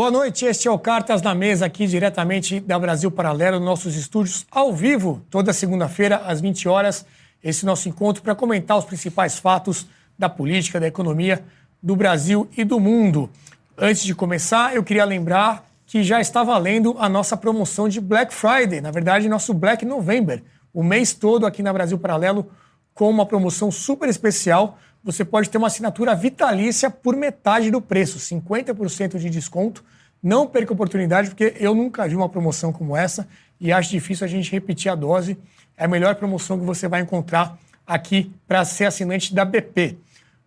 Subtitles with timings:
[0.00, 4.46] Boa noite, este é o Cartas na Mesa, aqui diretamente da Brasil Paralelo, nossos estúdios
[4.50, 7.04] ao vivo, toda segunda-feira, às 20 horas.
[7.44, 9.86] Esse nosso encontro para comentar os principais fatos
[10.20, 11.42] da política, da economia
[11.82, 13.28] do Brasil e do mundo.
[13.76, 18.32] Antes de começar, eu queria lembrar que já está valendo a nossa promoção de Black
[18.32, 22.48] Friday, na verdade, nosso Black November, o mês todo aqui na Brasil Paralelo,
[22.94, 24.78] com uma promoção super especial.
[25.02, 29.82] Você pode ter uma assinatura vitalícia por metade do preço, 50% de desconto
[30.22, 33.26] não perca a oportunidade, porque eu nunca vi uma promoção como essa
[33.60, 35.38] e acho difícil a gente repetir a dose.
[35.76, 39.96] É a melhor promoção que você vai encontrar aqui para ser assinante da BP.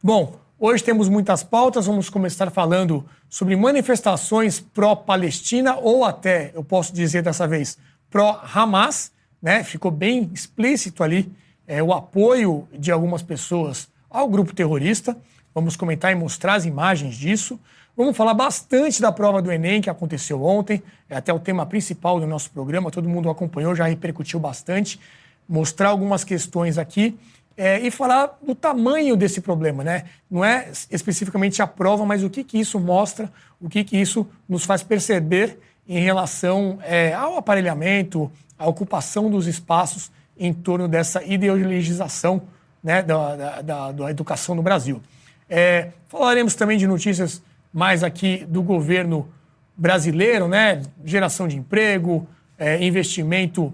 [0.06, 1.86] Bom, hoje temos muitas pautas.
[1.86, 7.78] Vamos começar falando sobre manifestações pró-Palestina ou até, eu posso dizer dessa vez,
[8.10, 9.14] pró-Hamas.
[9.42, 9.64] Né?
[9.64, 11.32] Ficou bem explícito ali
[11.66, 15.18] é, o apoio de algumas pessoas ao grupo terrorista.
[15.56, 17.58] Vamos comentar e mostrar as imagens disso.
[17.96, 22.20] Vamos falar bastante da prova do Enem que aconteceu ontem, é até o tema principal
[22.20, 25.00] do nosso programa, todo mundo acompanhou, já repercutiu bastante.
[25.48, 27.18] Mostrar algumas questões aqui
[27.56, 30.06] é, e falar do tamanho desse problema, né?
[30.30, 34.28] Não é especificamente a prova, mas o que, que isso mostra, o que, que isso
[34.48, 41.24] nos faz perceber em relação é, ao aparelhamento, à ocupação dos espaços em torno dessa
[41.24, 42.42] ideologização
[42.84, 45.02] né, da, da, da, da educação no Brasil.
[45.50, 49.28] É, falaremos também de notícias mais aqui do governo
[49.76, 50.82] brasileiro, né?
[51.04, 53.74] Geração de emprego, é, investimento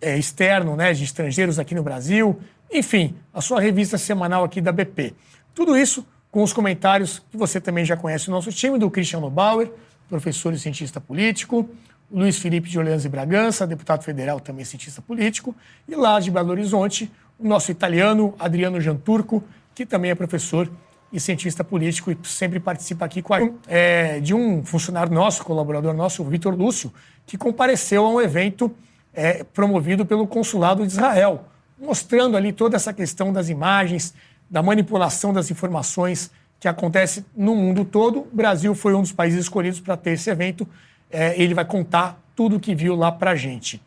[0.00, 0.92] é, externo, né?
[0.92, 2.38] De estrangeiros aqui no Brasil,
[2.70, 5.14] enfim, a sua revista semanal aqui da BP.
[5.54, 9.30] Tudo isso com os comentários que você também já conhece o nosso time, do Cristiano
[9.30, 9.70] Bauer,
[10.08, 11.68] professor e cientista político,
[12.10, 15.54] Luiz Felipe de Orleans e Bragança, deputado federal, também cientista político,
[15.86, 20.70] e lá de Belo Horizonte, o nosso italiano Adriano Janturco, que também é professor
[21.12, 25.94] e cientista político e sempre participa aqui com a, é, de um funcionário nosso, colaborador
[25.94, 26.92] nosso, o Vitor Lúcio,
[27.26, 28.74] que compareceu a um evento
[29.14, 31.44] é, promovido pelo Consulado de Israel,
[31.80, 34.14] mostrando ali toda essa questão das imagens,
[34.50, 38.20] da manipulação das informações que acontece no mundo todo.
[38.20, 40.66] O Brasil foi um dos países escolhidos para ter esse evento.
[41.10, 43.80] É, ele vai contar tudo o que viu lá para a gente.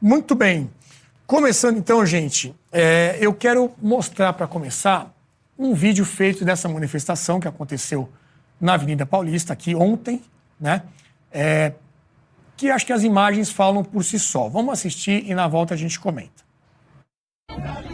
[0.00, 0.70] Muito bem.
[1.26, 5.14] Começando então, gente, é, eu quero mostrar para começar
[5.58, 8.08] um vídeo feito dessa manifestação que aconteceu
[8.60, 10.22] na Avenida Paulista, aqui ontem,
[10.58, 10.82] né?
[11.32, 11.72] É,
[12.56, 14.48] que acho que as imagens falam por si só.
[14.48, 16.49] Vamos assistir e na volta a gente comenta.
[17.62, 17.89] Cali.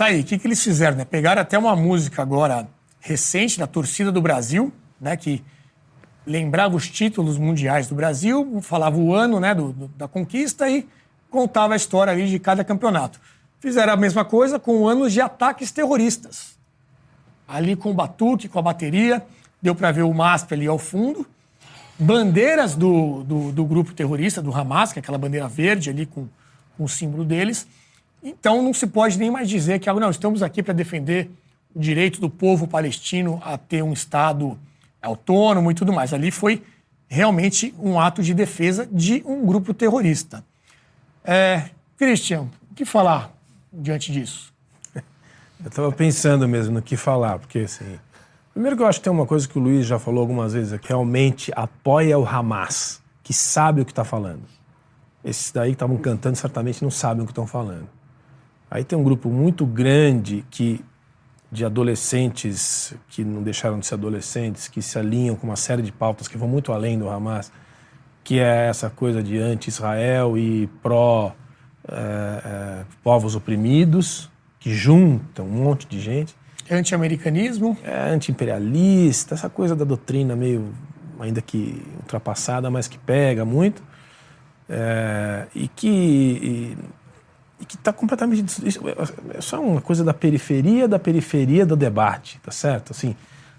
[0.00, 0.96] Tá aí, o que, que eles fizeram?
[0.96, 1.04] Né?
[1.04, 2.66] Pegaram até uma música agora
[3.00, 5.14] recente da torcida do Brasil, né?
[5.14, 5.44] Que
[6.26, 10.88] lembrava os títulos mundiais do Brasil, falava o ano né, do, do, da conquista e
[11.28, 13.20] contava a história ali de cada campeonato.
[13.60, 16.56] Fizeram a mesma coisa com anos de ataques terroristas.
[17.46, 19.22] Ali com o batuque, com a bateria,
[19.60, 21.26] deu para ver o MASP ali ao fundo.
[21.98, 26.26] Bandeiras do, do, do, grupo terrorista, do Hamas, que é aquela bandeira verde ali com,
[26.78, 27.68] com o símbolo deles.
[28.22, 31.30] Então não se pode nem mais dizer que não, estamos aqui para defender
[31.74, 34.58] o direito do povo palestino a ter um Estado
[35.00, 36.12] autônomo e tudo mais.
[36.12, 36.62] Ali foi
[37.08, 40.44] realmente um ato de defesa de um grupo terrorista.
[41.24, 43.32] É, Christian, o que falar
[43.72, 44.52] diante disso?
[44.94, 47.98] Eu estava pensando mesmo no que falar, porque assim.
[48.52, 50.78] Primeiro que eu acho que tem uma coisa que o Luiz já falou algumas vezes,
[50.80, 54.42] que realmente apoia o Hamas, que sabe o que está falando.
[55.24, 57.88] Esses daí que estavam cantando certamente não sabem o que estão falando.
[58.70, 60.84] Aí tem um grupo muito grande que
[61.50, 65.90] de adolescentes que não deixaram de ser adolescentes, que se alinham com uma série de
[65.90, 67.50] pautas que vão muito além do Hamas,
[68.22, 71.34] que é essa coisa de anti-Israel e pró
[71.88, 74.30] é, é, povos oprimidos,
[74.60, 76.36] que juntam um monte de gente.
[76.70, 77.76] Anti-americanismo?
[77.82, 80.72] É, anti-imperialista, essa coisa da doutrina meio,
[81.18, 83.82] ainda que ultrapassada, mas que pega muito.
[84.68, 86.78] É, e que e
[87.64, 88.44] que está completamente.
[88.66, 88.80] Isso
[89.34, 92.92] é só uma coisa da periferia da periferia do debate, tá certo?
[92.92, 93.14] Assim,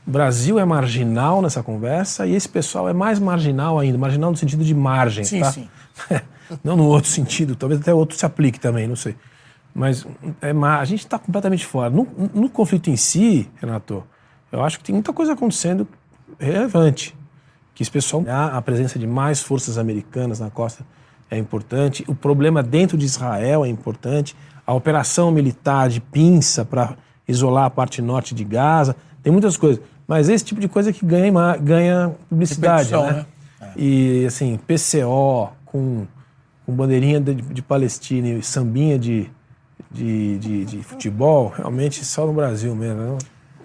[0.06, 4.38] o Brasil é marginal nessa conversa e esse pessoal é mais marginal ainda marginal no
[4.38, 5.51] sentido de margem, sim, tá?
[5.51, 5.69] Sim.
[6.63, 9.15] Não no outro sentido, talvez até outro se aplique também, não sei.
[9.74, 10.06] Mas
[10.42, 11.89] é, a gente está completamente fora.
[11.89, 14.03] No, no conflito em si, Renato,
[14.51, 15.88] eu acho que tem muita coisa acontecendo
[16.38, 17.15] relevante.
[17.74, 20.86] Que esse pessoal, a presença de mais forças americanas na costa
[21.31, 24.35] é importante, o problema dentro de Israel é importante,
[24.67, 26.95] a operação militar de pinça para
[27.25, 29.81] isolar a parte norte de Gaza, tem muitas coisas.
[30.05, 33.13] Mas esse tipo de coisa que ganha, ganha publicidade, né?
[33.13, 33.25] né?
[33.61, 33.71] É.
[33.77, 36.05] E assim, PCO com,
[36.65, 39.29] com bandeirinha de, de Palestina e sambinha de,
[39.89, 43.01] de, de, de futebol, realmente só no Brasil mesmo.
[43.01, 43.17] Não?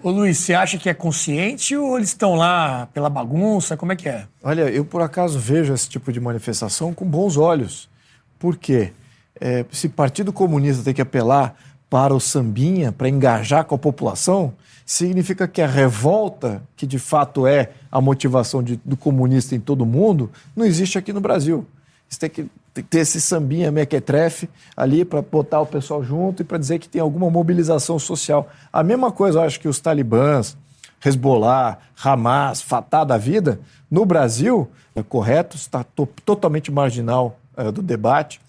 [0.03, 3.75] Ô Luiz, você acha que é consciente ou eles estão lá pela bagunça?
[3.75, 4.25] Como é que é?
[4.43, 7.89] Olha, eu por acaso vejo esse tipo de manifestação com bons olhos.
[8.37, 8.93] Por quê?
[9.39, 11.55] É, se Partido Comunista tem que apelar
[11.89, 14.53] para o sambinha, para engajar com a população,
[14.85, 19.81] significa que a revolta, que de fato é a motivação de, do comunista em todo
[19.81, 21.65] o mundo, não existe aqui no Brasil.
[22.07, 26.41] Você tem que, tem que ter esse sambinha mequetrefe ali para botar o pessoal junto
[26.41, 28.49] e para dizer que tem alguma mobilização social.
[28.71, 30.55] A mesma coisa, eu acho que os talibãs,
[31.03, 33.59] Hezbollah, Hamas, Fatah da vida,
[33.89, 38.39] no Brasil, é correto, está to totalmente marginal é, do debate.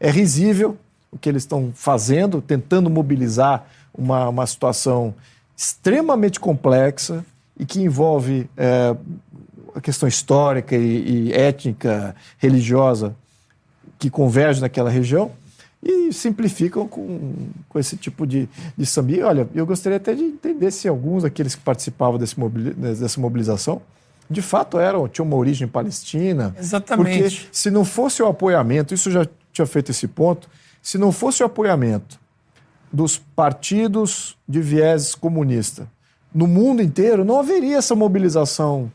[0.00, 0.76] É risível
[1.10, 3.66] o que eles estão fazendo, tentando mobilizar
[3.96, 5.14] uma, uma situação
[5.56, 7.24] extremamente complexa
[7.58, 8.96] e que envolve é,
[9.74, 13.14] a questão histórica e, e, étnica, religiosa
[14.04, 15.30] que converge naquela região
[15.82, 17.32] e simplificam com,
[17.66, 18.46] com esse tipo de,
[18.76, 19.12] de samba.
[19.24, 22.36] olha, eu gostaria até de entender se alguns daqueles que participavam desse
[22.76, 23.80] dessa mobilização
[24.28, 26.54] de fato eram, tinham uma origem palestina.
[26.58, 27.22] Exatamente.
[27.22, 30.48] Porque se não fosse o apoiamento, isso já tinha feito esse ponto,
[30.82, 32.20] se não fosse o apoiamento
[32.92, 35.88] dos partidos de viés comunista
[36.34, 38.92] no mundo inteiro, não haveria essa mobilização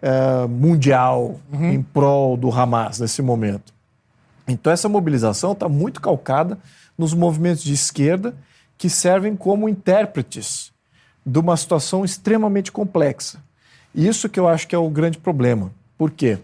[0.00, 1.72] é, mundial uhum.
[1.72, 3.75] em prol do Hamas nesse momento.
[4.46, 6.58] Então, essa mobilização está muito calcada
[6.96, 8.34] nos movimentos de esquerda
[8.78, 10.72] que servem como intérpretes
[11.24, 13.38] de uma situação extremamente complexa.
[13.94, 15.72] Isso que eu acho que é o grande problema.
[15.98, 16.38] Por quê?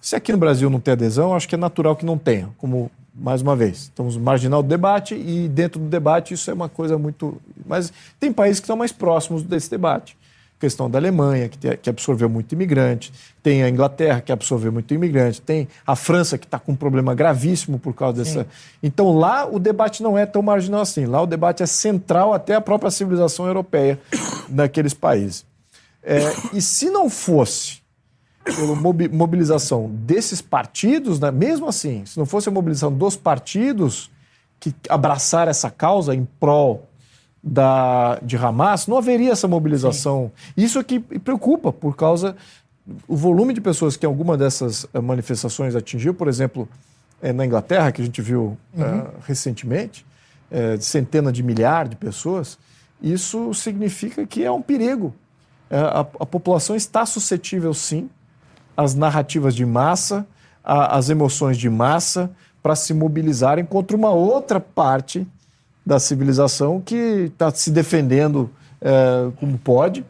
[0.00, 2.90] Se aqui no Brasil não tem adesão, acho que é natural que não tenha, como
[3.14, 6.96] mais uma vez, estamos marginal do debate e dentro do debate isso é uma coisa
[6.96, 7.40] muito.
[7.66, 10.16] Mas tem países que estão mais próximos desse debate
[10.58, 13.12] questão da Alemanha, que, que absorveu muito imigrante,
[13.42, 17.14] tem a Inglaterra, que absorveu muito imigrante, tem a França, que está com um problema
[17.14, 18.42] gravíssimo por causa dessa.
[18.42, 18.48] Sim.
[18.82, 21.06] Então lá o debate não é tão marginal assim.
[21.06, 23.98] Lá o debate é central até a própria civilização europeia
[24.48, 25.46] naqueles países.
[26.02, 26.20] É,
[26.52, 27.78] e se não fosse
[28.44, 28.74] pela
[29.10, 34.10] mobilização desses partidos, né, mesmo assim, se não fosse a mobilização dos partidos
[34.58, 36.87] que abraçaram essa causa em prol
[37.42, 40.30] da, de Hamas, não haveria essa mobilização.
[40.34, 40.52] Sim.
[40.64, 42.36] Isso aqui preocupa, por causa
[43.06, 46.68] o volume de pessoas que alguma dessas eh, manifestações atingiu, por exemplo,
[47.20, 48.98] é, na Inglaterra, que a gente viu uhum.
[49.00, 50.06] uh, recentemente,
[50.50, 52.58] é, centenas de milhares de pessoas,
[53.02, 55.14] isso significa que é um perigo.
[55.68, 58.08] É, a, a, população está suscetível, sim,
[58.76, 60.26] às narrativas de massa,
[60.64, 62.30] às emoções de massa,
[62.62, 65.26] para se mobilizarem contra uma outra parte
[65.88, 70.04] da civilização que está se defendendo é, como pode.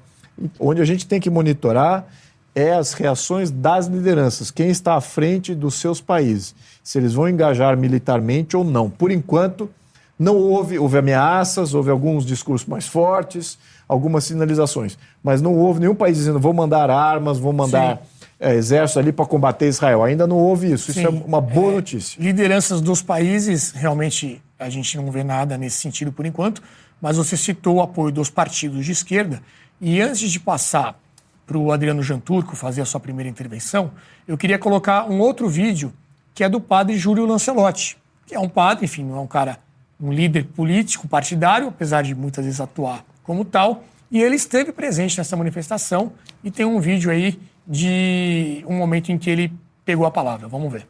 [0.59, 2.05] Onde a gente tem que monitorar
[2.53, 7.29] é as reações das lideranças, quem está à frente dos seus países, se eles vão
[7.29, 8.91] engajar militarmente ou não.
[8.91, 9.71] Por enquanto,
[10.19, 13.57] não houve, houve ameaças, houve alguns discursos mais fortes,
[13.87, 18.03] algumas sinalizações, mas não houve nenhum país dizendo vou mandar armas, vou mandar
[18.41, 20.03] é, exército ali para combater Israel.
[20.03, 20.93] Ainda não houve isso.
[20.93, 20.99] Sim.
[20.99, 22.21] Isso é uma boa é, notícia.
[22.21, 26.63] Lideranças dos países realmente a gente não vê nada nesse sentido por enquanto,
[27.01, 29.43] mas você citou o apoio dos partidos de esquerda.
[29.81, 30.99] E antes de passar
[31.47, 33.93] para o Adriano Janturco fazer a sua primeira intervenção,
[34.27, 35.93] eu queria colocar um outro vídeo
[36.35, 37.97] que é do padre Júlio Lancelotti,
[38.27, 39.59] que é um padre, enfim, não é um cara,
[40.01, 45.19] um líder político partidário, apesar de muitas vezes atuar como tal, e ele esteve presente
[45.19, 46.13] nessa manifestação
[46.43, 49.53] e tem um vídeo aí de um momento em que ele
[49.85, 50.49] pegou a palavra.
[50.49, 50.87] Vamos ver.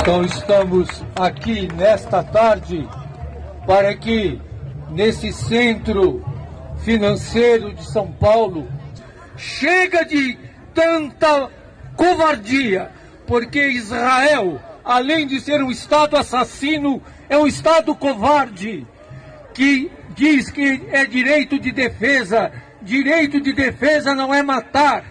[0.00, 2.88] Então estamos aqui nesta tarde
[3.66, 4.40] para que
[4.90, 6.24] nesse centro
[6.82, 8.68] financeiro de São Paulo
[9.36, 10.38] chega de
[10.72, 11.50] tanta
[11.96, 12.90] covardia,
[13.26, 18.86] porque Israel, além de ser um Estado assassino, é um Estado covarde
[19.52, 22.52] que diz que é direito de defesa.
[22.80, 25.04] Direito de defesa não é matar.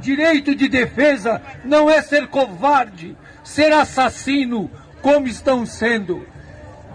[0.00, 3.16] Direito de defesa não é ser covarde
[3.50, 4.70] ser assassino
[5.02, 6.24] como estão sendo.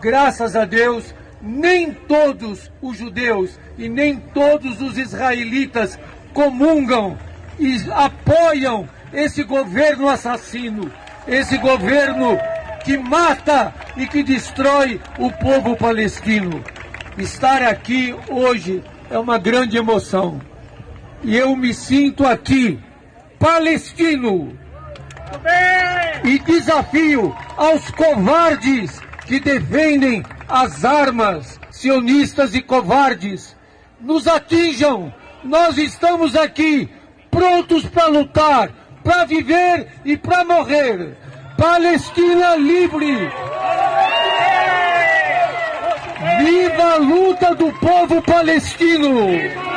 [0.02, 6.00] graças a Deus, nem todos os judeus e nem todos os israelitas
[6.34, 7.18] comungam
[7.60, 10.90] e apoiam esse governo assassino,
[11.28, 12.38] esse governo
[12.86, 16.64] que mata e que destrói o povo palestino.
[17.18, 20.40] Estar aqui hoje é uma grande emoção.
[21.22, 22.80] E eu me sinto aqui,
[23.40, 24.65] palestino.
[26.24, 33.56] E desafio aos covardes que defendem as armas, sionistas e covardes,
[34.00, 35.14] nos atinjam.
[35.44, 36.90] Nós estamos aqui
[37.30, 38.70] prontos para lutar,
[39.04, 41.18] para viver e para morrer.
[41.58, 43.30] Palestina livre!
[46.40, 49.75] Viva a luta do povo palestino!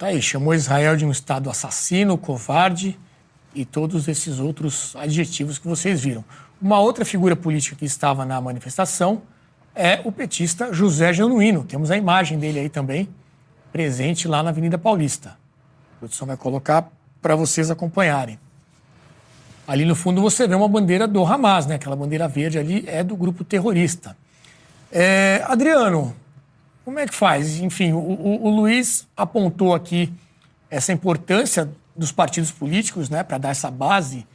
[0.00, 2.98] Tá aí, chamou Israel de um Estado assassino, covarde
[3.54, 6.24] e todos esses outros adjetivos que vocês viram.
[6.58, 9.20] Uma outra figura política que estava na manifestação
[9.74, 11.64] é o petista José Genuíno.
[11.64, 13.10] Temos a imagem dele aí também,
[13.70, 15.36] presente lá na Avenida Paulista.
[15.96, 16.90] A produção vai colocar
[17.20, 18.40] para vocês acompanharem.
[19.68, 21.74] Ali no fundo você vê uma bandeira do Hamas, né?
[21.74, 24.16] Aquela bandeira verde ali é do grupo terrorista.
[24.90, 26.16] É, Adriano,
[26.84, 27.58] como é que faz?
[27.60, 30.12] Enfim, o, o, o Luiz apontou aqui
[30.70, 34.26] essa importância dos partidos políticos, né, para dar essa base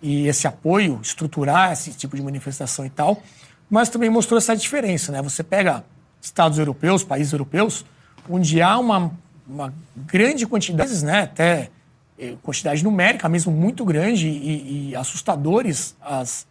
[0.00, 3.22] e esse apoio, estruturar esse tipo de manifestação e tal,
[3.68, 5.20] mas também mostrou essa diferença, né?
[5.20, 5.84] Você pega
[6.20, 7.84] estados europeus, países europeus,
[8.28, 9.10] onde há uma,
[9.46, 11.70] uma grande quantidade, né, até
[12.18, 16.46] eh, quantidade numérica mesmo muito grande e, e assustadores as,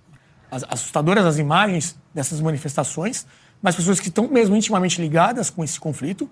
[0.52, 3.26] as, assustadoras as imagens dessas manifestações,
[3.62, 6.30] mas pessoas que estão mesmo intimamente ligadas com esse conflito,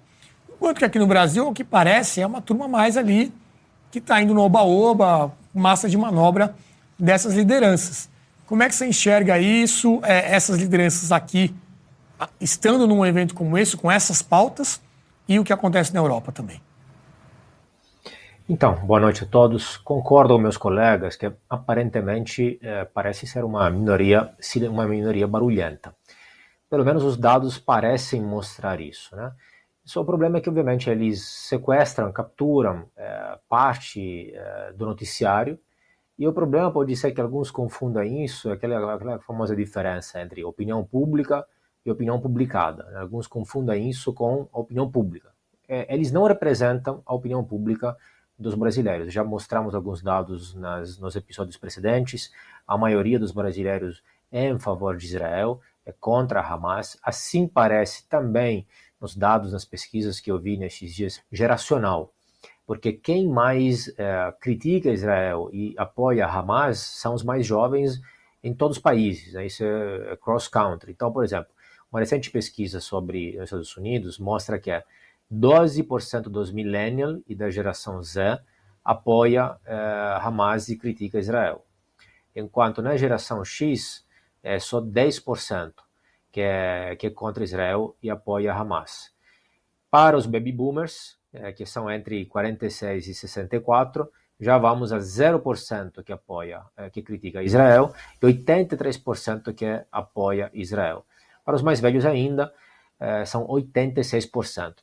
[0.50, 3.34] enquanto que aqui no Brasil o que parece é uma turma mais ali
[3.91, 6.55] que está indo no oba-oba, massa de manobra
[7.00, 8.10] dessas lideranças.
[8.46, 11.55] Como é que você enxerga isso, é, essas lideranças aqui,
[12.39, 14.82] estando num evento como esse, com essas pautas,
[15.27, 16.62] e o que acontece na Europa também?
[18.48, 19.77] Então, boa noite a todos.
[19.77, 24.29] Concordo com meus colegas que aparentemente eh, parece ser uma minoria,
[24.70, 25.96] uma minoria barulhenta.
[26.70, 29.32] Pelo menos os dados parecem mostrar isso, né?
[29.84, 35.60] Só o problema é que, obviamente, eles sequestram, capturam é, parte é, do noticiário,
[36.18, 40.84] e o problema pode ser que alguns confundam isso, aquela, aquela famosa diferença entre opinião
[40.84, 41.46] pública
[41.86, 42.98] e opinião publicada.
[42.98, 45.32] Alguns confundem isso com a opinião pública.
[45.68, 47.96] É, eles não representam a opinião pública
[48.40, 49.14] dos brasileiros.
[49.14, 52.32] Já mostramos alguns dados nas, nos episódios precedentes.
[52.68, 56.98] A maioria dos brasileiros é em favor de Israel, é contra a Hamas.
[57.04, 58.65] Assim parece também
[59.00, 62.13] nos dados, nas pesquisas que eu vi nesses dias, geracional.
[62.65, 68.01] Porque quem mais é, critica Israel e apoia Hamas são os mais jovens
[68.44, 69.46] em todos os países, né?
[69.46, 70.92] isso é cross-country.
[70.92, 71.51] Então, por exemplo,
[71.92, 74.72] uma recente pesquisa sobre os Estados Unidos mostra que
[75.32, 78.39] 12% dos millennials e da geração Z
[78.84, 79.75] apoia é,
[80.22, 81.65] Hamas e critica Israel.
[82.36, 84.05] Enquanto na geração X
[84.46, 85.74] é só 10%
[86.32, 89.12] que é, que é contra Israel e apoia Hamas.
[89.90, 94.08] Para os baby boomers, é, que são entre 46 e 64,
[94.40, 101.06] já vamos a 0% que apoia, é, que critica Israel e 83% que apoia Israel.
[101.44, 102.54] Para os mais velhos ainda,
[103.00, 104.75] é, são 86%.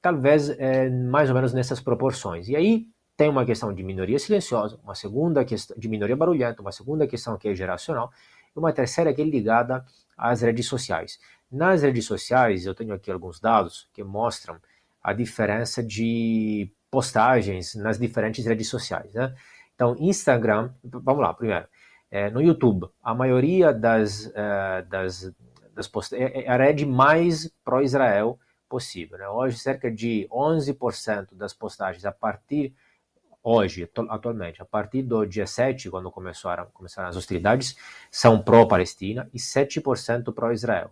[0.00, 2.48] Talvez é, mais ou menos nessas proporções.
[2.48, 2.86] E aí
[3.16, 7.36] tem uma questão de minoria silenciosa, uma segunda questão de minoria barulhenta, uma segunda questão
[7.36, 8.10] que é geracional,
[8.54, 9.84] e uma terceira que é ligada
[10.16, 11.18] às redes sociais.
[11.50, 14.60] Nas redes sociais, eu tenho aqui alguns dados que mostram
[15.02, 19.12] a diferença de postagens nas diferentes redes sociais.
[19.12, 19.34] Né?
[19.74, 21.66] Então, Instagram, vamos lá, primeiro.
[22.10, 25.32] É, no YouTube, a maioria das, é, das,
[25.74, 28.38] das postagens é, é a rede mais pró-Israel
[28.68, 29.16] possível.
[29.16, 29.28] Né?
[29.28, 32.74] Hoje, cerca de 11% das postagens a partir
[33.42, 37.76] hoje, atualmente, a partir do dia 7, quando começaram, começaram as hostilidades,
[38.10, 40.90] são pró-Palestina e 7% pró-Israel.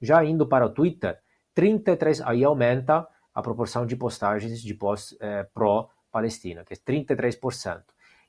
[0.00, 1.18] Já indo para o Twitter,
[1.56, 7.82] 33%, aí aumenta a proporção de postagens de post é, pró-Palestina, que é 33%,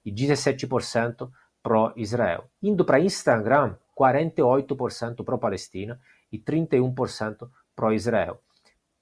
[0.06, 1.30] e 17%
[1.62, 2.46] pró-Israel.
[2.62, 6.00] Indo para Instagram, 48% pró-Palestina
[6.32, 8.42] e 31% pró-Israel.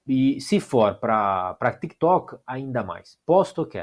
[0.07, 3.17] E se for para TikTok, ainda mais.
[3.25, 3.77] Posto que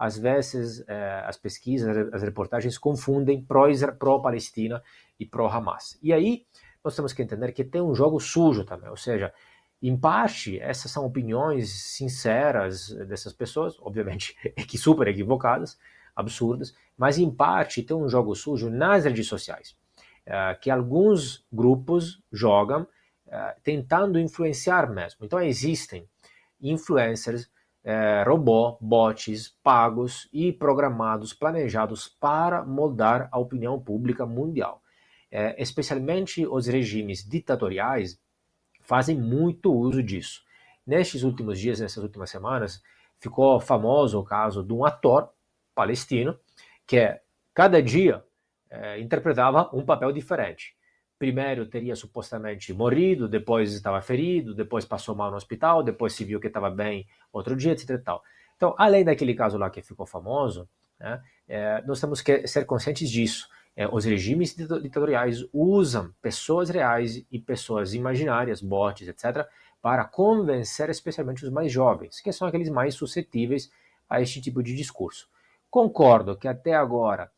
[0.00, 4.82] às vezes eh, as pesquisas, as reportagens confundem pró-Palestina
[5.18, 5.98] e pró-Hamas.
[6.02, 6.46] E aí
[6.82, 9.30] nós temos que entender que tem um jogo sujo também, ou seja,
[9.82, 14.34] em parte essas são opiniões sinceras dessas pessoas, obviamente
[14.66, 15.78] que super equivocadas,
[16.16, 19.76] absurdas, mas em parte tem um jogo sujo nas redes sociais.
[20.24, 22.88] é, que alguns grupos jogam
[23.28, 25.26] é, tentando influenciar mesmo.
[25.26, 26.08] Então existem
[26.58, 27.50] influencers,
[27.84, 34.82] é, robô, bots pagos e programados, planejados para moldar a opinião pública mundial.
[35.30, 38.20] É, especialmente os regimes ditatoriais
[38.82, 40.42] fazem muito uso disso.
[40.86, 42.82] Nestes últimos dias, nessas últimas semanas,
[43.18, 45.30] ficou famoso o caso de um ator
[45.74, 46.38] palestino
[46.86, 47.18] que
[47.54, 48.24] cada dia
[48.68, 50.74] é, interpretava um papel diferente
[51.20, 56.40] primeiro teria supostamente morrido, depois estava ferido, depois passou mal no hospital, depois se viu
[56.40, 58.02] que estava bem outro dia, etc.
[58.02, 58.22] Tal.
[58.56, 60.66] Então, além daquele caso lá que ficou famoso,
[60.98, 63.50] né, é, nós temos que ser conscientes disso.
[63.76, 69.46] É, os regimes ditatoriais usam pessoas reais e pessoas imaginárias, bots, etc.,
[69.82, 73.70] para convencer especialmente os mais jovens, que são aqueles mais suscetíveis
[74.08, 75.28] a este tipo de discurso.
[75.70, 77.30] Concordo que até agora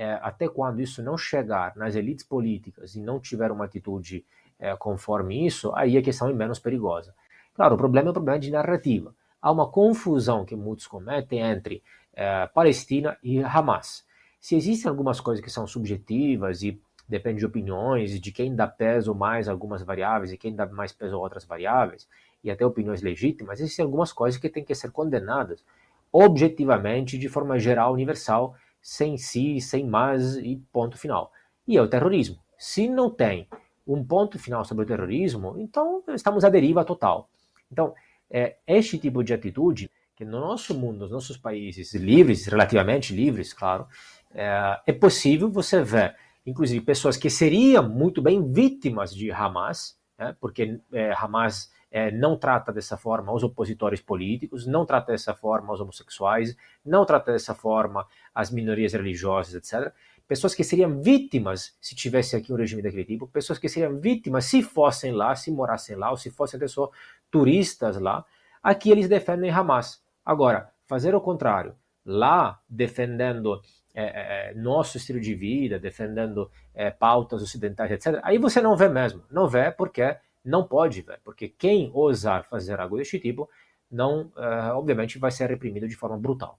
[0.00, 4.24] é, até quando isso não chegar nas elites políticas e não tiver uma atitude
[4.58, 7.14] é, conforme isso, aí a questão é menos perigosa.
[7.54, 9.14] Claro, o problema é um problema de narrativa.
[9.42, 11.82] Há uma confusão que muitos cometem entre
[12.14, 14.06] é, Palestina e Hamas.
[14.40, 19.14] Se existem algumas coisas que são subjetivas e depende de opiniões, de quem dá peso
[19.14, 22.08] mais a algumas variáveis e quem dá mais peso a outras variáveis,
[22.42, 25.62] e até opiniões legítimas, existem algumas coisas que têm que ser condenadas
[26.10, 31.32] objetivamente, de forma geral, universal, sem si, sem mas e ponto final.
[31.66, 32.38] E é o terrorismo.
[32.58, 33.48] Se não tem
[33.86, 37.28] um ponto final sobre o terrorismo, então estamos à deriva total.
[37.70, 37.94] Então,
[38.30, 43.52] é este tipo de atitude que no nosso mundo, nos nossos países livres, relativamente livres,
[43.54, 43.86] claro,
[44.32, 50.36] é, é possível você ver, inclusive, pessoas que seriam muito bem vítimas de Hamas, né,
[50.38, 55.72] porque é, Hamas é, não trata dessa forma os opositores políticos, não trata dessa forma
[55.72, 59.92] os homossexuais, não trata dessa forma as minorias religiosas, etc.
[60.28, 64.44] Pessoas que seriam vítimas se tivesse aqui um regime daquele tipo, pessoas que seriam vítimas
[64.44, 66.90] se fossem lá, se morassem lá, ou se fossem até só
[67.30, 68.24] turistas lá.
[68.62, 70.00] Aqui eles defendem Hamas.
[70.24, 73.60] Agora, fazer o contrário, lá defendendo
[73.92, 78.76] é, é, é, nosso estilo de vida, defendendo é, pautas ocidentais, etc., aí você não
[78.76, 79.24] vê mesmo.
[79.28, 83.48] Não vê porque não pode ver, porque quem ousar fazer algo deste tipo,
[83.90, 86.58] não, uh, obviamente, vai ser reprimido de forma brutal.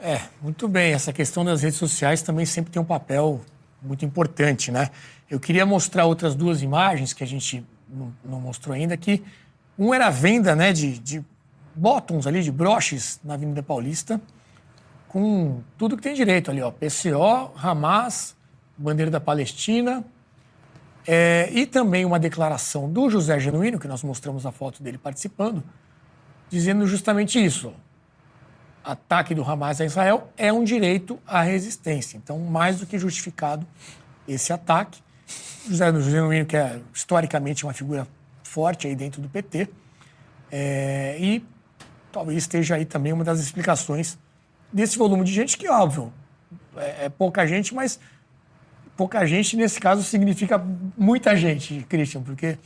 [0.00, 0.92] É, muito bem.
[0.92, 3.40] Essa questão das redes sociais também sempre tem um papel
[3.82, 4.90] muito importante, né?
[5.30, 9.22] Eu queria mostrar outras duas imagens que a gente não, não mostrou ainda, que
[9.78, 11.24] um era a venda né, de, de
[11.74, 14.20] bottoms ali, de broches na Avenida Paulista,
[15.06, 16.70] com tudo que tem direito ali, ó.
[16.70, 18.36] PCO, Hamas,
[18.76, 20.04] bandeira da Palestina,
[21.06, 25.62] é, e também uma declaração do José Genuíno, que nós mostramos a foto dele participando,
[26.50, 27.72] dizendo justamente isso.
[28.84, 32.16] Ataque do Hamas a Israel é um direito à resistência.
[32.16, 33.66] Então, mais do que justificado
[34.26, 35.00] esse ataque.
[35.68, 38.06] José Genuíno, que é historicamente uma figura
[38.42, 39.68] forte aí dentro do PT,
[40.50, 41.44] é, e
[42.10, 44.18] talvez esteja aí também uma das explicações
[44.72, 46.12] desse volume de gente que, óbvio,
[46.76, 48.00] é, é pouca gente, mas
[48.98, 50.60] pouca gente, nesse caso, significa
[50.96, 52.58] muita gente, Christian, porque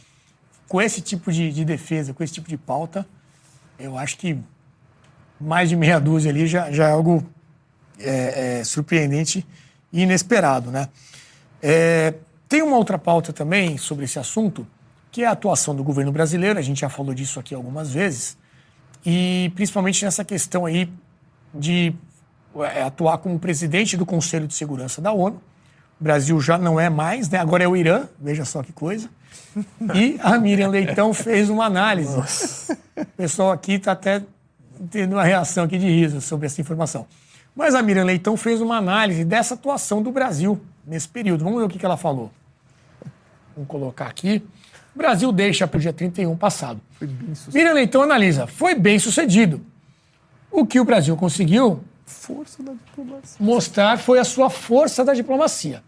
[0.66, 3.06] com esse tipo de, de defesa, com esse tipo de pauta,
[3.78, 4.38] eu acho que
[5.38, 7.22] mais de meia dúzia ali já, já é algo
[7.98, 9.46] é, é, surpreendente
[9.92, 10.88] e inesperado, né?
[11.60, 12.14] É,
[12.48, 14.66] tem uma outra pauta também sobre esse assunto,
[15.10, 18.38] que é a atuação do governo brasileiro, a gente já falou disso aqui algumas vezes,
[19.04, 20.90] e principalmente nessa questão aí
[21.54, 21.94] de
[22.56, 25.38] é, atuar como presidente do Conselho de Segurança da ONU,
[26.02, 27.38] Brasil já não é mais, né?
[27.38, 29.08] agora é o Irã, veja só que coisa.
[29.94, 32.16] E a Miriam Leitão fez uma análise.
[32.16, 32.76] Nossa.
[32.96, 34.22] O pessoal aqui está até
[34.90, 37.06] tendo uma reação aqui de riso sobre essa informação.
[37.54, 41.44] Mas a Miriam Leitão fez uma análise dessa atuação do Brasil nesse período.
[41.44, 42.30] Vamos ver o que ela falou.
[43.54, 44.42] Vamos colocar aqui.
[44.94, 46.80] O Brasil deixa para o dia 31 passado.
[47.52, 48.46] Miriam Leitão analisa.
[48.46, 49.60] Foi bem sucedido.
[50.50, 51.82] O que o Brasil conseguiu
[53.38, 55.82] mostrar foi a sua força da diplomacia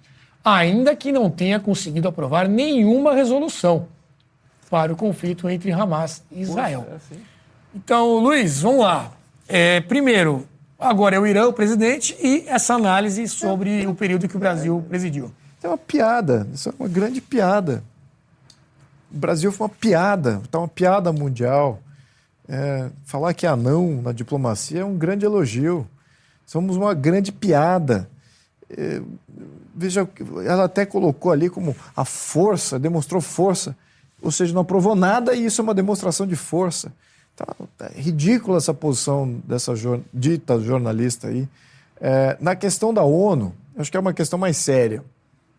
[0.45, 3.89] ainda que não tenha conseguido aprovar nenhuma resolução
[4.69, 6.87] para o conflito entre Hamas e Israel.
[6.91, 7.17] É
[7.75, 9.13] então, Luiz, vamos lá.
[9.49, 10.47] É, primeiro,
[10.79, 14.85] agora é o Irã o presidente e essa análise sobre o período que o Brasil
[14.89, 15.33] presidiu.
[15.63, 17.83] É uma piada, isso é uma grande piada.
[19.13, 21.81] O Brasil foi uma piada, está uma piada mundial.
[22.47, 25.89] É, falar que é não na diplomacia é um grande elogio.
[26.45, 28.09] Somos uma grande piada.
[28.69, 29.01] É,
[29.75, 30.09] veja,
[30.47, 33.77] ela até colocou ali como a força, demonstrou força,
[34.23, 36.93] ou seja, não aprovou nada e isso é uma demonstração de força.
[37.35, 41.49] Então, é ridícula essa posição dessa jor dita jornalista aí.
[42.01, 45.03] É, na questão da ONU, acho que é uma questão mais séria.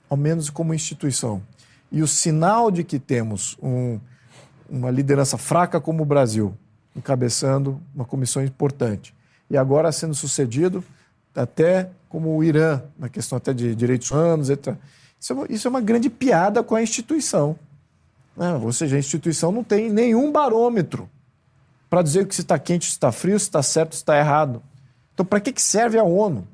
[0.09, 1.41] ao menos como instituição.
[1.91, 3.99] E o sinal de que temos um,
[4.69, 6.55] uma liderança fraca como o Brasil,
[6.95, 9.13] encabeçando uma comissão importante,
[9.49, 10.83] e agora sendo sucedido
[11.35, 14.73] até como o Irã, na questão até de direitos humanos, etc.
[15.19, 17.59] Isso é uma, isso é uma grande piada com a instituição.
[18.37, 18.53] Né?
[18.53, 21.09] Ou seja, a instituição não tem nenhum barômetro
[21.89, 24.63] para dizer que se está quente, se está frio, se está certo, se está errado.
[25.13, 26.47] Então, para que, que serve a ONU?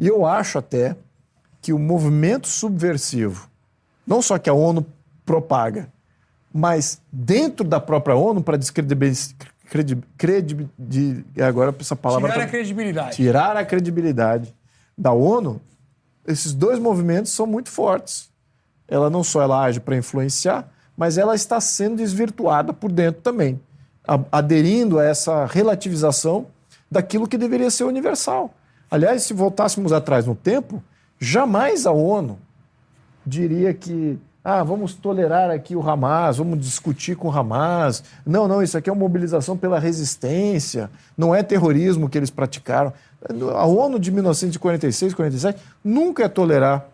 [0.00, 0.96] E eu acho até
[1.62, 3.48] que o movimento subversivo,
[4.04, 4.84] não só que a ONU
[5.24, 5.88] propaga,
[6.52, 9.36] mas dentro da própria ONU, para descredibilizar.
[10.18, 12.32] Credi, agora essa palavra.
[12.32, 13.16] Tirar tá, a credibilidade.
[13.16, 14.52] Tirar a credibilidade
[14.96, 15.60] da ONU,
[16.26, 18.30] esses dois movimentos são muito fortes.
[18.88, 23.60] Ela não só ela age para influenciar, mas ela está sendo desvirtuada por dentro também,
[24.30, 26.46] aderindo a essa relativização
[26.90, 28.54] daquilo que deveria ser universal.
[28.90, 30.82] Aliás, se voltássemos atrás no tempo,
[31.18, 32.38] jamais a ONU
[33.26, 38.04] diria que ah, vamos tolerar aqui o Hamas, vamos discutir com o Hamas.
[38.26, 42.92] Não, não, isso aqui é uma mobilização pela resistência, não é terrorismo que eles praticaram.
[43.54, 46.86] A ONU de 1946, 47 nunca ia tolerar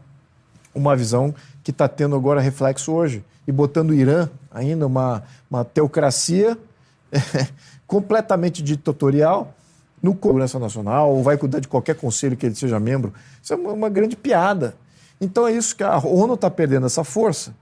[0.75, 5.65] uma visão que está tendo agora reflexo hoje e botando o Irã ainda uma, uma
[5.65, 6.57] teocracia
[7.87, 9.53] completamente ditatorial
[10.03, 13.13] no Segurança Nacional ou vai cuidar de qualquer conselho que ele seja membro.
[13.43, 14.75] Isso é uma, uma grande piada.
[15.21, 17.55] Então é isso que a ONU está perdendo essa força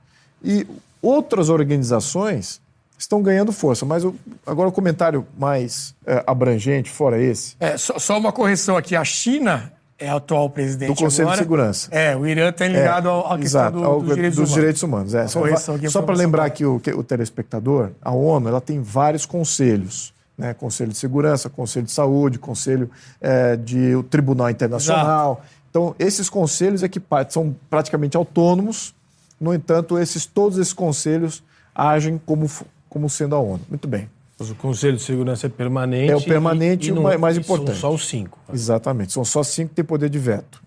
[0.42, 0.66] e
[1.02, 2.60] outras organizações
[2.98, 3.86] estão ganhando força.
[3.86, 4.04] Mas
[4.46, 7.54] agora o comentário mais é, abrangente, fora esse.
[7.60, 8.96] É, só, só, uma correção aqui.
[8.96, 11.36] A China é a atual presidente do Conselho agora.
[11.36, 11.88] de Segurança.
[11.92, 14.54] É, o Irã está ligado é, ao, à questão do, ao, dos direitos dos humanos.
[14.54, 15.26] Direitos humanos é.
[15.28, 15.40] Só,
[15.88, 20.16] só para lembrar aqui o, o telespectador, a ONU ela tem vários conselhos.
[20.36, 22.88] Né, Conselho de Segurança, Conselho de Saúde, Conselho
[23.20, 25.32] é, de o Tribunal Internacional.
[25.32, 25.58] Exato.
[25.68, 28.94] Então, esses conselhos é que são praticamente autônomos,
[29.40, 31.42] no entanto, esses, todos esses conselhos
[31.74, 32.48] agem como,
[32.88, 33.60] como sendo a ONU.
[33.68, 34.08] Muito bem.
[34.38, 36.12] Mas o Conselho de Segurança é permanente.
[36.12, 37.78] É o permanente e, e o mais importante.
[37.78, 38.38] São só os cinco.
[38.52, 39.12] Exatamente.
[39.12, 40.62] São só cinco que têm poder de veto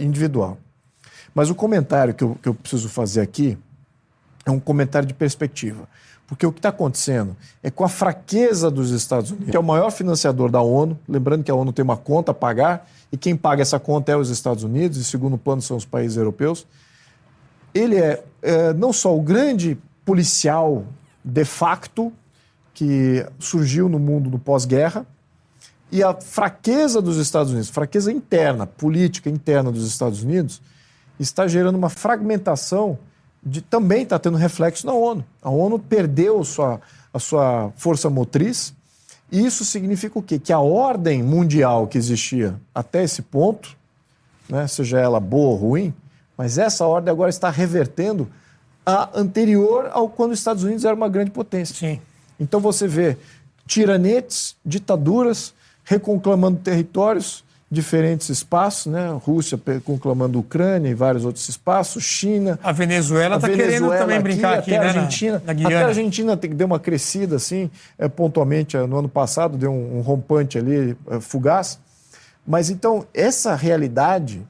[0.00, 0.56] individual.
[1.34, 3.58] Mas o comentário que eu, que eu preciso fazer aqui
[4.46, 5.86] é um comentário de perspectiva.
[6.26, 9.64] Porque o que está acontecendo é com a fraqueza dos Estados Unidos, que é o
[9.64, 13.36] maior financiador da ONU, lembrando que a ONU tem uma conta a pagar, e quem
[13.36, 16.66] paga essa conta é os Estados Unidos, e segundo plano são os países europeus.
[17.74, 20.86] Ele é, é não só o grande policial
[21.24, 22.12] de facto
[22.74, 25.06] que surgiu no mundo do pós-guerra,
[25.90, 30.60] e a fraqueza dos Estados Unidos, fraqueza interna, política interna dos Estados Unidos,
[31.20, 32.98] está gerando uma fragmentação
[33.40, 35.24] de, também está tendo reflexo na ONU.
[35.40, 36.80] A ONU perdeu sua,
[37.12, 38.74] a sua força motriz,
[39.30, 40.38] e isso significa o quê?
[40.38, 43.76] Que a ordem mundial que existia até esse ponto,
[44.48, 45.94] né, seja ela boa ou ruim,
[46.36, 48.28] mas essa ordem agora está revertendo
[48.84, 51.74] a anterior ao quando os Estados Unidos era uma grande potência.
[51.74, 52.00] Sim.
[52.38, 53.16] Então você vê
[53.66, 59.10] tiranetes, ditaduras, reconclamando territórios, diferentes espaços, né?
[59.24, 62.58] Rússia conclamando Ucrânia e vários outros espaços, China.
[62.62, 64.86] A Venezuela está querendo também brincar aqui, até né?
[64.86, 69.08] A Argentina, na, na até a Argentina dar uma crescida assim, é, pontualmente no ano
[69.08, 71.78] passado deu um, um rompante ali é, fugaz.
[72.46, 74.42] Mas então essa realidade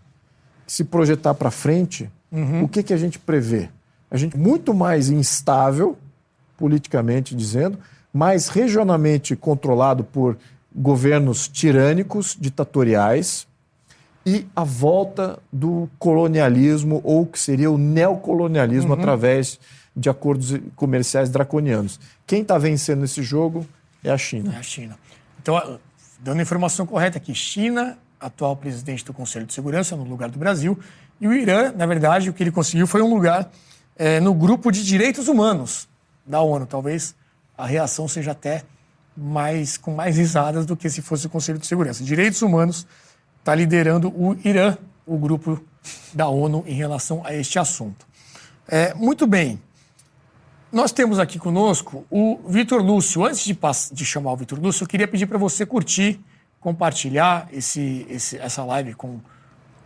[0.67, 2.65] se projetar para frente, uhum.
[2.65, 3.69] o que que a gente prevê?
[4.15, 5.99] A gente muito mais instável
[6.57, 7.81] politicamente dizendo,
[8.13, 10.39] mais regionalmente controlado por
[10.73, 13.45] governos tirânicos, ditatoriais,
[14.25, 19.01] e a volta do colonialismo, ou que seria o neocolonialismo, uhum.
[19.01, 19.59] através
[19.97, 21.99] de acordos comerciais draconianos.
[22.25, 23.67] Quem está vencendo esse jogo
[24.05, 24.55] é a China.
[24.55, 24.97] É a China.
[25.43, 25.81] Então,
[26.21, 30.39] dando a informação correta aqui, China, atual presidente do Conselho de Segurança, no lugar do
[30.39, 30.79] Brasil,
[31.21, 33.51] e o Irã, na verdade, o que ele conseguiu foi um lugar
[33.97, 35.89] é, no grupo de direitos humanos
[36.27, 36.67] da ONU.
[36.67, 37.15] Talvez
[37.57, 38.65] a reação seja até
[39.17, 42.03] mais, com mais risadas do que se fosse o Conselho de Segurança.
[42.03, 42.87] Direitos Humanos
[43.39, 44.77] está liderando o Irã,
[45.07, 45.63] o grupo
[46.13, 48.07] da ONU, em relação a este assunto.
[48.67, 49.61] É, muito bem.
[50.73, 53.25] Nós temos aqui conosco o Vitor Lúcio.
[53.25, 53.57] Antes de,
[53.93, 56.19] de chamar o Vitor Lúcio, eu queria pedir para você curtir,
[56.59, 59.21] compartilhar esse, esse, essa live com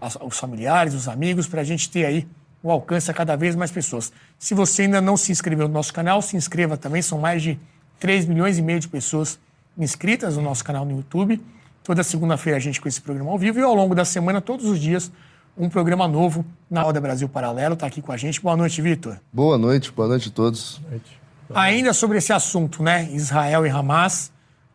[0.00, 2.26] as, os familiares, os amigos, para a gente ter aí
[2.62, 4.12] o alcance a cada vez mais pessoas.
[4.38, 7.58] Se você ainda não se inscreveu no nosso canal, se inscreva também, são mais de
[8.00, 9.38] 3 milhões e meio de pessoas
[9.76, 11.40] inscritas no nosso canal no YouTube.
[11.84, 14.66] Toda segunda-feira a gente com esse programa ao vivo e ao longo da semana, todos
[14.66, 15.10] os dias,
[15.56, 17.74] um programa novo na Roda Brasil Paralelo.
[17.74, 18.40] Está aqui com a gente.
[18.40, 19.18] Boa noite, Vitor.
[19.32, 20.78] Boa noite, boa noite a todos.
[20.78, 21.20] Boa noite.
[21.54, 23.08] Ainda sobre esse assunto, né?
[23.12, 24.30] Israel e Hamas.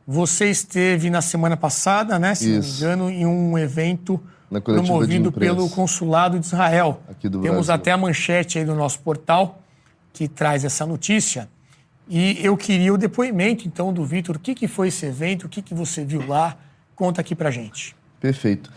[0.08, 2.36] Você esteve na semana passada, né?
[2.36, 2.86] Se Isso.
[2.86, 4.20] não me engano, em um evento
[4.62, 7.02] promovido pelo Consulado de Israel.
[7.10, 7.74] Aqui do Temos Brasil.
[7.74, 9.60] até a manchete aí do nosso portal
[10.12, 11.50] que traz essa notícia.
[12.08, 14.36] E eu queria o depoimento, então, do Vitor.
[14.36, 15.46] O que, que foi esse evento?
[15.46, 16.58] O que, que você viu lá?
[16.96, 17.96] Conta aqui pra gente.
[18.20, 18.72] Perfeito.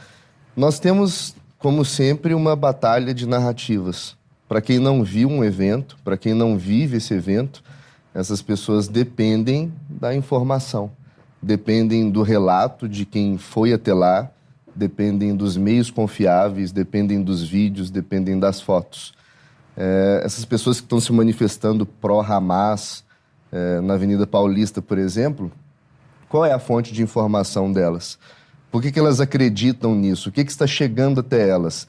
[0.57, 4.17] Nós temos, como sempre, uma batalha de narrativas.
[4.49, 7.63] Para quem não viu um evento, para quem não vive esse evento,
[8.15, 10.91] essas pessoas dependem da informação,
[11.43, 14.31] dependem do relato de quem foi até lá,
[14.77, 19.15] dependem dos meios confiáveis, dependem dos vídeos, dependem das fotos.
[19.77, 23.05] É, essas pessoas que estão se manifestando pró-Hamas
[23.53, 25.51] é, na Avenida Paulista, por exemplo,
[26.29, 28.19] qual é a fonte de informação delas?
[28.71, 30.29] Por que, que elas acreditam nisso?
[30.29, 31.87] O que, que está chegando até elas?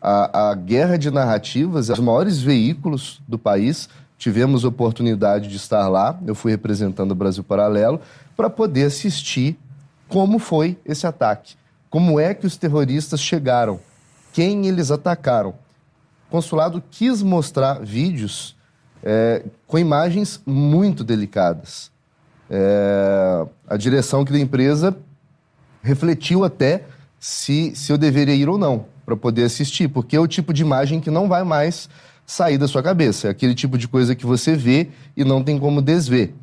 [0.00, 5.88] A, a guerra de narrativas, é os maiores veículos do país, tivemos oportunidade de estar
[5.88, 8.00] lá, eu fui representando o Brasil Paralelo,
[8.36, 9.58] para poder assistir
[10.08, 11.54] como foi esse ataque.
[11.90, 13.80] Como é que os terroristas chegaram?
[14.32, 15.50] Quem eles atacaram?
[15.50, 18.56] O consulado quis mostrar vídeos
[19.02, 21.90] é, com imagens muito delicadas.
[22.48, 24.96] É, a direção aqui da empresa
[25.82, 26.84] refletiu até
[27.18, 30.62] se, se eu deveria ir ou não para poder assistir, porque é o tipo de
[30.62, 31.88] imagem que não vai mais
[32.24, 33.26] sair da sua cabeça.
[33.26, 36.34] É aquele tipo de coisa que você vê e não tem como desver.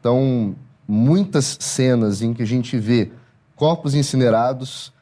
[0.00, 0.56] Então,
[0.88, 3.10] muitas cenas em que a gente vê
[3.64, 4.92] corpos incinerados,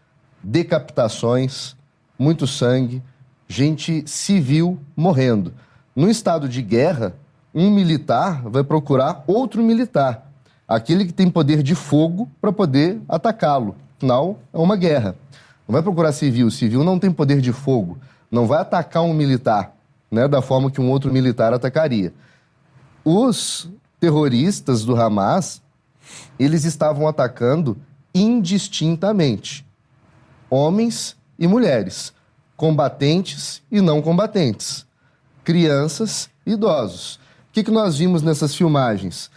[0.41, 1.75] decapitações,
[2.17, 3.03] muito sangue,
[3.49, 5.53] gente civil morrendo.
[5.97, 7.13] Num estado de guerra,
[7.53, 10.31] um militar vai procurar outro militar,
[10.69, 13.75] aquele que tem poder de fogo para poder atacá-lo.
[13.97, 15.17] Afinal, é uma guerra.
[15.67, 17.99] Não vai procurar civil, civil não tem poder de fogo,
[18.31, 19.75] não vai atacar um militar,
[20.09, 22.15] né, da forma que um outro militar atacaria.
[23.05, 25.61] Os terroristas do Hamas,
[26.39, 27.77] eles estavam atacando
[28.15, 29.65] indistintamente
[30.51, 32.13] homens e mulheres,
[32.57, 34.87] combatentes e não combatentes,
[35.43, 37.17] crianças e idosos.
[37.17, 39.31] O que, que nós vimos nessas filmagens?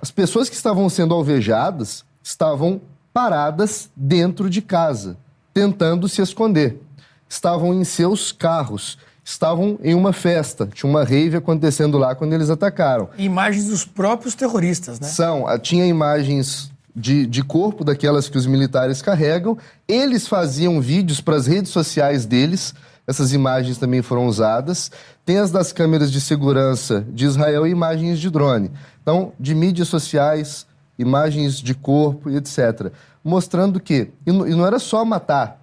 [0.00, 2.80] As pessoas que estavam sendo alvejadas estavam
[3.12, 5.16] paradas dentro de casa,
[5.52, 6.80] tentando se esconder.
[7.28, 12.48] Estavam em seus carros, estavam em uma festa, tinha uma rave acontecendo lá quando eles
[12.48, 13.08] atacaram.
[13.18, 15.08] Imagens dos próprios terroristas, né?
[15.08, 19.56] São, ah, tinha imagens de, de corpo daquelas que os militares carregam.
[19.86, 22.74] Eles faziam vídeos para as redes sociais deles.
[23.06, 24.90] Essas imagens também foram usadas.
[25.24, 28.70] Tem as das câmeras de segurança de Israel e imagens de drone.
[29.02, 30.66] Então, de mídias sociais,
[30.98, 32.92] imagens de corpo e etc.
[33.22, 34.10] Mostrando que.
[34.26, 35.62] E não, era só matar,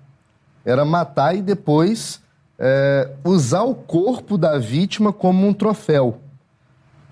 [0.63, 2.19] era matar e depois
[2.57, 6.19] é, usar o corpo da vítima como um troféu.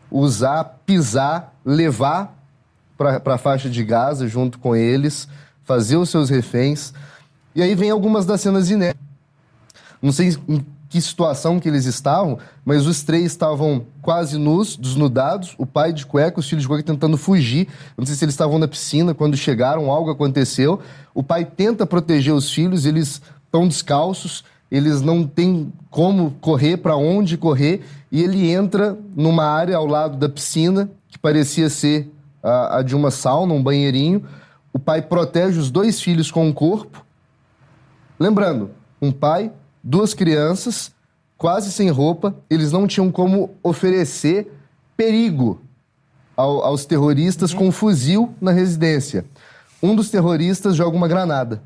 [0.09, 2.42] Usar, pisar, levar
[2.97, 5.27] para a faixa de Gaza junto com eles,
[5.63, 6.93] fazer os seus reféns.
[7.55, 9.01] E aí vem algumas das cenas inéditas.
[10.01, 15.55] Não sei em que situação que eles estavam, mas os três estavam quase nus, desnudados,
[15.57, 17.67] o pai de cueca, os filhos de cueca tentando fugir.
[17.97, 20.79] Não sei se eles estavam na piscina quando chegaram, algo aconteceu.
[21.11, 26.95] O pai tenta proteger os filhos, eles estão descalços, eles não têm como correr, para
[26.95, 32.07] onde correr, e ele entra numa área ao lado da piscina, que parecia ser
[32.43, 34.27] a, a de uma sauna, um banheirinho.
[34.73, 37.05] O pai protege os dois filhos com o corpo.
[38.19, 39.51] Lembrando, um pai,
[39.83, 40.91] duas crianças,
[41.37, 44.51] quase sem roupa, eles não tinham como oferecer
[44.95, 45.61] perigo
[46.35, 49.25] ao, aos terroristas com um fuzil na residência.
[49.81, 51.61] Um dos terroristas joga uma granada.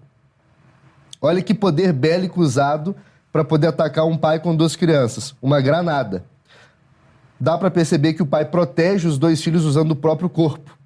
[1.22, 2.96] Olha que poder bélico usado
[3.32, 5.36] para poder atacar um pai com duas crianças.
[5.42, 6.26] Uma granada.
[7.40, 10.78] Dá para perceber que o pai protege os dois filhos usando o próprio corpo.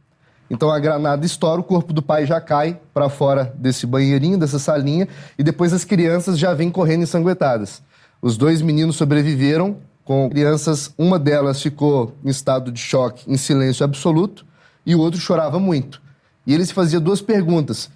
[0.50, 4.60] Então a granada estoura, o corpo do pai já cai para fora desse banheirinho, dessa
[4.60, 5.08] salinha,
[5.40, 7.82] e depois as crianças já vêm correndo ensanguentadas.
[8.22, 13.86] Os dois meninos sobreviveram, com crianças, uma delas ficou em estado de choque, em silêncio
[13.86, 14.46] absoluto,
[14.86, 16.02] e o outro chorava muito.
[16.46, 17.90] E ele se fazia duas perguntas: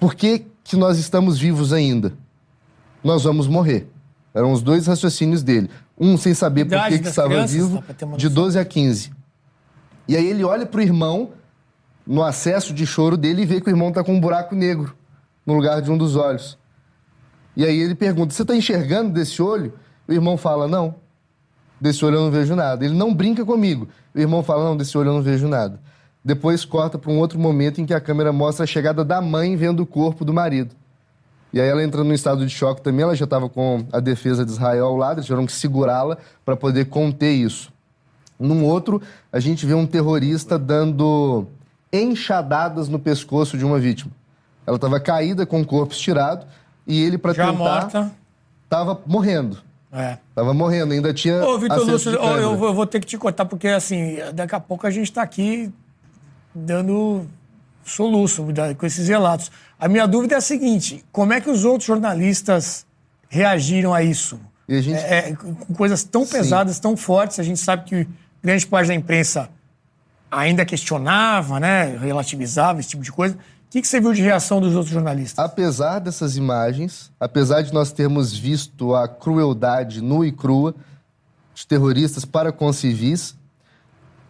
[0.00, 2.14] por que, que nós estamos vivos ainda?
[3.04, 3.86] Nós vamos morrer.
[4.34, 5.68] Eram os dois raciocínios dele.
[6.00, 7.82] Um sem saber por que, que estava crianças, vivo,
[8.16, 8.30] de noção.
[8.30, 9.12] 12 a 15.
[10.06, 11.30] E aí ele olha pro irmão,
[12.06, 14.96] no acesso de choro dele, e vê que o irmão tá com um buraco negro
[15.44, 16.58] no lugar de um dos olhos.
[17.56, 19.74] E aí ele pergunta: Você tá enxergando desse olho?
[20.06, 20.94] O irmão fala: Não.
[21.80, 22.84] Desse olho eu não vejo nada.
[22.84, 23.88] Ele não brinca comigo.
[24.14, 25.80] O irmão fala: Não, desse olho eu não vejo nada.
[26.24, 29.56] Depois corta para um outro momento em que a câmera mostra a chegada da mãe
[29.56, 30.74] vendo o corpo do marido.
[31.58, 34.44] E aí ela entra num estado de choque também, ela já estava com a defesa
[34.44, 37.72] de Israel ao lado, eles tiveram que segurá-la para poder conter isso.
[38.38, 41.48] Num outro, a gente vê um terrorista dando
[41.92, 44.12] enxadadas no pescoço de uma vítima.
[44.64, 46.46] Ela estava caída com o corpo estirado
[46.86, 48.12] e ele, para tentar, morta.
[48.68, 49.58] tava morrendo.
[49.90, 50.18] É.
[50.36, 51.42] Tava morrendo, ainda tinha.
[51.44, 54.60] Ô, Vitor Lúcio, eu, vou- eu vou ter que te cortar, porque assim, daqui a
[54.60, 55.72] pouco a gente está aqui
[56.54, 57.26] dando
[57.90, 58.44] soluço
[58.76, 59.50] com esses relatos.
[59.78, 62.86] A minha dúvida é a seguinte: como é que os outros jornalistas
[63.28, 64.38] reagiram a isso?
[64.68, 66.32] A gente- É, é, com coisas tão Sim.
[66.32, 68.08] pesadas, tão fortes, a gente sabe que
[68.42, 69.48] grande parte da imprensa
[70.30, 73.34] ainda questionava, né, relativizava esse tipo de coisa.
[73.34, 75.38] O que, que você viu de reação dos outros jornalistas?
[75.42, 80.74] Apesar dessas imagens, apesar de nós termos visto a crueldade nua e crua
[81.54, 83.36] de terroristas para com civis,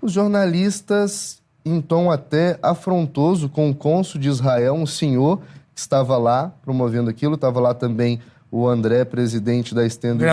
[0.01, 5.39] os jornalistas, em tom até afrontoso com o cônsul de Israel, um senhor
[5.75, 9.85] que estava lá promovendo aquilo, estava lá também o André, presidente da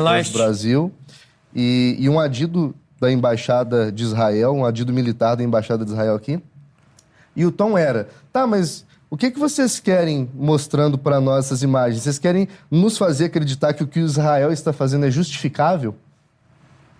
[0.01, 0.33] Force Leist.
[0.33, 0.91] Brasil,
[1.53, 6.15] e, e um adido da Embaixada de Israel, um adido militar da Embaixada de Israel
[6.15, 6.41] aqui,
[7.35, 11.61] e o tom era: tá, mas o que, que vocês querem mostrando para nós essas
[11.61, 12.03] imagens?
[12.03, 15.95] Vocês querem nos fazer acreditar que o que Israel está fazendo é justificável?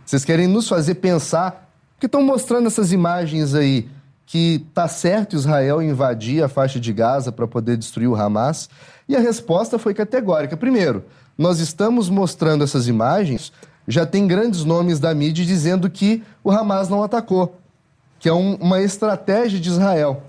[0.05, 1.71] Vocês querem nos fazer pensar?
[1.93, 3.89] Porque estão mostrando essas imagens aí
[4.25, 8.69] que tá certo Israel invadir a faixa de Gaza para poder destruir o Hamas?
[9.07, 10.57] E a resposta foi categórica.
[10.57, 11.05] Primeiro,
[11.38, 13.51] nós estamos mostrando essas imagens,
[13.88, 17.59] já tem grandes nomes da mídia dizendo que o Hamas não atacou,
[18.19, 20.23] que é um- uma estratégia de Israel.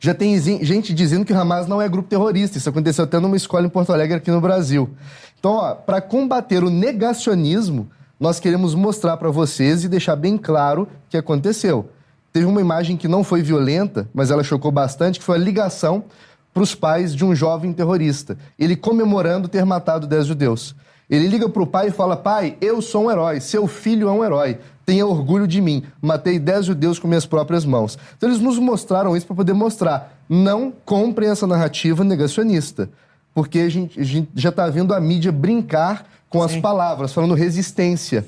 [0.00, 2.58] Já tem gente dizendo que o Hamas não é grupo terrorista.
[2.58, 4.90] Isso aconteceu até numa escola em Porto Alegre aqui no Brasil.
[5.38, 7.88] Então, para combater o negacionismo,
[8.18, 11.88] nós queremos mostrar para vocês e deixar bem claro o que aconteceu.
[12.36, 16.04] Teve uma imagem que não foi violenta, mas ela chocou bastante, que foi a ligação
[16.52, 18.36] para os pais de um jovem terrorista.
[18.58, 20.76] Ele comemorando ter matado 10 judeus.
[21.08, 24.12] Ele liga para o pai e fala: Pai, eu sou um herói, seu filho é
[24.12, 24.58] um herói.
[24.84, 25.82] Tenha orgulho de mim.
[26.02, 27.98] Matei 10 judeus com minhas próprias mãos.
[28.18, 30.20] Então eles nos mostraram isso para poder mostrar.
[30.28, 32.90] Não comprem essa narrativa negacionista.
[33.34, 37.32] Porque a gente, a gente já está vendo a mídia brincar com as palavras, falando
[37.32, 38.26] resistência,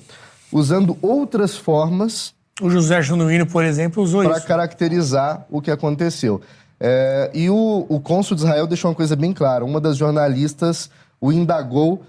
[0.51, 4.47] usando outras formas O José Genuíno, por exemplo, usou para isso.
[4.47, 6.41] caracterizar o que aconteceu.
[6.81, 9.65] É, e o, o cônsul de Israel deixou uma coisa bem clara.
[9.65, 10.91] Uma das jornalistas
[11.21, 12.03] o indagou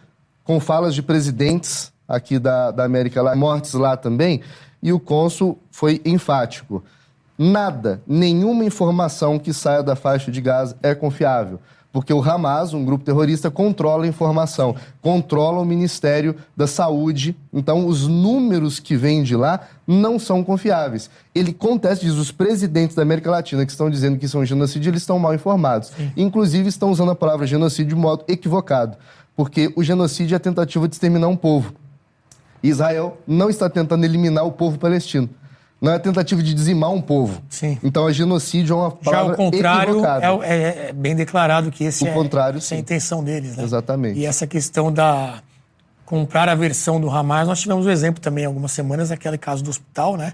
[0.44, 4.42] com falas de presidentes aqui da, da América lá, mortes lá também,
[4.82, 6.84] e o cônsul foi enfático.
[7.38, 11.60] Nada, nenhuma informação que saia da faixa de Gaza é confiável.
[11.92, 17.36] Porque o Hamas, um grupo terrorista, controla a informação, controla o Ministério da Saúde.
[17.52, 21.10] Então, os números que vêm de lá não são confiáveis.
[21.34, 25.02] Ele contesta, diz, os presidentes da América Latina que estão dizendo que um genocídio, eles
[25.02, 25.92] estão mal informados.
[26.16, 28.96] Inclusive, estão usando a palavra genocídio de modo equivocado.
[29.36, 31.74] Porque o genocídio é a tentativa de exterminar um povo.
[32.62, 35.30] Israel não está tentando eliminar o povo palestino.
[35.82, 37.42] Não é tentativa de dizimar um povo.
[37.50, 37.78] Sim.
[37.84, 41.72] Então, a genocídio é uma Já palavra o contrário é, o- é- é bem declarado
[41.72, 43.64] que esse O é, contrário, essa é a intenção deles, né?
[43.64, 44.20] Exatamente.
[44.20, 45.42] E essa questão da
[46.06, 49.64] comprar a versão do Hamas, nós tivemos um exemplo também há algumas semanas, aquele caso
[49.64, 50.34] do hospital, né?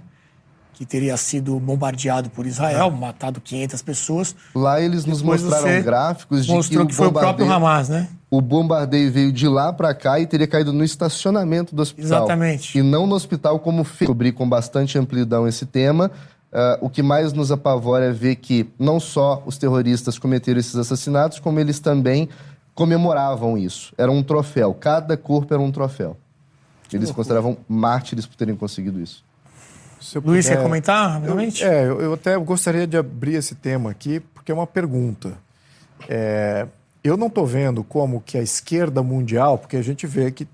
[0.75, 4.35] Que teria sido bombardeado por Israel, matado 500 pessoas.
[4.53, 7.89] Lá eles nos Depois mostraram gráficos de Mostrou que, que, foi o próprio bombardeio- Hamas,
[7.89, 8.09] né?
[8.29, 12.19] O bombardeio veio de lá para cá e teria caído no estacionamento do hospital.
[12.19, 12.77] Exatamente.
[12.77, 14.07] E não no hospital como fez.
[14.07, 16.11] Cobri com bastante amplidão esse tema.
[16.51, 20.75] Ah, o que mais nos apavora é ver que não só os terroristas cometeram esses
[20.75, 22.29] assassinatos, como eles também
[22.73, 23.93] comemoravam isso.
[23.97, 24.73] Era um troféu.
[24.73, 26.17] Cada corpo era um troféu.
[26.93, 29.23] Eles consideravam mártires por terem conseguido isso.
[30.05, 31.63] Se Luiz, quer puder- comentar Eu, rapidamente?
[31.63, 35.33] é, eu, eu até gostaria de abrir esse tema aqui, porque é uma pergunta.
[36.07, 36.67] É,
[37.03, 40.47] eu não estou vendo como que a esquerda mundial, porque a gente vê que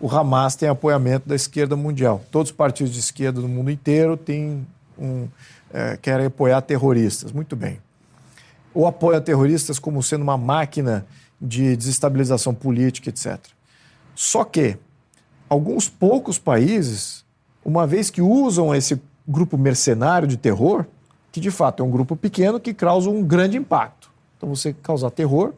[0.00, 2.22] o Hamas tem apoiamento da esquerda mundial.
[2.30, 4.66] Todos os partidos de esquerda do mundo inteiro têm
[4.98, 5.26] um,
[5.72, 7.32] é, querem apoiar terroristas.
[7.32, 7.78] Muito bem.
[8.72, 11.04] Ou apoia terroristas como sendo uma máquina
[11.40, 13.38] de desestabilização política, etc.
[14.14, 14.76] Só que
[15.48, 17.24] alguns poucos países,
[17.64, 20.84] uma vez que usam esse grupo mercenário de terror,
[21.30, 24.10] que de fato é um grupo pequeno que causa um grande impacto.
[24.36, 25.52] Então, você causar terror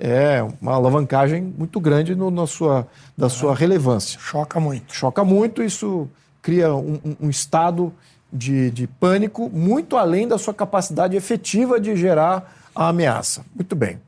[0.00, 2.86] é uma alavancagem muito grande no, na sua,
[3.16, 4.18] da sua relevância.
[4.20, 4.94] Choca muito.
[4.94, 6.08] Choca muito, isso
[6.40, 7.92] cria um, um- um estado
[8.32, 13.44] de, de pânico muito além da sua capacidade efetiva de gerar a ameaça.
[13.54, 13.98] Muito bem.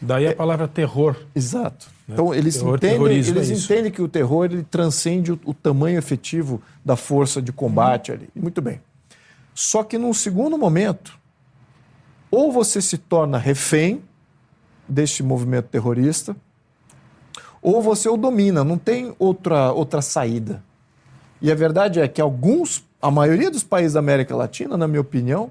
[0.00, 1.16] Daí a palavra terror.
[1.34, 1.88] Exato.
[2.08, 5.98] Então eles Terror, entendem, eles é entendem que o terror ele transcende o, o tamanho
[5.98, 8.28] efetivo da força de combate ali.
[8.34, 8.80] Muito bem.
[9.54, 11.18] Só que num segundo momento,
[12.30, 14.02] ou você se torna refém
[14.88, 16.34] deste movimento terrorista,
[17.62, 18.64] ou você o domina.
[18.64, 20.62] Não tem outra outra saída.
[21.42, 25.00] E a verdade é que alguns, a maioria dos países da América Latina, na minha
[25.00, 25.50] opinião,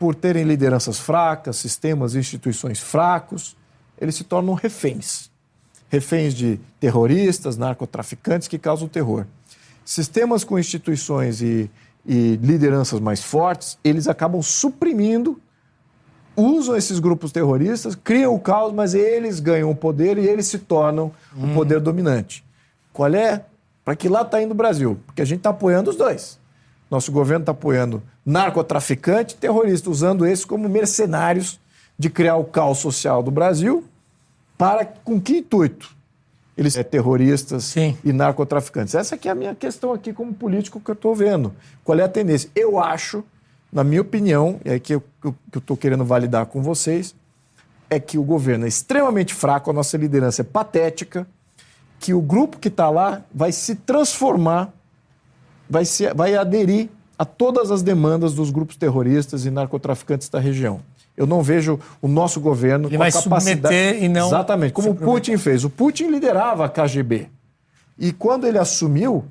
[0.00, 3.54] por terem lideranças fracas, sistemas e instituições fracos,
[4.00, 5.30] eles se tornam reféns.
[5.90, 9.26] Reféns de terroristas, narcotraficantes que causam terror.
[9.84, 11.70] Sistemas com instituições e,
[12.06, 15.38] e lideranças mais fortes, eles acabam suprimindo,
[16.34, 20.60] usam esses grupos terroristas, criam o caos, mas eles ganham o poder e eles se
[20.60, 21.50] tornam hum.
[21.50, 22.42] o poder dominante.
[22.90, 23.44] Qual é?
[23.84, 24.98] Para que lá está indo o Brasil?
[25.04, 26.39] Porque a gente está apoiando os dois.
[26.90, 31.60] Nosso governo está apoiando narcotraficante, terrorista, usando esses como mercenários
[31.98, 33.84] de criar o caos social do Brasil.
[34.58, 35.94] Para com que intuito?
[36.56, 37.96] Eles são terroristas Sim.
[38.04, 38.94] e narcotraficantes.
[38.94, 41.54] Essa aqui é a minha questão aqui como político que eu estou vendo.
[41.84, 42.50] Qual é a tendência?
[42.54, 43.24] Eu acho,
[43.72, 45.02] na minha opinião, e é que eu
[45.56, 47.14] estou querendo validar com vocês,
[47.88, 51.26] é que o governo é extremamente fraco, a nossa liderança é patética,
[51.98, 54.72] que o grupo que está lá vai se transformar,
[55.70, 60.80] vai, se, vai aderir a todas as demandas dos grupos terroristas e narcotraficantes da região.
[61.16, 63.74] Eu não vejo o nosso governo Ele com a capacidade.
[64.04, 64.26] e não.
[64.26, 65.64] Exatamente, como o Putin fez.
[65.64, 67.28] O Putin liderava a KGB.
[67.98, 69.24] E quando ele assumiu,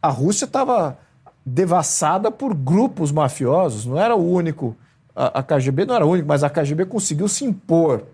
[0.00, 0.96] a Rússia estava
[1.44, 3.84] devassada por grupos mafiosos.
[3.84, 4.76] Não era o único.
[5.14, 8.04] A, a KGB não era o único, mas a KGB conseguiu se impor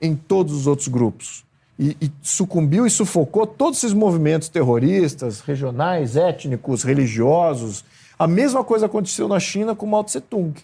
[0.00, 1.44] em todos os outros grupos
[1.78, 7.84] e, e, sucumbiu e sufocou todos esses movimentos terroristas, regionais, étnicos, religiosos.
[8.18, 10.54] A mesma coisa aconteceu na China com Mao Tse Tung.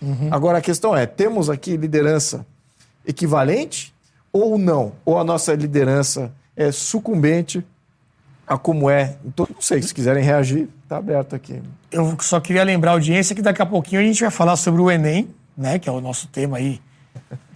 [0.00, 0.28] Uhum.
[0.30, 2.46] Agora a questão é: temos aqui liderança
[3.06, 3.94] equivalente
[4.32, 4.92] ou não?
[5.04, 7.64] Ou a nossa liderança é sucumbente
[8.46, 9.16] a como é?
[9.24, 11.62] Então, não sei, se quiserem reagir, está aberto aqui.
[11.92, 14.80] Eu só queria lembrar a audiência que daqui a pouquinho a gente vai falar sobre
[14.80, 16.80] o Enem, né, que é o nosso tema aí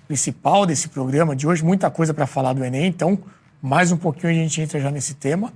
[0.07, 3.19] principal desse programa de hoje, muita coisa para falar do Enem, então
[3.63, 5.53] mais um pouquinho a gente entra já nesse tema.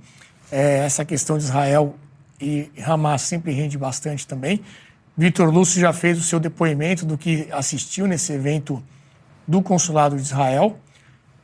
[0.51, 1.95] É, essa questão de Israel
[2.41, 4.61] e Hamas sempre rende bastante também.
[5.15, 8.81] Vitor Lúcio já fez o seu depoimento do que assistiu nesse evento
[9.47, 10.79] do Consulado de Israel.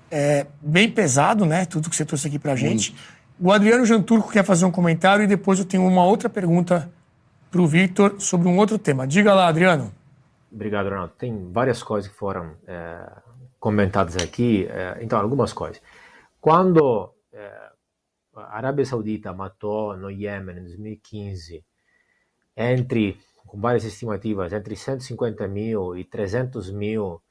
[0.09, 1.65] É bem pesado, né?
[1.65, 2.91] Tudo que você trouxe aqui para a gente.
[2.91, 3.15] Muito.
[3.37, 6.89] O Adriano Janturco quer fazer um comentário e depois eu tenho uma outra pergunta
[7.51, 9.05] para o Victor sobre um outro tema.
[9.05, 9.91] Diga lá, Adriano.
[10.55, 11.13] Obrigado, Ronaldo.
[11.17, 13.11] Tem várias coisas que foram é,
[13.59, 14.65] comentadas aqui.
[14.67, 15.81] É, então, algumas coisas.
[16.39, 17.69] Quando é,
[18.33, 21.61] a Arábia Saudita matou no Iêmen em 2015
[22.55, 27.21] entre, com várias estimativas, entre 150 mil e 300 mil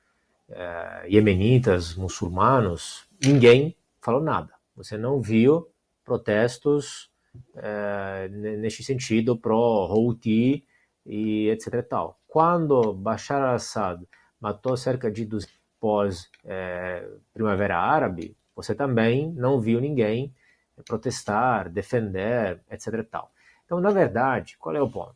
[1.08, 4.52] iemenitas muçulmanos, ninguém falou nada.
[4.76, 5.70] Você não viu
[6.04, 7.10] protestos
[8.30, 10.62] nesse sentido pro-Houthi
[11.06, 14.04] e etc e tal quando Bashar al-Assad
[14.40, 15.46] matou cerca de dos
[15.78, 20.34] pós é, Primavera Árabe, você também não viu ninguém
[20.84, 23.06] protestar, defender, etc.
[23.08, 23.30] Tal.
[23.64, 25.14] Então, na verdade, qual é o ponto?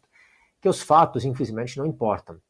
[0.60, 2.40] Que os fatos, infelizmente, não importam.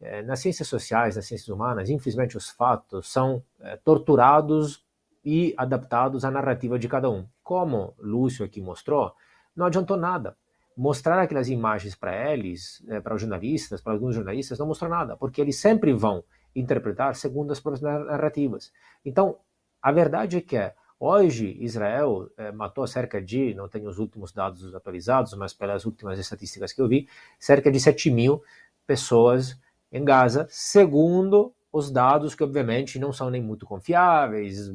[0.00, 4.84] É, nas ciências sociais, nas ciências humanas, infelizmente, os fatos são é, torturados
[5.24, 7.28] e adaptados à narrativa de cada um.
[7.44, 9.14] Como Lúcio aqui mostrou,
[9.54, 10.36] não adiantou nada
[10.80, 15.14] mostrar aquelas imagens para eles, né, para os jornalistas, para alguns jornalistas, não mostrou nada,
[15.14, 16.24] porque eles sempre vão
[16.56, 18.72] interpretar segundo as próprias narrativas.
[19.04, 19.36] Então,
[19.82, 20.56] a verdade é que
[20.98, 26.18] hoje Israel é, matou cerca de, não tenho os últimos dados atualizados, mas pelas últimas
[26.18, 27.06] estatísticas que eu vi,
[27.38, 28.42] cerca de 7 mil
[28.86, 29.60] pessoas
[29.92, 34.70] em Gaza, segundo os dados que obviamente não são nem muito confiáveis,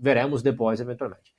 [0.00, 1.34] veremos depois eventualmente.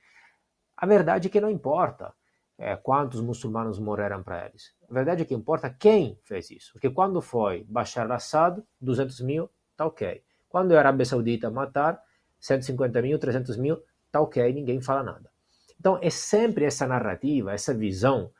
[0.76, 2.14] A verdade é que não importa
[2.58, 4.74] é, quantos muçulmanos morreram para eles.
[4.88, 6.72] A verdade é que importa quem fez isso.
[6.72, 10.22] Porque quando foi Bashar al-Assad, 200 mil, tá ok.
[10.48, 12.00] Quando a Arábia Saudita matar,
[12.38, 15.30] 150 mil, 300 mil, tá ok, ninguém fala nada.
[15.80, 18.30] Então é sempre essa narrativa, essa visão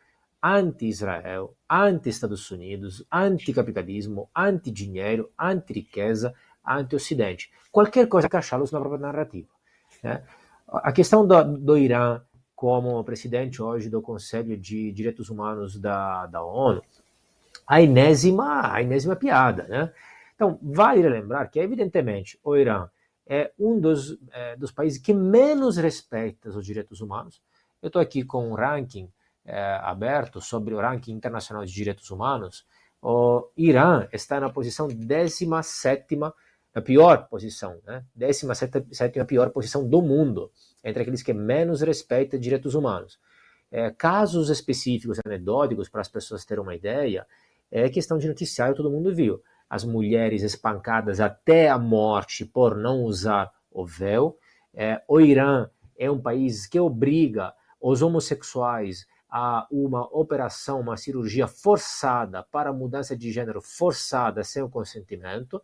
[0.42, 6.34] anti-Israel, anti-Estados Unidos, anti-capitalismo, anti-dinheiro, anti-riqueza,
[6.66, 7.50] anti-Ocidente.
[7.70, 9.48] Qualquer coisa encaixá-los na própria narrativa.
[10.02, 10.22] Né?
[10.68, 12.20] A questão do, do Irã
[12.62, 16.80] como presidente hoje do Conselho de Direitos Humanos da, da ONU,
[17.66, 19.92] a enésima, a enésima piada, né?
[20.36, 22.88] Então, vale lembrar que, evidentemente, o Irã
[23.26, 27.42] é um dos, é, dos países que menos respeita os direitos humanos.
[27.82, 29.10] Eu estou aqui com um ranking
[29.44, 32.64] é, aberto sobre o ranking internacional de direitos humanos.
[33.02, 36.16] O Irã está na posição 17
[36.74, 38.04] a pior posição, né?
[38.14, 40.50] 17 pior posição do mundo,
[40.82, 43.18] entre aqueles que menos respeitam direitos humanos.
[43.70, 47.26] É, casos específicos, anedóticos, para as pessoas terem uma ideia,
[47.70, 49.42] é questão de noticiário, todo mundo viu.
[49.68, 54.36] As mulheres espancadas até a morte por não usar o véu.
[54.74, 61.48] É, o Irã é um país que obriga os homossexuais a uma operação, uma cirurgia
[61.48, 65.62] forçada para mudança de gênero forçada sem o consentimento.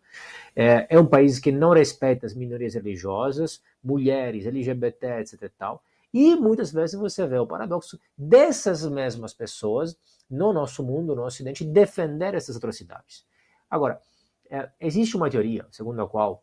[0.57, 5.43] É, é um país que não respeita as minorias religiosas, mulheres, LGBT, etc.
[5.43, 5.83] E, tal.
[6.14, 9.99] e muitas vezes você vê o paradoxo dessas mesmas pessoas
[10.31, 13.27] no nosso mundo, no Ocidente, defender essas atrocidades.
[13.69, 14.01] Agora,
[14.49, 16.43] é, existe uma teoria segundo a qual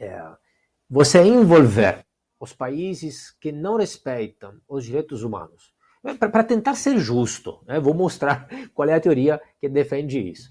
[0.00, 0.20] é,
[0.88, 2.04] você envolver
[2.40, 5.72] os países que não respeitam os direitos humanos,
[6.02, 10.50] para tentar ser justo, né, vou mostrar qual é a teoria que defende isso.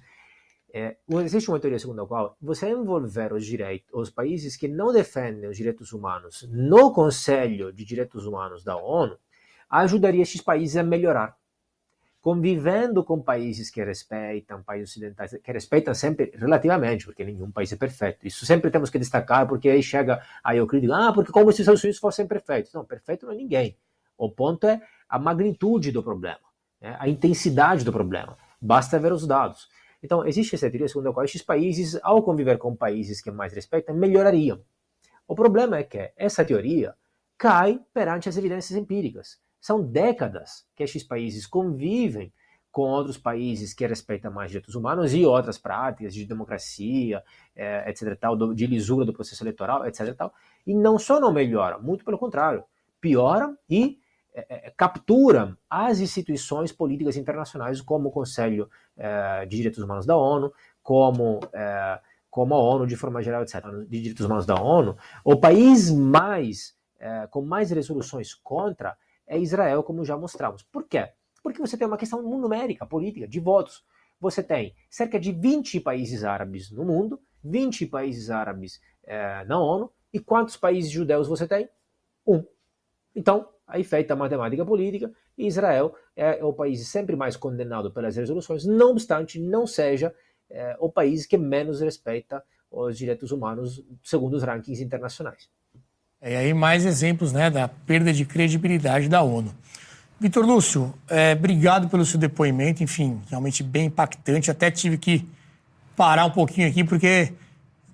[0.72, 4.94] É, existe uma teoria segundo a qual você envolver os, direitos, os países que não
[4.94, 9.18] defendem os direitos humanos no Conselho de Direitos Humanos da ONU
[9.68, 11.40] ajudaria esses países a melhorar
[12.22, 17.78] convivendo com países que respeitam, países ocidentais, que respeitam sempre relativamente, porque nenhum país é
[17.78, 18.28] perfeito.
[18.28, 21.56] Isso sempre temos que destacar, porque aí chega aí o crítico, ah, porque como se
[21.56, 22.74] os Estados Unidos fossem perfeitos.
[22.74, 23.78] Não, perfeito não é ninguém.
[24.18, 26.40] O ponto é a magnitude do problema,
[26.80, 26.96] né?
[27.00, 28.38] a intensidade do problema.
[28.62, 29.68] Basta ver os dados.
[30.02, 33.52] Então, existe essa teoria segundo a qual esses países, ao conviver com países que mais
[33.54, 34.62] respeitam, melhorariam.
[35.28, 36.96] O problema é que essa teoria
[37.38, 39.40] cai perante as evidências empíricas.
[39.60, 42.32] São décadas que estes países convivem
[42.72, 47.24] com outros países que respeitam mais direitos humanos e outras práticas de democracia,
[47.56, 48.18] é, etc.
[48.18, 50.16] Tal, de lisura do processo eleitoral, etc.
[50.16, 50.34] Tal,
[50.66, 52.64] e não só não melhoram, muito pelo contrário,
[53.02, 54.00] pioram e
[54.50, 60.16] é, é, capturam as instituições políticas internacionais, como o Conselho é, de Direitos Humanos da
[60.16, 61.40] ONU, como,
[62.30, 63.64] como a ONU de forma geral, etc.
[63.88, 66.76] De Direitos Humanos da ONU, o país mais
[67.30, 70.64] com mais resoluções contra é Israel, como já mostramos.
[70.64, 71.10] Por quê?
[71.44, 73.86] Porque você tem uma questão numérica, política, de votos.
[74.20, 78.82] Você tem cerca de 20 países árabes no mundo, 20 países árabes
[79.46, 81.70] na ONU, e quantos países judeus você tem?
[82.26, 82.44] Um.
[83.16, 88.66] Então, aí feita a matemática política, Israel é o país sempre mais condenado pelas resoluções,
[88.66, 90.14] não obstante não seja
[90.50, 95.50] é, o país que menos respeita os direitos humanos segundo os rankings internacionais.
[96.22, 99.54] É, e aí mais exemplos né, da perda de credibilidade da ONU.
[100.20, 104.52] Vitor Lúcio, é, obrigado pelo seu depoimento, enfim, realmente bem impactante.
[104.52, 105.26] Até tive que
[105.96, 107.32] parar um pouquinho aqui, porque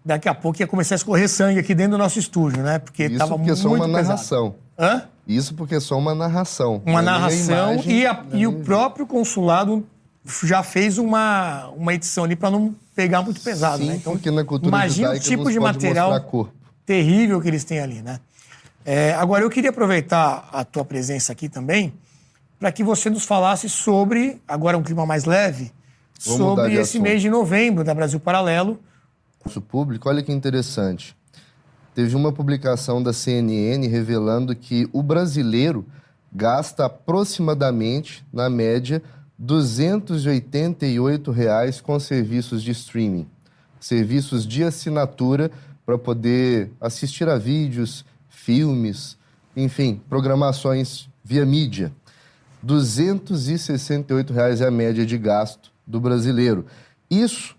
[0.05, 2.77] daqui a pouco ia começar a escorrer sangue aqui dentro do nosso estúdio, né?
[2.79, 4.07] Porque estava muito Isso porque é só uma pesado.
[4.07, 4.55] narração.
[4.77, 5.01] Hã?
[5.27, 6.81] Isso porque é só uma narração.
[6.85, 9.83] Uma Não é narração imagem, e, a- e o próprio consulado
[10.43, 13.95] já fez uma, uma edição ali para não pegar muito pesado, Sim, né?
[13.95, 16.11] Então, porque na cultura imagina o tipo de material
[16.85, 18.19] terrível que eles têm ali, né?
[18.85, 21.91] É, agora, eu queria aproveitar a tua presença aqui também
[22.59, 25.71] para que você nos falasse sobre, agora um clima mais leve,
[26.23, 27.01] Vamos sobre esse assunto.
[27.03, 28.79] mês de novembro da Brasil Paralelo.
[29.45, 31.15] Nosso público, olha que interessante.
[31.93, 35.85] Teve uma publicação da CNN revelando que o brasileiro
[36.33, 39.03] gasta aproximadamente, na média,
[39.37, 43.27] 288 reais com serviços de streaming,
[43.79, 45.51] serviços de assinatura
[45.85, 49.15] para poder assistir a vídeos, filmes,
[49.55, 51.93] enfim, programações via mídia.
[52.63, 56.65] 268 reais é a média de gasto do brasileiro.
[57.11, 57.55] Isso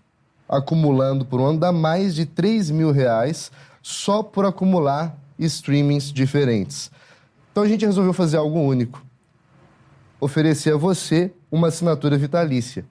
[0.47, 6.91] acumulando por ano dá mais de 3 mil reais só por acumular streamings diferentes.
[7.51, 9.03] Então a gente resolveu fazer algo único.
[10.19, 12.85] Oferecer a você uma assinatura vitalícia.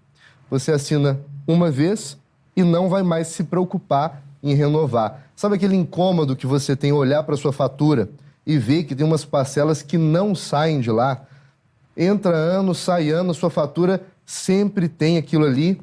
[0.51, 2.17] Você assina uma vez
[2.57, 5.27] e não vai mais se preocupar em renovar.
[5.35, 8.09] Sabe aquele incômodo que você tem olhar para sua fatura
[8.47, 11.27] e ver que tem umas parcelas que não saem de lá?
[11.97, 15.81] Entra ano, sai ano, sua fatura sempre tem aquilo ali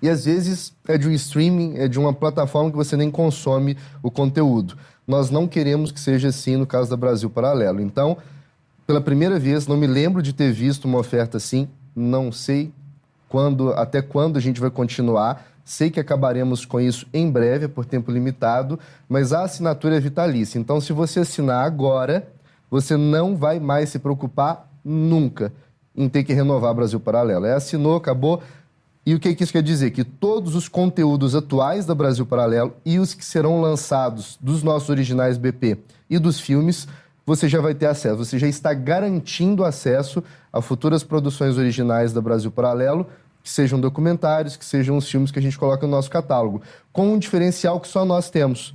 [0.00, 3.76] e às vezes é de um streaming, é de uma plataforma que você nem consome
[4.02, 4.76] o conteúdo.
[5.06, 7.80] Nós não queremos que seja assim no caso da Brasil Paralelo.
[7.80, 8.16] Então,
[8.86, 12.72] pela primeira vez, não me lembro de ter visto uma oferta assim, não sei
[13.28, 15.46] quando, até quando a gente vai continuar.
[15.64, 18.78] Sei que acabaremos com isso em breve, por tempo limitado,
[19.08, 20.58] mas a assinatura é vitalícia.
[20.58, 22.26] Então, se você assinar agora,
[22.70, 25.52] você não vai mais se preocupar nunca
[25.94, 27.44] em ter que renovar Brasil Paralelo.
[27.44, 28.42] É, assinou, acabou.
[29.08, 29.90] E o que, que isso quer dizer?
[29.90, 34.90] Que todos os conteúdos atuais da Brasil Paralelo e os que serão lançados dos nossos
[34.90, 35.78] originais BP
[36.10, 36.86] e dos filmes,
[37.24, 38.18] você já vai ter acesso.
[38.18, 43.06] Você já está garantindo acesso a futuras produções originais da Brasil Paralelo,
[43.42, 46.60] que sejam documentários, que sejam os filmes que a gente coloca no nosso catálogo,
[46.92, 48.74] com um diferencial que só nós temos.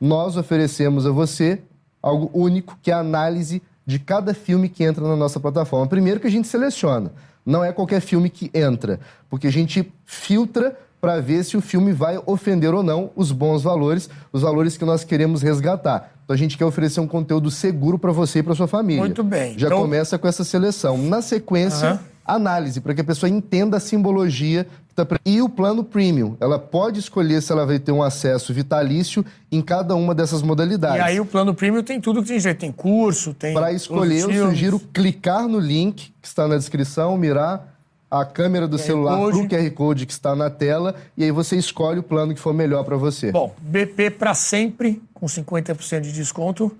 [0.00, 1.60] Nós oferecemos a você
[2.00, 5.88] algo único, que é a análise de cada filme que entra na nossa plataforma.
[5.88, 7.10] Primeiro que a gente seleciona.
[7.44, 11.92] Não é qualquer filme que entra, porque a gente filtra para ver se o filme
[11.92, 16.12] vai ofender ou não os bons valores, os valores que nós queremos resgatar.
[16.24, 19.00] Então a gente quer oferecer um conteúdo seguro para você e para sua família.
[19.02, 19.58] Muito bem.
[19.58, 20.96] Já Então- começa com essa seleção.
[20.96, 22.00] Na sequência, Aham.
[22.24, 24.64] análise, para que a pessoa entenda a simbologia.
[24.94, 26.36] Tá E o plano premium.
[26.40, 30.98] Ela pode escolher se ela vai ter um acesso vitalício em cada uma dessas modalidades.
[30.98, 32.58] E aí o plano premium tem tudo que tem jeito.
[32.58, 33.54] Tem curso, tem.
[33.54, 34.50] Para escolher, eu filmes.
[34.50, 37.72] sugiro clicar no link que está na descrição, mirar
[38.10, 39.38] a câmera do QR celular Code.
[39.38, 42.40] para o QR Code que está na tela e aí você escolhe o plano que
[42.40, 43.32] for melhor para você.
[43.32, 46.70] Bom, BP para sempre, com 50% de desconto.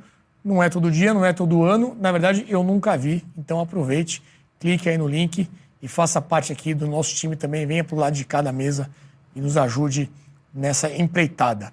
[0.44, 1.96] Não é todo dia, não é todo ano.
[1.98, 3.24] Na verdade, eu nunca vi.
[3.38, 4.22] Então aproveite,
[4.60, 5.48] clique aí no link
[5.82, 7.66] e faça parte aqui do nosso time também.
[7.66, 8.88] Venha para o lado de cada mesa
[9.34, 10.10] e nos ajude
[10.54, 11.72] nessa empreitada.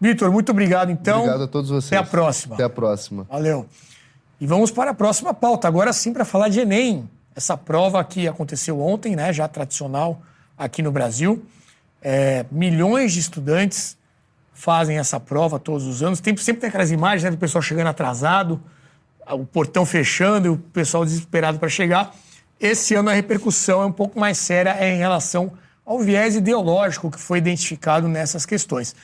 [0.00, 1.20] Vitor, muito obrigado então.
[1.20, 1.92] Obrigado a todos vocês.
[1.92, 2.54] Até a próxima.
[2.56, 3.26] Até a próxima.
[3.30, 3.66] Valeu.
[4.40, 5.68] E vamos para a próxima pauta.
[5.68, 7.08] Agora sim, para falar de Enem.
[7.36, 10.20] Essa prova que aconteceu ontem, né, já tradicional
[10.58, 11.44] aqui no Brasil.
[12.02, 13.96] É, milhões de estudantes
[14.52, 16.20] fazem essa prova todos os anos.
[16.20, 18.60] Tem, sempre tem aquelas imagens né, do pessoal chegando atrasado,
[19.30, 22.14] o portão fechando e o pessoal desesperado para chegar.
[22.60, 25.52] Esse ano a repercussão é um pouco mais séria é em relação
[25.84, 28.94] ao viés ideológico que foi identificado nessas questões.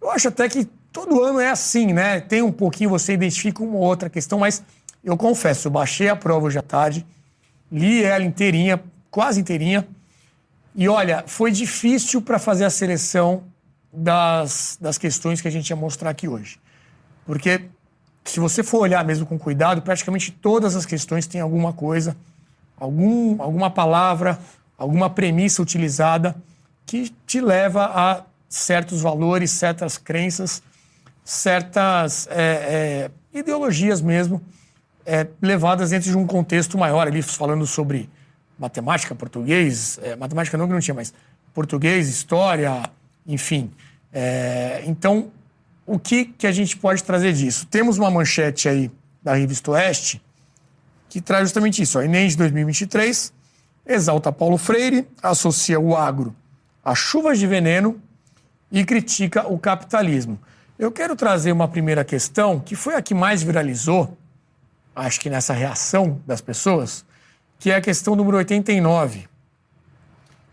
[0.00, 2.20] Eu acho até que todo ano é assim, né?
[2.20, 4.62] Tem um pouquinho, você identifica uma ou outra questão, mas
[5.04, 7.06] eu confesso, eu baixei a prova hoje à tarde,
[7.70, 9.86] li ela inteirinha, quase inteirinha,
[10.74, 13.44] e olha, foi difícil para fazer a seleção
[13.92, 16.58] das, das questões que a gente ia mostrar aqui hoje.
[17.26, 17.62] Porque
[18.24, 22.16] se você for olhar mesmo com cuidado, praticamente todas as questões têm alguma coisa,
[22.80, 24.38] algum, alguma palavra,
[24.76, 26.34] alguma premissa utilizada
[26.86, 30.62] que te leva a certos valores, certas crenças,
[31.22, 34.42] certas é, é, ideologias mesmo,
[35.06, 38.08] é, levadas dentro de um contexto maior, ali falando sobre
[38.58, 41.14] matemática, português, é, matemática não que não tinha, mas
[41.54, 42.82] português, história,
[43.26, 43.70] enfim.
[44.12, 45.30] É, então,
[45.86, 47.66] o que, que a gente pode trazer disso?
[47.66, 48.90] Temos uma manchete aí
[49.22, 50.20] da Revista Oeste
[51.10, 51.98] que traz justamente isso.
[51.98, 53.34] O Enem de 2023
[53.84, 56.34] exalta Paulo Freire, associa o agro
[56.84, 58.00] a chuvas de veneno
[58.70, 60.38] e critica o capitalismo.
[60.78, 64.16] Eu quero trazer uma primeira questão, que foi a que mais viralizou,
[64.94, 67.04] acho que nessa reação das pessoas,
[67.58, 69.28] que é a questão número 89,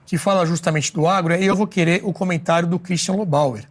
[0.05, 3.65] que fala justamente do agro, e eu vou querer o comentário do Christian Lobauer,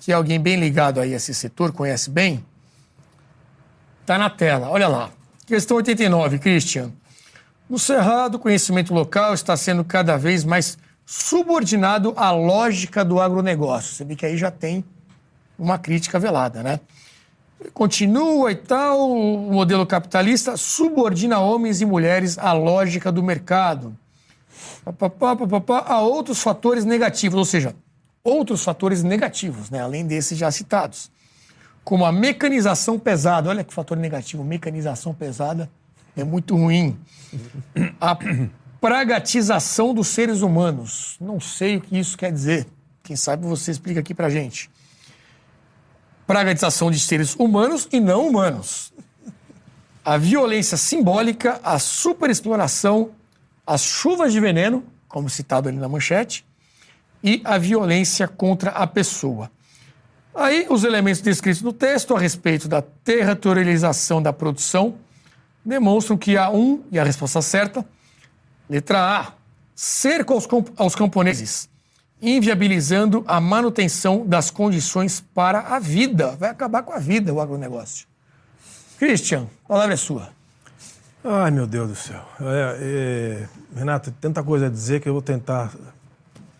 [0.00, 2.44] que é alguém bem ligado aí a esse setor, conhece bem.
[4.02, 5.10] Está na tela, olha lá.
[5.46, 6.90] Questão 89, Christian.
[7.68, 13.94] No Cerrado, o conhecimento local está sendo cada vez mais subordinado à lógica do agronegócio.
[13.94, 14.82] Você vê que aí já tem
[15.58, 16.80] uma crítica velada, né?
[17.74, 23.94] Continua e tal, o modelo capitalista subordina homens e mulheres à lógica do mercado.
[25.86, 27.76] A outros fatores negativos, ou seja,
[28.22, 29.80] outros fatores negativos, né?
[29.80, 31.10] além desses já citados,
[31.84, 33.50] como a mecanização pesada.
[33.50, 35.70] Olha que fator negativo, mecanização pesada
[36.16, 36.98] é muito ruim.
[38.00, 38.16] A
[38.80, 41.16] pragatização dos seres humanos.
[41.20, 42.66] Não sei o que isso quer dizer.
[43.02, 44.70] Quem sabe você explica aqui pra gente.
[46.26, 48.92] Pragatização de seres humanos e não humanos.
[50.02, 53.10] A violência simbólica, a superexploração,
[53.66, 56.44] as chuvas de veneno, como citado ali na manchete,
[57.22, 59.50] e a violência contra a pessoa.
[60.34, 64.96] Aí, os elementos descritos no texto a respeito da territorialização da produção
[65.64, 67.84] demonstram que há um, e a resposta certa,
[68.68, 69.32] letra A,
[69.74, 71.68] cerco aos, camp- aos camponeses,
[72.20, 76.34] inviabilizando a manutenção das condições para a vida.
[76.36, 78.06] Vai acabar com a vida o agronegócio.
[78.98, 80.30] Christian, a palavra é sua.
[81.22, 82.22] Ai, meu Deus do céu.
[82.40, 85.72] É, é, Renato, tanta coisa a dizer que eu vou tentar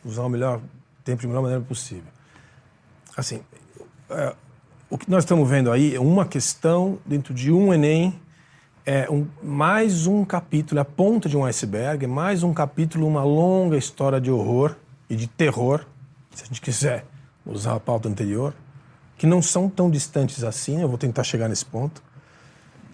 [0.04, 0.60] usar o melhor
[1.04, 2.10] tempo de melhor maneira possível.
[3.16, 3.42] Assim,
[4.14, 4.34] é,
[4.88, 8.18] o que nós estamos vendo aí é uma questão dentro de um Enem,
[8.86, 13.06] é um, mais um capítulo, é a ponta de um iceberg, é mais um capítulo,
[13.06, 14.76] uma longa história de horror
[15.08, 15.84] e de terror,
[16.34, 17.04] se a gente quiser
[17.44, 18.54] usar a pauta anterior,
[19.16, 22.02] que não são tão distantes assim, eu vou tentar chegar nesse ponto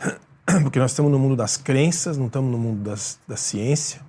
[0.62, 4.00] porque nós estamos no mundo das crenças, não estamos no mundo das, da ciência.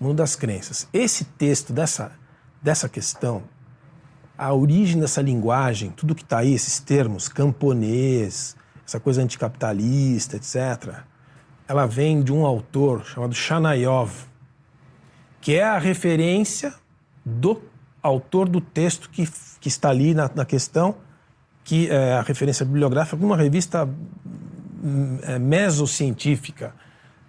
[0.00, 0.86] Mundo das crenças.
[0.92, 2.12] Esse texto dessa,
[2.62, 3.42] dessa questão,
[4.38, 8.56] a origem dessa linguagem, tudo que está aí, esses termos, camponês,
[8.86, 11.00] essa coisa anticapitalista, etc.,
[11.68, 14.12] ela vem de um autor chamado Shanayov,
[15.40, 16.72] que é a referência
[17.24, 17.60] do
[18.02, 19.28] autor do texto que,
[19.60, 20.94] que está ali na, na questão,
[21.64, 23.88] que é a referência bibliográfica de uma revista
[25.22, 26.72] é, mesocientífica,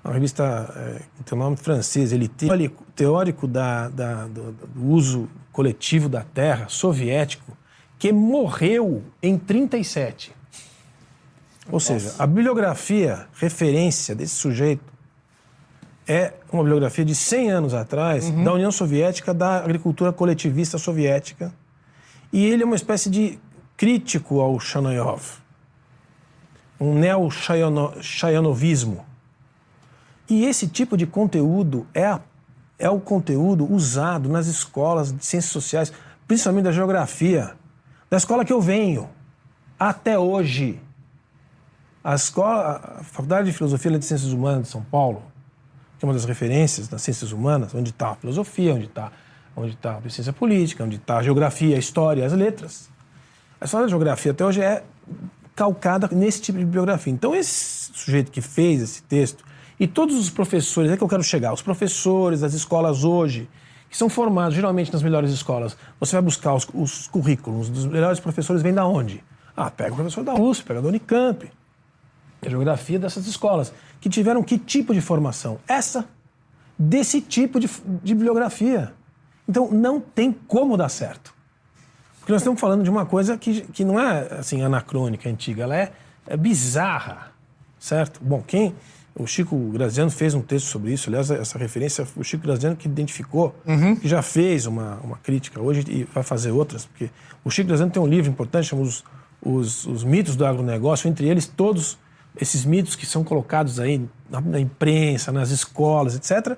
[0.04, 4.86] uma revista é, que tem o nome francês, ele teórico, teórico da, da, do, do
[4.86, 5.28] uso
[5.62, 7.58] coletivo da terra, soviético,
[7.98, 10.32] que morreu em 37.
[11.72, 14.84] Ou seja, a bibliografia, referência desse sujeito,
[16.08, 21.52] é uma bibliografia de 100 anos atrás, da União Soviética, da agricultura coletivista soviética.
[22.32, 23.40] E ele é uma espécie de
[23.76, 25.24] crítico ao Shanoyov.
[26.80, 29.04] Um neo-Shayanovismo.
[30.30, 32.22] E esse tipo de conteúdo é, a-
[32.80, 35.92] é o conteúdo usado nas escolas de ciências sociais,
[36.28, 37.54] principalmente da geografia,
[38.10, 39.10] da escola que eu venho,
[39.80, 40.80] até hoje.
[42.04, 45.24] A, escola, a Faculdade de Filosofia e de Ciências Humanas de São Paulo,
[46.00, 49.12] que é uma das referências das ciências humanas, onde está a filosofia, onde está
[49.58, 52.90] onde tá a ciência política, onde está a geografia, a história, as letras.
[53.60, 54.84] A história da geografia até hoje é
[55.56, 57.12] calcada nesse tipo de bibliografia.
[57.12, 59.44] Então, esse sujeito que fez esse texto,
[59.80, 63.48] e todos os professores, é que eu quero chegar, os professores das escolas hoje,
[63.90, 68.20] que são formados geralmente nas melhores escolas, você vai buscar os, os currículos dos melhores
[68.20, 69.24] professores, vem da onde?
[69.56, 71.50] Ah, pega o professor da USP, pega da Unicamp,
[72.42, 75.60] a geografia dessas escolas, que tiveram que tipo de formação?
[75.68, 76.08] Essa,
[76.78, 77.70] desse tipo de,
[78.04, 78.94] de bibliografia.
[79.48, 81.34] Então, não tem como dar certo.
[82.20, 85.76] Porque nós estamos falando de uma coisa que, que não é assim anacrônica, antiga, ela
[85.76, 85.94] é,
[86.28, 87.32] é bizarra,
[87.80, 88.20] certo?
[88.22, 88.76] Bom, quem
[89.20, 92.88] o Chico Graziano fez um texto sobre isso, aliás, essa referência o Chico Graziano que
[92.88, 93.56] identificou,
[94.00, 97.10] que já fez uma, uma crítica hoje e vai fazer outras, porque
[97.44, 99.04] o Chico Graziano tem um livro importante chamado os,
[99.42, 101.98] os, os mitos do agronegócio, entre eles todos
[102.40, 106.56] esses mitos que são colocados aí na, na imprensa, nas escolas, etc.,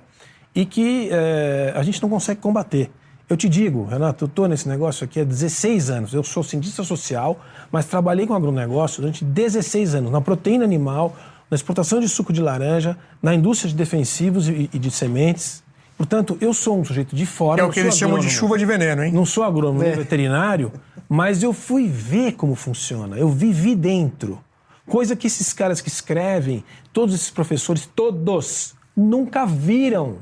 [0.54, 2.90] e que eh, a gente não consegue combater.
[3.30, 6.14] Eu te digo, Renato, eu estou nesse negócio aqui há 16 anos.
[6.16, 7.40] Eu sou cientista social,
[7.72, 11.16] mas trabalhei com agronegócio durante 16 anos, na proteína animal,
[11.50, 15.64] na exportação de suco de laranja, na indústria de defensivos e, e de sementes.
[15.98, 17.62] Portanto, eu sou um sujeito de fora.
[17.62, 18.40] É o não que sou eles chamam de agrônomo.
[18.40, 19.12] chuva de veneno, hein?
[19.12, 20.72] Não sou agrônomo nem veterinário,
[21.10, 23.18] mas eu fui ver como funciona.
[23.18, 24.40] Eu vivi dentro.
[24.86, 30.18] Coisa que esses caras que escrevem, todos esses professores, todos, nunca viram.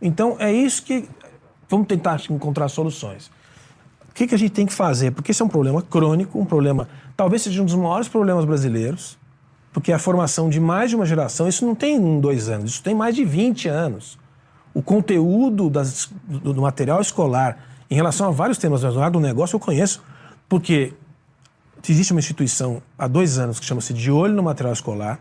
[0.00, 1.08] Então é isso que.
[1.68, 3.30] Vamos tentar encontrar soluções.
[4.10, 5.10] O que, que a gente tem que fazer?
[5.10, 6.88] Porque esse é um problema crônico, um problema.
[7.16, 9.18] Talvez seja um dos maiores problemas brasileiros,
[9.74, 12.82] porque a formação de mais de uma geração, isso não tem um, dois anos, isso
[12.82, 14.16] tem mais de 20 anos.
[14.72, 17.58] O conteúdo das- do, material escolar
[17.90, 20.02] em relação a vários temas do agronegócio eu conheço,
[20.48, 20.94] porque
[21.88, 25.18] existe uma instituição há dois anos que chama-se De Olho no Material Escolar,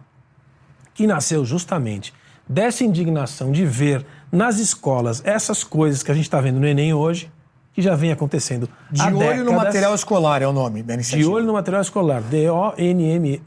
[0.94, 2.14] que nasceu justamente
[2.48, 6.94] dessa indignação de ver nas escolas essas coisas que a gente está vendo no Enem
[6.94, 7.30] hoje,
[7.74, 9.54] que já vem acontecendo De olho no décadas.
[9.54, 13.42] material escolar é o nome da De olho no material escolar, D-O-N-M-E,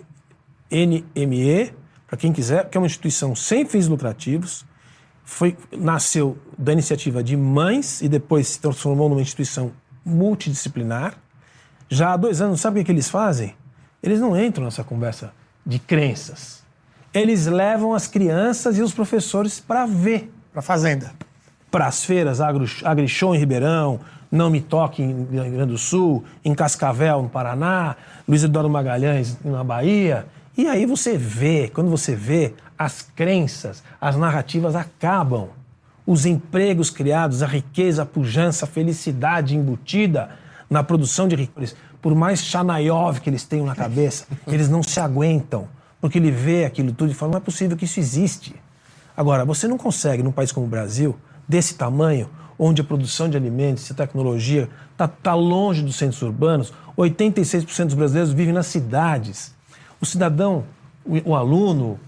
[2.07, 4.65] para quem quiser, que é uma instituição sem fins lucrativos,
[5.25, 9.73] foi, nasceu da iniciativa de mães e depois se transformou numa instituição
[10.05, 11.15] multidisciplinar.
[11.89, 13.55] Já há dois anos, sabe o que, que eles fazem?
[14.03, 15.33] Eles não entram nessa conversa
[15.65, 16.65] de crenças.
[17.13, 21.13] Eles levam as crianças e os professores para ver Pra fazenda.
[21.71, 24.01] para as feiras Agro, AgriShow em Ribeirão,
[24.31, 27.97] Não Me Toque em Rio Grande do Sul, em Cascavel, no Paraná,
[28.27, 30.27] Luiz Eduardo Magalhães na Bahia.
[30.57, 35.49] E aí você vê, quando você vê, as crenças, as narrativas acabam.
[36.07, 40.31] Os empregos criados, a riqueza, a pujança, a felicidade embutida
[40.71, 45.01] na produção de riquezas, por mais Chanayov que eles tenham na cabeça, eles não se
[45.01, 45.69] aguentam,
[46.01, 48.55] porque ele vê aquilo tudo e fala, não é possível que isso existe.
[49.17, 51.17] Agora, você não consegue, num país como o Brasil,
[51.49, 56.73] desse tamanho, onde a produção de alimentos e tecnologia está tá longe dos centros urbanos,
[56.97, 59.56] 86% dos brasileiros vivem nas cidades.
[60.01, 60.65] O cidadão,
[61.05, 61.99] o, o aluno,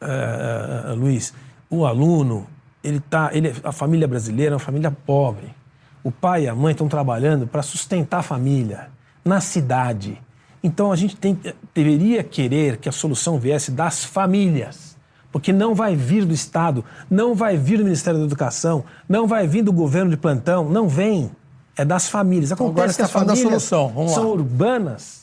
[0.00, 1.32] eh, eh, Luiz,
[1.70, 2.46] o aluno,
[2.82, 5.54] ele tá, ele, a família brasileira é uma família pobre.
[6.02, 8.88] O pai e a mãe estão trabalhando para sustentar a família
[9.24, 10.20] na cidade.
[10.62, 11.38] Então a gente tem,
[11.72, 14.96] deveria querer que a solução viesse das famílias,
[15.30, 19.46] porque não vai vir do Estado, não vai vir do Ministério da Educação, não vai
[19.46, 21.30] vir do governo de plantão, não vem.
[21.74, 22.52] É das famílias.
[22.52, 23.88] Acontece agora você que tá as falando da solução.
[23.94, 24.18] Vamos lá.
[24.18, 25.21] são urbanas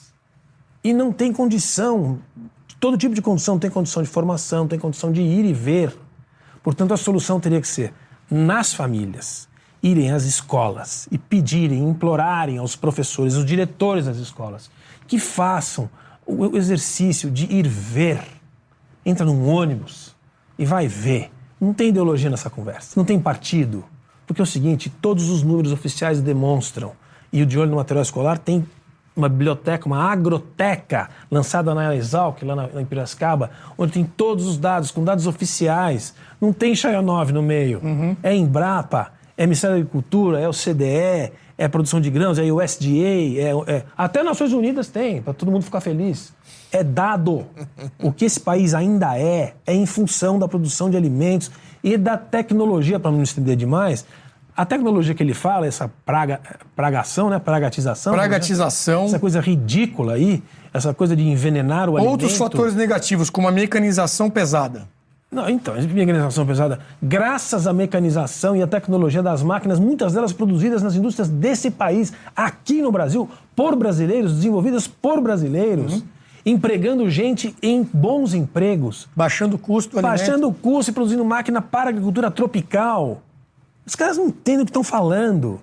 [0.83, 2.19] e não tem condição,
[2.79, 5.53] todo tipo de condição, não tem condição de formação, não tem condição de ir e
[5.53, 5.95] ver.
[6.63, 7.93] Portanto, a solução teria que ser
[8.29, 9.47] nas famílias,
[9.81, 14.69] irem às escolas e pedirem, implorarem aos professores, aos diretores das escolas,
[15.07, 15.89] que façam
[16.25, 18.21] o exercício de ir ver.
[19.05, 20.15] Entra num ônibus
[20.57, 21.31] e vai ver.
[21.59, 23.83] Não tem ideologia nessa conversa, não tem partido.
[24.27, 26.91] Porque é o seguinte, todos os números oficiais demonstram,
[27.33, 28.65] e o De Olho no Material Escolar tem
[29.15, 34.57] uma biblioteca, uma agroteca, lançada na Exalc, lá na, na Piracicaba, onde tem todos os
[34.57, 36.13] dados, com dados oficiais.
[36.39, 37.81] Não tem Chayanov no meio.
[38.23, 42.87] É Embrapa, é Ministério da Agricultura, é o CDE, é produção de grãos, é USDA,
[42.87, 46.33] é, é, até Nações Unidas tem, para todo mundo ficar feliz.
[46.71, 47.45] É dado.
[48.01, 51.51] O que esse país ainda é, é em função da produção de alimentos
[51.83, 54.05] e da tecnologia, para não estender demais.
[54.59, 56.41] A tecnologia que ele fala, essa praga,
[56.75, 57.39] pragação, né?
[57.39, 58.11] Pragatização.
[58.11, 59.05] Pragatização.
[59.05, 60.43] Essa coisa ridícula aí,
[60.73, 62.11] essa coisa de envenenar o alimento.
[62.11, 64.85] Outros fatores negativos, como a mecanização pesada.
[65.31, 70.83] Não, então, mecanização pesada, graças à mecanização e à tecnologia das máquinas, muitas delas produzidas
[70.83, 76.03] nas indústrias desse país, aqui no Brasil, por brasileiros, desenvolvidas por brasileiros, uhum.
[76.45, 79.07] empregando gente em bons empregos.
[79.15, 83.21] Baixando o custo do Baixando o custo e produzindo máquina para a agricultura tropical.
[83.89, 85.59] Os caras não entendem o que estão falando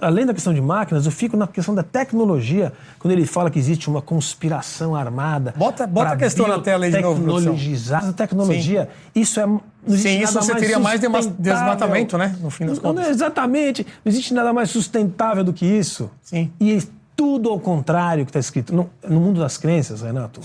[0.00, 3.58] além da questão de máquinas, eu fico na questão da tecnologia, quando ele fala que
[3.58, 5.52] existe uma conspiração armada.
[5.56, 7.20] Bota, bota a questão na tela aí de novo.
[7.20, 8.88] Tecnologizar a tecnologia.
[9.12, 9.20] Sim.
[9.20, 9.46] Isso é.
[9.88, 11.00] Sim, isso você teria mais
[11.38, 12.36] desmatamento, né?
[12.40, 13.04] No fim das não, contas.
[13.04, 13.84] Não, exatamente.
[14.04, 16.08] Não existe nada mais sustentável do que isso.
[16.22, 16.52] Sim.
[16.60, 16.80] E
[17.16, 18.72] tudo ao contrário que está escrito.
[18.72, 20.40] No, no mundo das crenças, Renato,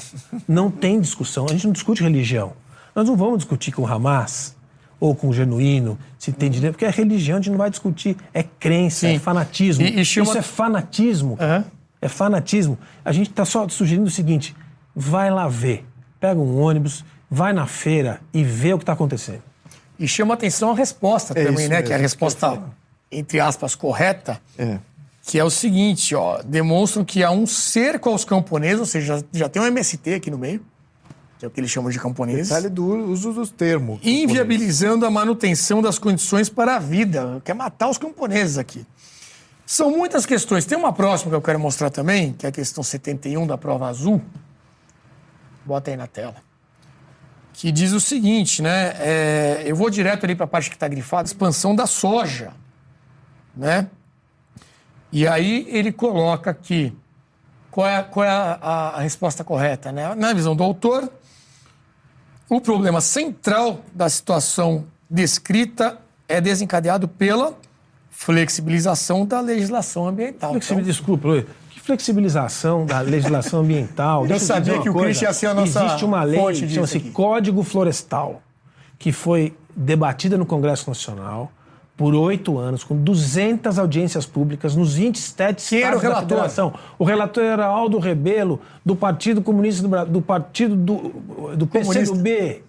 [0.47, 1.45] não tem discussão.
[1.45, 2.53] A gente não discute religião.
[2.95, 4.56] Nós não vamos discutir com o Hamas
[4.99, 8.17] ou com o genuíno, se tem direito, porque é religião, a gente não vai discutir,
[8.33, 9.15] é crença, Sim.
[9.15, 9.83] é fanatismo.
[9.83, 10.29] E, e chama...
[10.29, 11.37] Isso é fanatismo.
[11.39, 11.63] Uhum.
[12.01, 12.77] É fanatismo.
[13.03, 14.55] A gente está só sugerindo o seguinte:
[14.95, 15.85] vai lá ver,
[16.19, 19.41] pega um ônibus, vai na feira e vê o que está acontecendo.
[19.99, 21.81] E chama atenção a resposta é também, né?
[21.81, 22.61] Que é a resposta,
[23.11, 24.39] entre aspas, correta.
[24.57, 24.77] É.
[25.23, 29.49] Que é o seguinte, ó, demonstram que há um cerco aos camponeses, ou seja, já
[29.49, 30.61] tem um MST aqui no meio,
[31.37, 32.49] que é o que eles chamam de camponeses.
[32.49, 33.99] Detalhe do uso dos termos.
[34.03, 37.41] Inviabilizando a manutenção das condições para a vida.
[37.45, 38.85] Quer matar os camponeses aqui.
[39.65, 40.65] São muitas questões.
[40.65, 43.87] Tem uma próxima que eu quero mostrar também, que é a questão 71 da prova
[43.87, 44.21] azul.
[45.65, 46.35] Bota aí na tela.
[47.53, 48.93] Que diz o seguinte, né?
[48.97, 52.53] É, eu vou direto ali para a parte que está grifada, expansão da soja,
[53.55, 53.89] né?
[55.11, 56.95] E aí ele coloca aqui
[57.69, 60.15] qual é, qual é a, a, a resposta correta, né?
[60.15, 61.11] Na visão do autor,
[62.49, 67.53] o problema central da situação descrita é desencadeado pela
[68.09, 70.55] flexibilização da legislação ambiental.
[70.55, 71.45] Então, Desculpa, Luiz.
[71.69, 74.25] Que flexibilização da legislação ambiental?
[74.27, 77.63] Eu sabia que o Cris ia ser a nossa Existe uma lei que chama-se Código
[77.63, 78.41] Florestal,
[78.97, 81.51] que foi debatida no Congresso Nacional
[81.97, 86.21] por oito anos, com 200 audiências públicas nos 27 Quem estados relator?
[86.21, 86.73] da federação.
[86.99, 92.61] O relator era Aldo Rebelo, do Partido Comunista do Brasil, do Partido do, do PCdoB,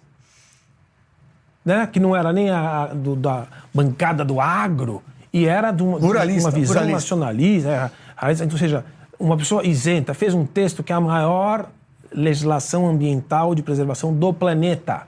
[1.63, 1.87] né?
[1.87, 6.49] que não era nem a, do, da bancada do agro, e era de uma, pluralista,
[6.49, 6.97] uma visão pluralista.
[6.97, 7.93] nacionalista.
[8.19, 8.85] É, ou seja,
[9.19, 11.69] uma pessoa isenta, fez um texto que é a maior
[12.11, 15.07] legislação ambiental de preservação do planeta.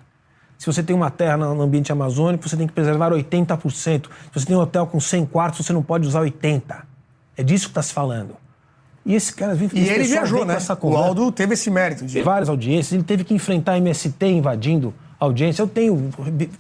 [0.61, 3.71] Se você tem uma terra no ambiente amazônico, você tem que preservar 80%.
[3.73, 6.83] Se você tem um hotel com 100 quartos, você não pode usar 80%.
[7.35, 8.37] É disso que está se falando.
[9.07, 10.59] E esse cara vem E ele viajou, né?
[10.83, 12.05] O Aldo teve esse mérito.
[12.05, 12.21] De...
[12.21, 12.93] Várias audiências.
[12.93, 15.63] Ele teve que enfrentar a MST invadindo audiência.
[15.63, 16.11] Eu tenho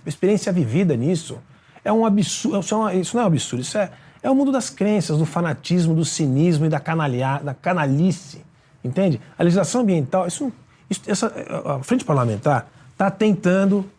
[0.06, 1.38] experiência vivida nisso.
[1.84, 2.58] É um absurdo.
[2.58, 3.60] Isso, é isso não é um absurdo.
[3.60, 3.90] Isso é,
[4.22, 8.42] é o mundo das crenças, do fanatismo, do cinismo e da, canalha, da canalice.
[8.82, 9.20] Entende?
[9.38, 10.50] A legislação ambiental, isso,
[10.88, 11.30] isso, essa,
[11.66, 12.66] a frente parlamentar
[13.00, 13.90] está tentando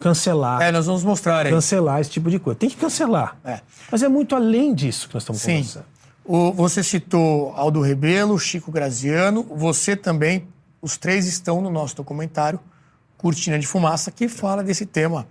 [0.00, 0.62] cancelar.
[0.62, 1.52] É, nós vamos mostrar aí.
[1.52, 2.58] Cancelar esse tipo de coisa.
[2.58, 3.36] Tem que cancelar.
[3.44, 3.60] É.
[3.92, 5.56] Mas é muito além disso que nós estamos Sim.
[5.56, 5.84] conversando.
[6.24, 10.48] O, você citou Aldo Rebelo, Chico Graziano, você também,
[10.80, 12.58] os três estão no nosso documentário
[13.18, 15.26] Cortina de Fumaça, que fala desse tema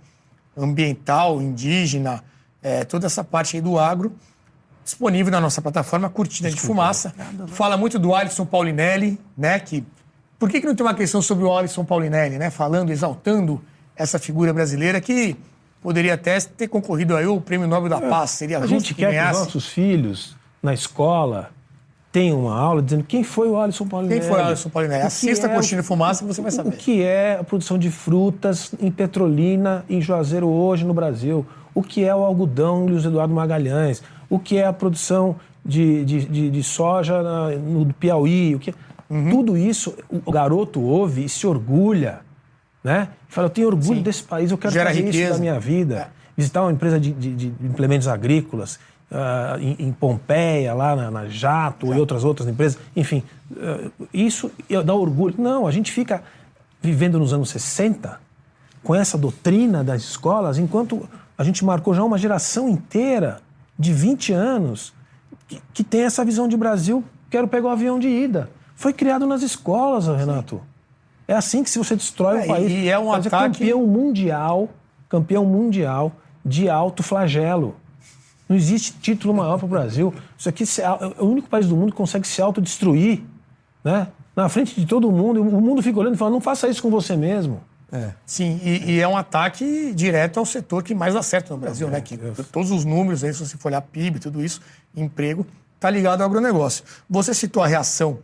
[0.56, 2.22] ambiental, indígena,
[2.62, 4.14] é, toda essa parte aí do agro,
[4.82, 7.14] disponível na nossa plataforma Cortina Desculpa, de Fumaça.
[7.48, 9.84] Fala muito do Alisson Paulinelli, né, que
[10.38, 12.50] por que, que não tem uma questão sobre o Alisson Paulinelli, né?
[12.50, 13.60] Falando, exaltando
[13.96, 15.36] essa figura brasileira que
[15.80, 18.30] poderia até ter concorrido aí o Prêmio Nobel da Paz.
[18.30, 19.30] Seria a gente que quer ganhasse.
[19.30, 21.50] que os nossos filhos, na escola,
[22.12, 24.20] tenham uma aula dizendo quem foi o Alisson Paulinelli.
[24.20, 25.02] Quem foi o Alisson Paulinelli?
[25.02, 26.70] Assista é, a Cortina de Fumaça que você vai saber.
[26.70, 31.46] O que é a produção de frutas em Petrolina, em Juazeiro hoje no Brasil?
[31.74, 34.02] O que é o algodão Luiz Eduardo Magalhães?
[34.30, 37.22] O que é a produção de, de, de, de soja
[37.58, 38.54] no Piauí?
[38.54, 38.74] O que é...
[39.08, 39.30] Uhum.
[39.30, 42.20] Tudo isso o garoto ouve e se orgulha,
[42.82, 43.08] né?
[43.28, 44.02] Fala, eu tenho orgulho Sim.
[44.02, 45.24] desse país, eu quero Gera fazer riqueza.
[45.24, 45.94] isso da minha vida.
[45.96, 46.08] É.
[46.36, 48.78] Visitar uma empresa de, de, de implementos agrícolas
[49.10, 52.78] uh, em, em, Pompeia, lá na, na Jato e outras outras empresas.
[52.94, 54.50] Enfim, uh, isso
[54.84, 55.34] dá orgulho.
[55.38, 56.22] Não, a gente fica
[56.82, 58.20] vivendo nos anos 60
[58.82, 63.40] com essa doutrina das escolas, enquanto a gente marcou já uma geração inteira
[63.76, 64.92] de 20 anos
[65.48, 68.48] que, que tem essa visão de Brasil, quero pegar o avião de ida.
[68.76, 70.60] Foi criado nas escolas, Renato.
[71.26, 72.70] É assim que se você destrói é, o país.
[72.70, 73.58] E é um ataque...
[73.58, 74.68] campeão mundial,
[75.08, 76.12] campeão mundial
[76.44, 77.74] de alto flagelo.
[78.48, 80.14] Não existe título maior para o Brasil.
[80.38, 83.22] Isso aqui é o único país do mundo que consegue se autodestruir,
[83.82, 84.06] né?
[84.36, 85.40] Na frente de todo mundo.
[85.40, 87.60] O mundo fica olhando e fala: não faça isso com você mesmo.
[87.90, 88.10] É.
[88.24, 91.92] Sim, e, e, é um ataque direto ao setor que mais acerta no Brasil, é,
[91.92, 92.00] né?
[92.00, 92.18] Que
[92.52, 94.60] todos os números aí, se você for olhar PIB, tudo isso,
[94.94, 95.46] emprego,
[95.76, 96.84] está ligado ao agronegócio.
[97.08, 98.18] Você citou a reação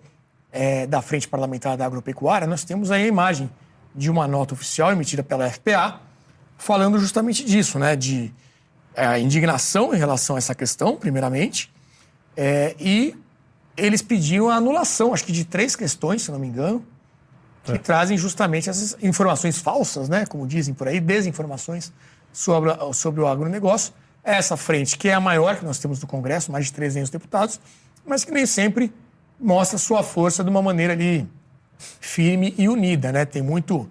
[0.53, 3.51] é, da Frente Parlamentar da Agropecuária, nós temos aí a imagem
[3.95, 6.01] de uma nota oficial emitida pela FPA,
[6.59, 7.97] falando justamente disso, né?
[7.97, 8.33] De
[8.95, 11.73] é, indignação em relação a essa questão, primeiramente,
[12.37, 13.17] é, e
[13.77, 16.85] eles pediram a anulação, acho que de três questões, se não me engano,
[17.65, 17.79] que é.
[17.79, 21.93] trazem justamente essas informações falsas, né, como dizem por aí, desinformações
[22.33, 23.95] sobre, sobre o agronegócio.
[24.25, 27.61] Essa frente, que é a maior que nós temos no Congresso, mais de 300 deputados,
[28.07, 28.93] mas que nem sempre
[29.43, 31.28] mostra sua força de uma maneira ali
[32.01, 33.11] firme e unida.
[33.11, 33.24] Né?
[33.24, 33.88] Tem muito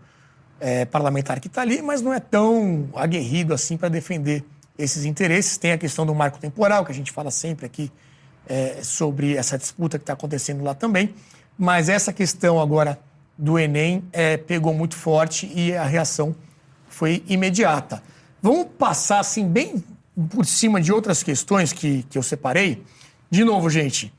[0.59, 4.43] é, parlamentar que está ali, mas não é tão aguerrido assim para defender
[4.77, 5.57] esses interesses.
[5.57, 7.91] Tem a questão do marco temporal, que a gente fala sempre aqui
[8.47, 11.13] é, sobre essa disputa que está acontecendo lá também.
[11.57, 12.97] Mas essa questão agora
[13.37, 16.35] do Enem é, pegou muito forte e a reação
[16.87, 18.01] foi imediata.
[18.41, 19.83] Vamos passar assim bem
[20.29, 22.83] por cima de outras questões que, que eu separei.
[23.29, 24.13] De novo, gente,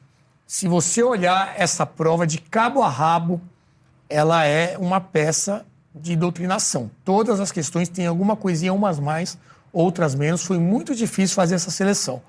[0.53, 3.41] se você olhar essa prova de cabo a rabo,
[4.07, 6.91] ela é uma peça de doutrinação.
[7.07, 9.39] Todas as questões têm alguma coisinha, umas mais,
[9.73, 10.45] outras menos.
[10.45, 12.21] Foi muito difícil fazer essa seleção.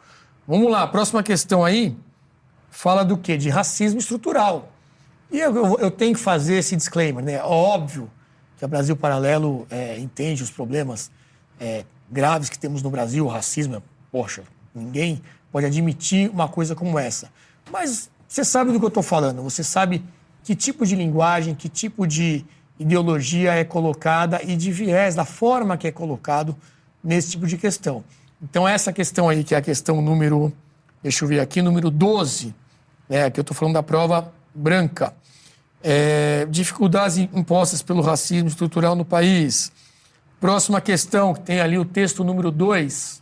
[0.48, 1.98] Vamos lá, a próxima questão aí
[2.72, 3.36] fala do quê?
[3.36, 4.72] De racismo estrutural.
[5.30, 7.44] E eu, eu, tenho que fazer esse disclaimer, né?
[7.44, 8.10] Óbvio
[8.58, 11.12] que o Brasil Paralelo é, entende os problemas
[11.60, 14.44] é, graves que temos no Brasil, o racismo, poxa,
[14.74, 15.22] ninguém
[15.52, 17.30] pode admitir uma coisa como essa.
[17.72, 20.04] Mas você sabe do que eu estou falando, você sabe
[20.44, 22.44] que tipo de linguagem, que tipo de
[22.80, 26.56] ideologia é colocada e de viés, da forma que é colocado
[27.04, 28.04] nesse tipo de questão.
[28.42, 30.52] Então, essa questão aí, que é a questão número,
[31.04, 32.56] deixa eu ver aqui, número 12,
[33.08, 35.14] né, que eu estou falando da prova branca.
[35.84, 39.72] É, dificuldades impostas pelo racismo estrutural no país.
[40.40, 43.22] Próxima questão, que tem ali o texto número 2,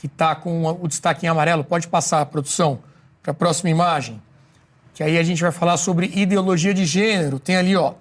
[0.00, 1.62] que está com o destaque em amarelo.
[1.62, 2.89] Pode passar produção
[3.22, 4.20] para a próxima imagem.
[4.94, 7.38] Que aí a gente vai falar sobre ideologia de gênero.
[7.38, 7.94] Tem ali, ó.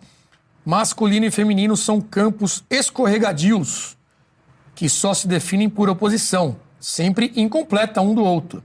[0.66, 3.98] Masculino e feminino são campos escorregadios
[4.80, 8.64] que só se definem por oposição, sempre incompleta um do outro.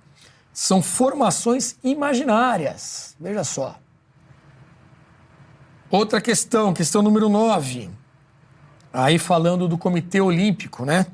[0.52, 3.16] São formações imaginárias.
[3.18, 3.76] Veja só.
[5.90, 7.90] Outra questão, questão número 9.
[8.92, 11.07] Aí falando do Comitê Olímpico, né?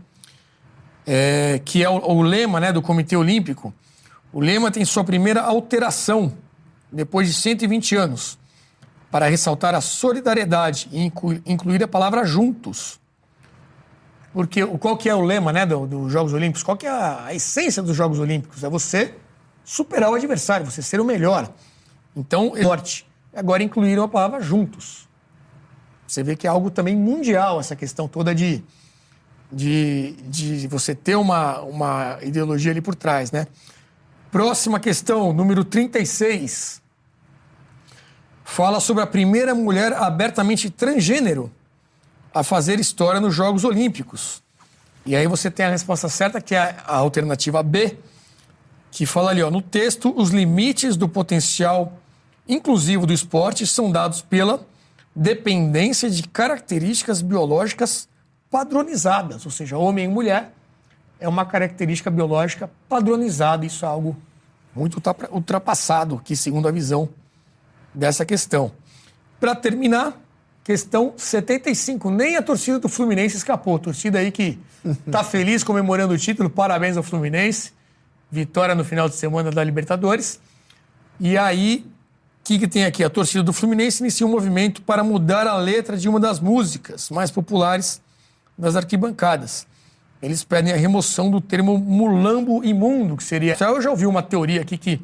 [1.06, 3.72] É, que é o, o, lema né, do Comitê Olímpico.
[4.32, 6.32] O lema tem sua primeira alteração
[6.90, 8.38] depois de 120 anos,
[9.10, 11.12] para ressaltar a solidariedade e
[11.46, 13.00] incluir, a palavra juntos.
[14.32, 16.62] Porque qual que é o lema né, dos do Jogos Olímpicos?
[16.62, 18.62] Qual que é a, a essência dos Jogos Olímpicos?
[18.62, 19.14] É você
[19.64, 21.52] superar o adversário, você ser o melhor.
[22.16, 25.08] Então, forte agora incluíram a palavra juntos.
[26.06, 28.62] Você vê que é algo também mundial, essa questão toda de,
[29.52, 33.46] de, de você ter uma, uma ideologia ali por trás, né?
[34.30, 36.80] Próxima questão, número 36.
[38.44, 41.50] Fala sobre a primeira mulher abertamente transgênero
[42.32, 44.40] a fazer história nos Jogos Olímpicos.
[45.04, 47.98] E aí você tem a resposta certa, que é a alternativa B,
[48.92, 51.98] que fala ali, ó, no texto, os limites do potencial
[52.48, 54.64] inclusivo do esporte são dados pela
[55.14, 58.08] dependência de características biológicas
[58.48, 60.52] padronizadas, ou seja, homem e mulher
[61.20, 63.64] é uma característica biológica padronizada.
[63.66, 64.16] Isso é algo
[64.74, 65.00] muito
[65.30, 67.08] ultrapassado, que segundo a visão
[67.94, 68.72] dessa questão.
[69.38, 70.18] Para terminar,
[70.64, 72.10] questão 75.
[72.10, 73.78] Nem a torcida do Fluminense escapou.
[73.78, 74.58] Torcida aí que
[75.06, 76.48] está feliz comemorando o título.
[76.48, 77.72] Parabéns ao Fluminense.
[78.30, 80.40] Vitória no final de semana da Libertadores.
[81.18, 81.84] E aí
[82.40, 83.04] o que, que tem aqui?
[83.04, 87.10] A torcida do Fluminense inicia um movimento para mudar a letra de uma das músicas
[87.10, 88.00] mais populares
[88.56, 89.66] das arquibancadas.
[90.22, 93.56] Eles pedem a remoção do termo mulambo imundo, que seria.
[93.58, 95.00] Eu já ouvi uma teoria aqui que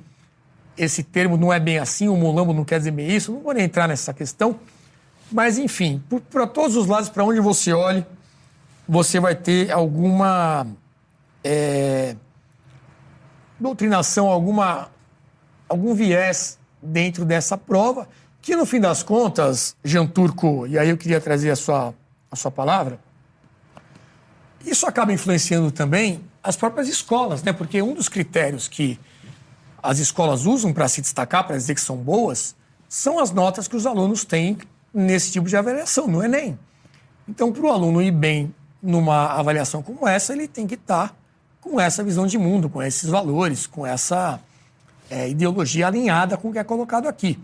[0.76, 3.54] esse termo não é bem assim, o mulambo não quer dizer bem isso, não vou
[3.54, 4.58] nem entrar nessa questão.
[5.32, 8.04] Mas, enfim, para todos os lados, para onde você olhe,
[8.86, 10.66] você vai ter alguma
[11.42, 12.14] é,
[13.58, 14.88] doutrinação, alguma,
[15.68, 18.06] algum viés dentro dessa prova,
[18.40, 21.94] que no fim das contas, Jean Turco, e aí eu queria trazer a sua,
[22.30, 23.00] a sua palavra,
[24.66, 27.52] isso acaba influenciando também as próprias escolas, né?
[27.52, 28.98] Porque um dos critérios que
[29.82, 32.56] as escolas usam para se destacar, para dizer que são boas,
[32.88, 34.58] são as notas que os alunos têm
[34.92, 36.58] nesse tipo de avaliação, no Enem.
[37.28, 41.14] Então, para o aluno ir bem numa avaliação como essa, ele tem que estar tá
[41.60, 44.40] com essa visão de mundo, com esses valores, com essa
[45.10, 47.38] é, ideologia alinhada com o que é colocado aqui.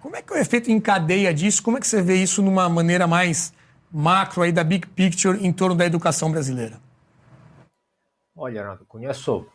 [0.00, 1.62] Como é que o efeito em cadeia disso?
[1.62, 3.52] Como é que você vê isso numa maneira mais
[3.92, 6.80] macro aí da big picture em torno da educação brasileira?
[8.34, 9.46] Olha, Renato, conheço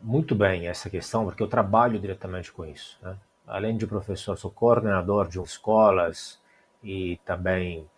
[0.00, 2.98] muito bem essa questão porque eu trabalho diretamente com isso.
[3.00, 3.16] Né?
[3.46, 6.40] Além de professor, sou coordenador de escolas
[6.82, 7.88] e também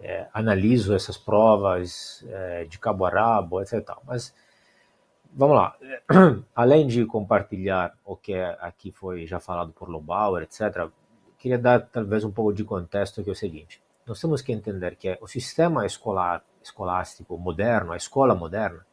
[0.00, 3.88] é, analiso essas provas é, de cabo a rabo, etc.
[4.04, 4.34] Mas
[5.32, 5.76] vamos lá.
[6.54, 10.90] Além de compartilhar o que aqui foi já falado por Lobauer, etc.,
[11.38, 13.80] queria dar talvez um pouco de contexto que é o seguinte.
[14.06, 18.86] Nós temos que entender que o sistema escolar, escolástico moderno, a escola moderna,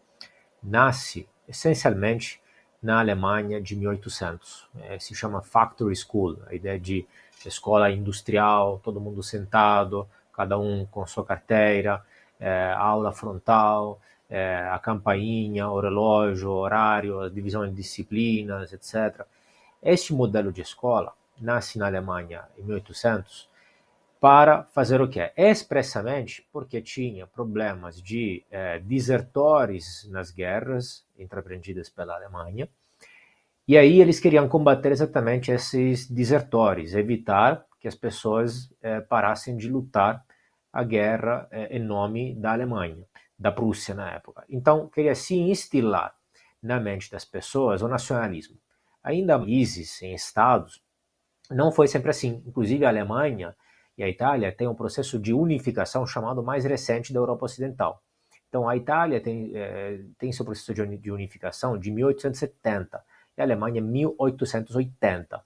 [0.62, 2.42] nasce essencialmente
[2.82, 4.68] na Alemanha de 1800.
[4.82, 7.06] É, se chama Factory School, a ideia de
[7.46, 12.04] escola industrial, todo mundo sentado, cada um com sua carteira,
[12.40, 19.28] é, aula frontal, é, a campainha, o relógio, o horário, a divisão em disciplinas, etc.
[19.80, 23.53] Este modelo de escola nasce na Alemanha em 1800
[24.24, 25.34] para fazer o quê?
[25.36, 32.70] Expressamente porque tinha problemas de é, desertores nas guerras entrepreendidas pela Alemanha,
[33.68, 39.70] e aí eles queriam combater exatamente esses desertores, evitar que as pessoas é, parassem de
[39.70, 40.26] lutar
[40.72, 43.04] a guerra é, em nome da Alemanha,
[43.38, 44.46] da Prússia na época.
[44.50, 46.16] Então, queria se instilar
[46.62, 48.56] na mente das pessoas o nacionalismo.
[49.04, 50.82] Ainda países em estados,
[51.52, 52.42] não foi sempre assim.
[52.48, 53.54] Inclusive a Alemanha
[53.98, 58.02] e a Itália têm um processo de unificação chamado mais recente da Europa Ocidental.
[58.50, 63.04] Então a Itália tem, é, tem seu processo de unificação de 1870
[63.38, 65.42] e a Alemanha 1880.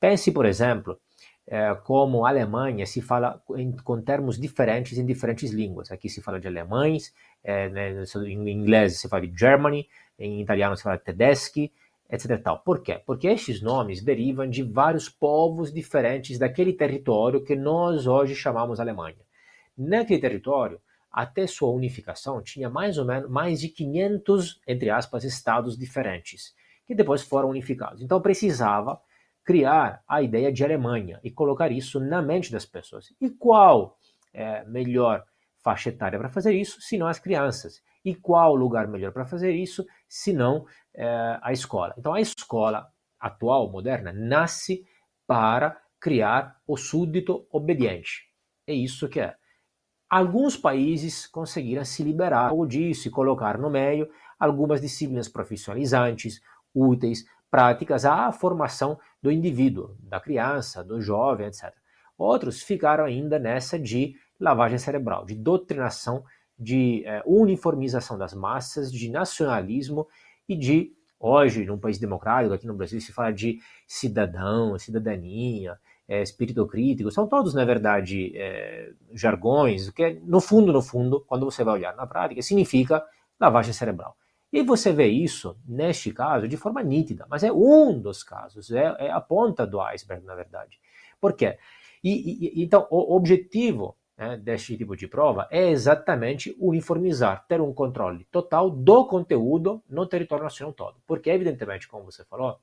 [0.00, 0.98] Pense, por exemplo,
[1.46, 5.90] é, como a Alemanha se fala em, com termos diferentes em diferentes línguas.
[5.90, 7.12] Aqui se fala de alemães,
[7.42, 11.72] é, né, em inglês se fala de Germany, em italiano se fala de Tedeschi,
[12.10, 12.40] etc.
[12.42, 12.58] Tal.
[12.60, 13.02] Por quê?
[13.04, 19.16] Porque estes nomes derivam de vários povos diferentes daquele território que nós hoje chamamos Alemanha.
[19.76, 20.80] Naquele território,
[21.10, 26.54] até sua unificação, tinha mais ou menos mais de 500, entre aspas, estados diferentes
[26.86, 28.00] que depois foram unificados.
[28.00, 28.98] Então precisava
[29.44, 33.14] criar a ideia de Alemanha e colocar isso na mente das pessoas.
[33.20, 33.98] E qual
[34.32, 35.24] é melhor
[35.62, 37.82] faixa etária para fazer isso, senão as crianças?
[38.04, 41.94] E qual lugar melhor para fazer isso, senão é, a escola?
[41.98, 42.88] Então a escola
[43.20, 44.84] atual, moderna, nasce
[45.26, 48.28] para criar o súdito obediente.
[48.66, 49.34] É isso que é.
[50.08, 56.40] Alguns países conseguiram se liberar disso e colocar no meio algumas disciplinas profissionalizantes,
[56.74, 61.74] úteis, práticas à formação do indivíduo, da criança, do jovem, etc.
[62.16, 66.24] Outros ficaram ainda nessa de lavagem cerebral, de doutrinação,
[66.58, 70.08] de é, uniformização das massas, de nacionalismo
[70.48, 75.78] e de, hoje, num país democrático, aqui no Brasil, se fala de cidadão, cidadania,
[76.08, 81.44] é, espírito crítico, são todos, na verdade, é, jargões, que, no fundo, no fundo, quando
[81.44, 83.04] você vai olhar na prática, significa
[83.38, 84.16] lavagem cerebral.
[84.50, 88.96] E você vê isso, neste caso, de forma nítida, mas é um dos casos, é,
[88.98, 90.80] é a ponta do iceberg, na verdade.
[91.20, 91.58] Por quê?
[92.02, 97.72] E, e, então, o objetivo né, deste tipo de prova é exatamente uniformizar, ter um
[97.72, 100.96] controle total do conteúdo no território nacional todo.
[101.06, 102.58] Porque, evidentemente, como você falou,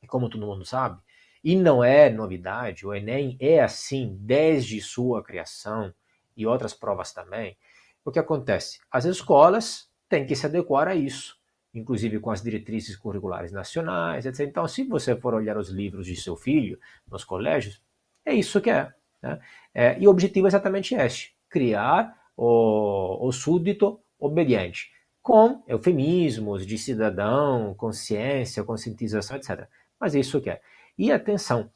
[0.00, 1.00] e como todo mundo sabe,
[1.42, 5.92] e não é novidade, o Enem é assim desde sua criação
[6.36, 7.56] e outras provas também.
[8.04, 8.78] O que acontece?
[8.90, 11.36] As escolas tem que se adequar a isso,
[11.74, 14.40] inclusive com as diretrizes curriculares nacionais, etc.
[14.46, 16.78] Então, se você for olhar os livros de seu filho
[17.10, 17.82] nos colégios,
[18.24, 18.92] é isso que é.
[19.22, 19.38] Né?
[19.74, 24.90] é e o objetivo é exatamente este: criar o, o súdito obediente,
[25.22, 29.66] com eufemismos de cidadão, consciência, conscientização, etc.
[30.00, 30.60] Mas é isso que é.
[30.98, 31.70] E atenção,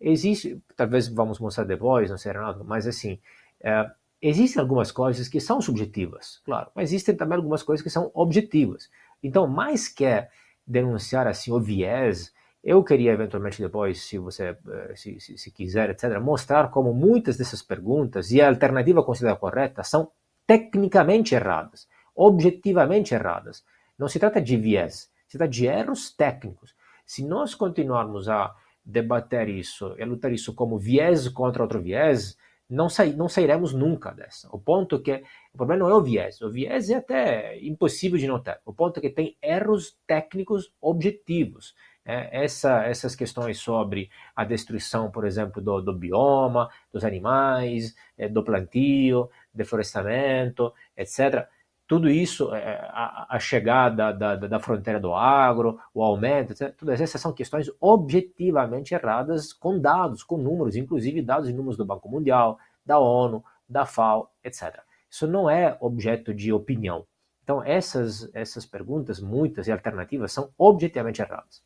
[0.00, 3.18] existe, talvez vamos mostrar depois, não sei, Renato, mas assim,
[3.60, 3.90] é,
[4.26, 8.88] Existem algumas coisas que são subjetivas, claro, mas existem também algumas coisas que são objetivas.
[9.22, 10.26] Então, mais que
[10.66, 12.32] denunciar assim o viés,
[12.64, 17.36] eu queria eventualmente depois, se você eh, se, se, se quiser, etc., mostrar como muitas
[17.36, 20.10] dessas perguntas e a alternativa considerada correta são
[20.46, 21.86] tecnicamente erradas,
[22.16, 23.62] objetivamente erradas.
[23.98, 26.74] Não se trata de viés, se trata de erros técnicos.
[27.04, 32.34] Se nós continuarmos a debater isso, a lutar isso como viés contra outro viés,
[32.68, 34.48] não, sai, não sairemos nunca dessa.
[34.50, 35.22] O ponto que
[35.52, 38.58] o problema não é o viés, o viés é até impossível de notar.
[38.64, 41.74] O ponto é que tem erros técnicos objetivos.
[42.06, 48.28] É, essa, essas questões sobre a destruição, por exemplo, do, do bioma, dos animais, é,
[48.28, 51.48] do plantio, deflorestamento, etc.
[51.86, 56.74] tudo isso, é, a, a chegada da, da, da, fronteira do agro, o aumento, etc.,
[56.76, 61.86] todas essas são questões objetivamente erradas com dados, com números, inclusive dados e números do
[61.86, 64.82] Banco Mundial, da ONU, da FAO, etc.
[65.10, 67.06] Isso não é objeto de opinião.
[67.42, 71.62] Então, essas, essas perguntas, muitas e alternativas, são objetivamente erradas.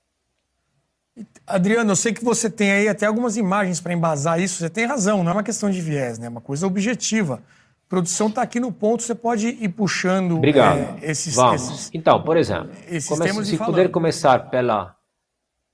[1.47, 4.59] Adriano, eu sei que você tem aí até algumas imagens para embasar isso.
[4.59, 6.27] Você tem razão, não é uma questão de viés, né?
[6.27, 7.43] é uma coisa objetiva.
[7.87, 11.03] A produção está aqui no ponto, você pode ir puxando Obrigado.
[11.03, 11.63] É, esses, Vamos.
[11.63, 12.71] Esses, então, por exemplo,
[13.09, 14.95] comece, se puder começar pela,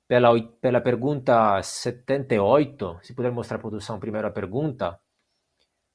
[0.06, 4.98] pela, pela pergunta 78, se puder mostrar a produção primeiro a pergunta,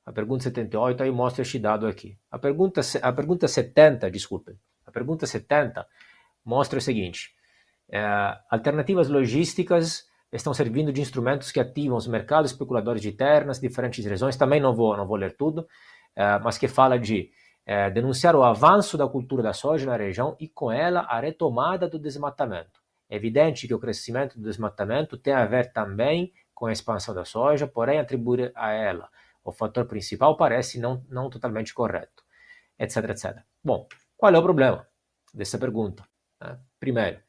[0.05, 2.17] a pergunta 78, aí mostra este dado aqui.
[2.29, 5.87] A pergunta, a pergunta 70, desculpe, a pergunta 70
[6.43, 7.33] mostra o seguinte,
[8.49, 14.37] alternativas logísticas estão servindo de instrumentos que ativam os mercados especuladores de terras, diferentes regiões,
[14.37, 15.67] também não vou, não vou ler tudo,
[16.15, 17.31] é, mas que fala de
[17.65, 21.89] é, denunciar o avanço da cultura da soja na região e, com ela, a retomada
[21.89, 22.79] do desmatamento.
[23.09, 27.25] É evidente que o crescimento do desmatamento tem a ver também com a expansão da
[27.25, 29.09] soja, porém, atribuir a ela
[29.43, 32.23] o fator principal parece não, não totalmente correto,
[32.77, 33.43] etc, etc.
[33.63, 34.87] Bom, qual é o problema
[35.33, 36.03] dessa pergunta?
[36.79, 37.19] Primeiro,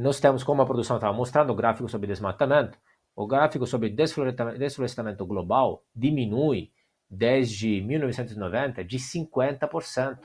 [0.00, 2.78] nós temos, como a produção estava mostrando, o gráfico sobre desmatamento.
[3.16, 6.70] O gráfico sobre desflorestamento global diminui
[7.10, 10.20] desde 1990 de 50%.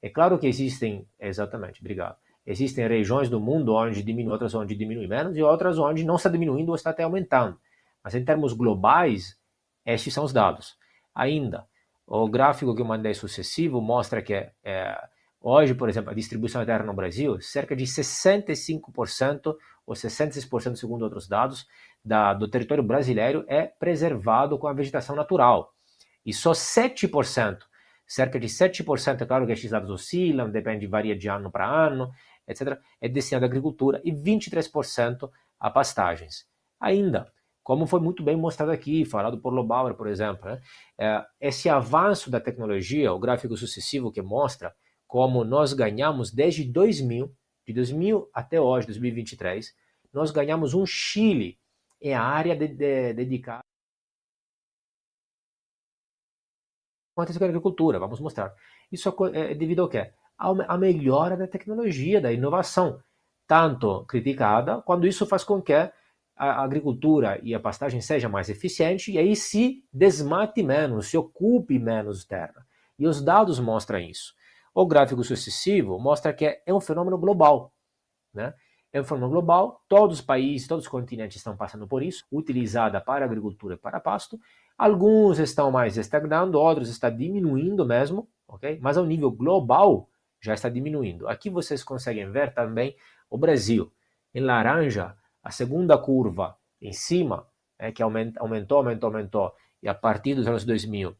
[0.00, 2.16] É claro que existem, exatamente, obrigado.
[2.46, 6.28] Existem regiões do mundo onde diminui, outras onde diminui menos e outras onde não está
[6.28, 7.58] diminuindo ou está até aumentando.
[8.02, 9.38] Mas em termos globais,
[9.86, 10.76] estes são os dados.
[11.14, 11.66] Ainda,
[12.06, 15.08] o gráfico que eu mandei sucessivo mostra que é,
[15.42, 19.54] hoje, por exemplo, a distribuição da terra no Brasil, cerca de 65%
[19.86, 21.66] ou 66% segundo outros dados,
[22.04, 25.72] da, do território brasileiro é preservado com a vegetação natural
[26.24, 27.58] e só 7%,
[28.06, 32.10] cerca de 7%, é claro que esses dados oscilam, depende, varia de ano para ano,
[32.46, 36.46] etc., é destinado à agricultura e 23% a pastagens.
[36.80, 37.32] Ainda,
[37.62, 40.60] como foi muito bem mostrado aqui, falado por Lobauer, por exemplo, né?
[40.98, 44.74] é, esse avanço da tecnologia, o gráfico sucessivo que mostra
[45.12, 47.30] como nós ganhamos desde 2000,
[47.66, 49.76] de 2000 até hoje, 2023,
[50.10, 51.58] nós ganhamos um Chile
[52.00, 53.62] em área de, de, dedicada
[57.14, 58.54] a agricultura, vamos mostrar.
[58.90, 60.10] Isso é, é devido ao quê?
[60.38, 62.98] A melhora da tecnologia, da inovação,
[63.46, 65.92] tanto criticada, quando isso faz com que a
[66.64, 72.24] agricultura e a pastagem seja mais eficiente e aí se desmate menos, se ocupe menos
[72.24, 72.66] terra.
[72.98, 74.32] E os dados mostram isso.
[74.74, 77.72] O gráfico sucessivo mostra que é um fenômeno global.
[78.32, 78.54] Né?
[78.92, 83.00] É um fenômeno global, todos os países, todos os continentes estão passando por isso, utilizada
[83.00, 84.38] para agricultura e para pasto,
[84.76, 88.78] Alguns estão mais estagnando, outros estão diminuindo mesmo, ok?
[88.82, 90.08] Mas ao nível global
[90.40, 91.28] já está diminuindo.
[91.28, 92.96] Aqui vocês conseguem ver também
[93.30, 93.92] o Brasil.
[94.34, 97.46] Em laranja, a segunda curva em cima,
[97.78, 98.42] é, que aumentou,
[98.78, 101.14] aumentou, aumentou, e a partir dos anos 2000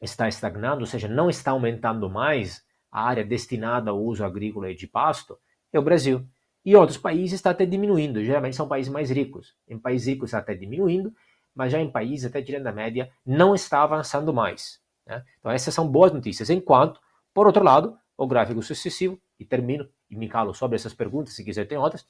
[0.00, 2.64] está estagnando, ou seja, não está aumentando mais
[2.94, 5.36] a área destinada ao uso agrícola e de pasto,
[5.72, 6.24] é o Brasil.
[6.64, 9.52] E outros países está até diminuindo, geralmente são países mais ricos.
[9.68, 11.12] Em países ricos está até diminuindo,
[11.52, 14.80] mas já em países até tirando a média não está avançando mais.
[15.04, 15.24] Né?
[15.40, 16.48] Então essas são boas notícias.
[16.50, 17.00] Enquanto,
[17.34, 21.42] por outro lado, o gráfico sucessivo, e termino e me calo sobre essas perguntas, se
[21.42, 22.06] quiser tem outras,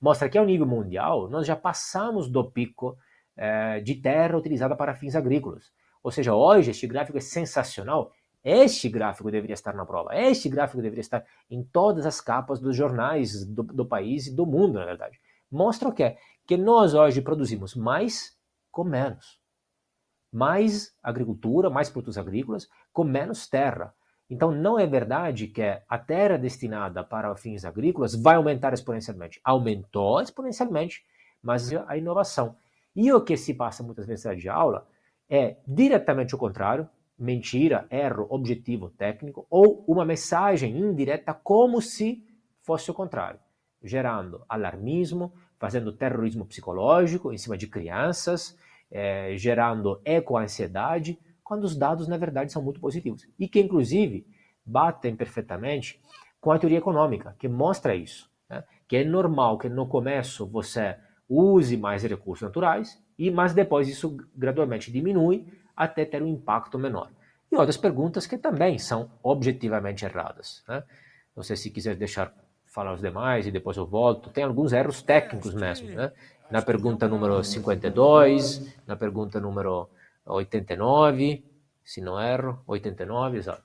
[0.00, 2.96] mostra que ao nível mundial nós já passamos do pico
[3.36, 5.72] eh, de terra utilizada para fins agrícolas.
[6.00, 8.12] Ou seja, hoje este gráfico é sensacional.
[8.48, 10.16] Este gráfico deveria estar na prova.
[10.16, 14.46] Este gráfico deveria estar em todas as capas dos jornais do, do país e do
[14.46, 15.20] mundo, na verdade.
[15.50, 16.16] Mostra o quê?
[16.46, 18.38] Que nós hoje produzimos mais
[18.70, 19.38] com menos.
[20.32, 23.94] Mais agricultura, mais produtos agrícolas, com menos terra.
[24.30, 29.38] Então, não é verdade que a terra destinada para fins agrícolas vai aumentar exponencialmente.
[29.44, 31.04] Aumentou exponencialmente,
[31.42, 32.56] mas a inovação.
[32.96, 34.86] E o que se passa muitas vezes na aula
[35.28, 36.88] é diretamente o contrário,
[37.18, 42.24] mentira, erro, objetivo técnico, ou uma mensagem indireta como se
[42.62, 43.40] fosse o contrário,
[43.82, 48.56] gerando alarmismo, fazendo terrorismo psicológico em cima de crianças,
[48.90, 53.26] é, gerando ecoansiedade, quando os dados, na verdade, são muito positivos.
[53.38, 54.26] E que, inclusive,
[54.64, 56.00] batem perfeitamente
[56.40, 58.30] com a teoria econômica, que mostra isso.
[58.48, 58.62] Né?
[58.86, 60.96] Que é normal que no começo você
[61.28, 65.46] use mais recursos naturais, e mas depois isso gradualmente diminui
[65.84, 67.10] até ter um impacto menor.
[67.50, 70.62] E outras perguntas que também são objetivamente erradas.
[70.68, 70.82] Né?
[71.34, 72.32] Não sei se quiser deixar
[72.66, 74.28] falar os demais e depois eu volto.
[74.30, 75.88] Tem alguns erros técnicos mesmo.
[75.88, 76.12] Né?
[76.50, 79.88] na pergunta número 52, na pergunta número
[80.24, 81.44] 89,
[81.84, 83.62] se não erro, 89, exato.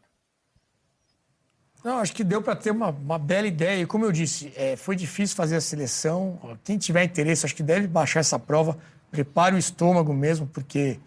[1.84, 3.82] Não, acho que deu para ter uma, uma, bela ideia.
[3.82, 6.40] E como eu disse, é, foi difícil fazer a seleção.
[6.64, 8.78] Quem tiver interesse, acho que deve baixar essa prova.
[9.12, 10.98] Prepare o estômago mesmo, porque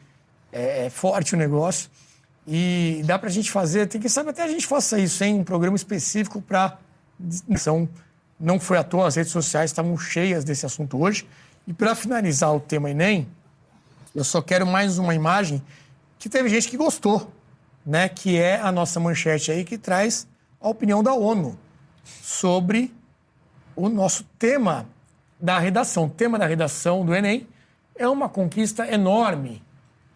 [0.52, 1.90] é, é forte o negócio.
[2.46, 5.40] E dá para a gente fazer, tem que saber até a gente faça isso, em
[5.40, 6.78] um programa específico para.
[8.38, 11.26] Não foi à toa, as redes sociais estavam cheias desse assunto hoje.
[11.66, 13.26] E para finalizar o tema Enem,
[14.14, 15.62] eu só quero mais uma imagem
[16.18, 17.32] que teve gente que gostou,
[17.84, 18.08] né?
[18.08, 20.28] Que é a nossa manchete aí que traz
[20.60, 21.58] a opinião da ONU
[22.22, 22.94] sobre
[23.74, 24.86] o nosso tema
[25.40, 26.04] da redação.
[26.04, 27.46] O tema da redação do Enem
[27.94, 29.62] é uma conquista enorme,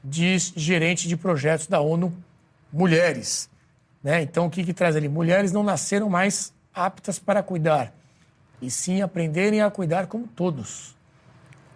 [0.03, 2.13] diz gerente de projetos da ONU
[2.73, 3.51] Mulheres.
[4.03, 4.23] Né?
[4.23, 5.09] Então, o que, que traz ali?
[5.09, 7.93] Mulheres não nasceram mais aptas para cuidar,
[8.63, 10.95] e sim aprenderem a cuidar como todos.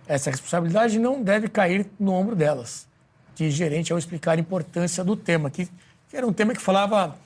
[0.07, 2.87] Essa responsabilidade não deve cair no ombro delas,
[3.35, 5.67] diz gerente ao explicar a importância do tema, que,
[6.09, 7.17] que era um tema que falava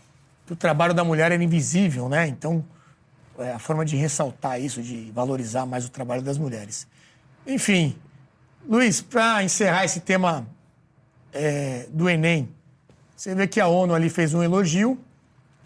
[0.46, 2.26] que o trabalho da mulher era invisível, né?
[2.26, 2.64] Então,
[3.38, 6.88] é a forma de ressaltar isso, de valorizar mais o trabalho das mulheres.
[7.46, 7.96] Enfim,
[8.66, 10.46] Luiz, para encerrar esse tema
[11.32, 12.48] é, do Enem,
[13.16, 14.98] você vê que a ONU ali fez um elogio,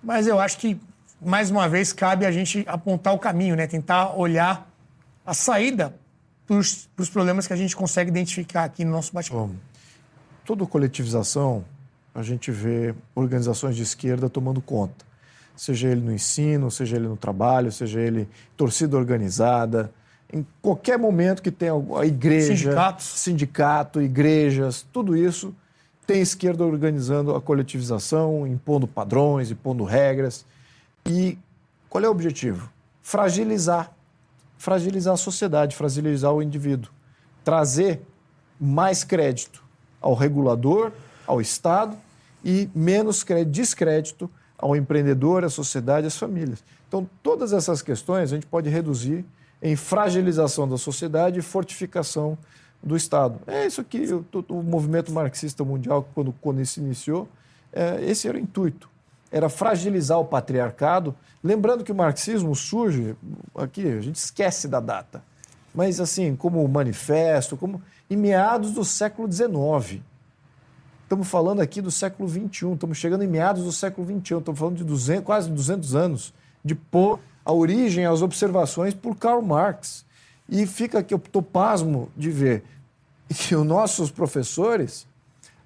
[0.02, 0.80] mas eu acho que,
[1.20, 3.66] mais uma vez, cabe a gente apontar o caminho, né?
[3.66, 4.68] Tentar olhar
[5.24, 5.94] a saída
[6.46, 9.54] para os problemas que a gente consegue identificar aqui no nosso bate-papo.
[10.44, 11.64] Toda coletivização
[12.14, 15.04] a gente vê organizações de esquerda tomando conta.
[15.56, 19.92] Seja ele no ensino, seja ele no trabalho, seja ele torcida organizada.
[20.32, 23.06] Em qualquer momento que tenha a igreja, Sindicatos.
[23.06, 25.54] sindicato, igrejas, tudo isso
[26.06, 30.44] tem esquerda organizando a coletivização, impondo padrões, impondo regras.
[31.06, 31.38] E
[31.88, 32.70] qual é o objetivo?
[33.02, 33.92] Fragilizar.
[34.56, 36.90] Fragilizar a sociedade, fragilizar o indivíduo.
[37.44, 38.00] Trazer
[38.60, 39.62] mais crédito
[40.00, 40.92] ao regulador,
[41.26, 41.96] ao Estado
[42.44, 46.62] e menos descrédito ao empreendedor, à sociedade, às famílias.
[46.88, 49.24] Então, todas essas questões a gente pode reduzir
[49.62, 52.36] em fragilização da sociedade e fortificação
[52.82, 53.38] do Estado.
[53.46, 57.28] É isso que o, o movimento marxista mundial, quando, quando se iniciou,
[57.72, 58.90] é, esse era o intuito.
[59.30, 61.14] Era fragilizar o patriarcado.
[61.42, 63.14] Lembrando que o marxismo surge,
[63.54, 65.22] aqui a gente esquece da data,
[65.72, 67.80] mas assim, como manifesto, como
[68.10, 70.02] em meados do século XIX.
[71.04, 74.76] Estamos falando aqui do século XXI, estamos chegando em meados do século XXI, estamos falando
[74.76, 76.34] de 200, quase 200 anos
[76.64, 80.04] de pôr a origem, as observações por Karl Marx.
[80.48, 82.62] E fica aqui, eu estou pasmo de ver
[83.28, 85.06] que os nossos professores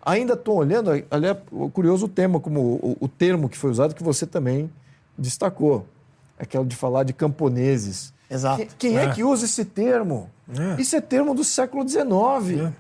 [0.05, 1.35] ainda estão olhando, ali é
[1.73, 4.71] curioso o tema, como o, o termo que foi usado, que você também
[5.19, 5.85] destacou,
[6.39, 8.15] aquele de falar de camponeses.
[8.31, 8.59] Exato.
[8.59, 9.05] Quem, quem é.
[9.05, 9.13] é.
[9.13, 10.31] que usa esse termo?
[10.49, 10.81] É.
[10.81, 12.05] Isso é termo do século XIX.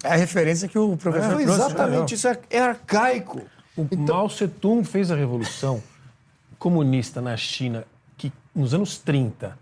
[0.05, 1.62] É, é a referência que o professor é, trouxe.
[1.62, 3.43] Exatamente, isso é, é, arcaico.
[3.77, 4.16] O então...
[4.16, 5.82] Mao Tse-tung fez a revolução
[6.59, 7.95] comunista na China, que
[8.57, 9.57] nos anos 30,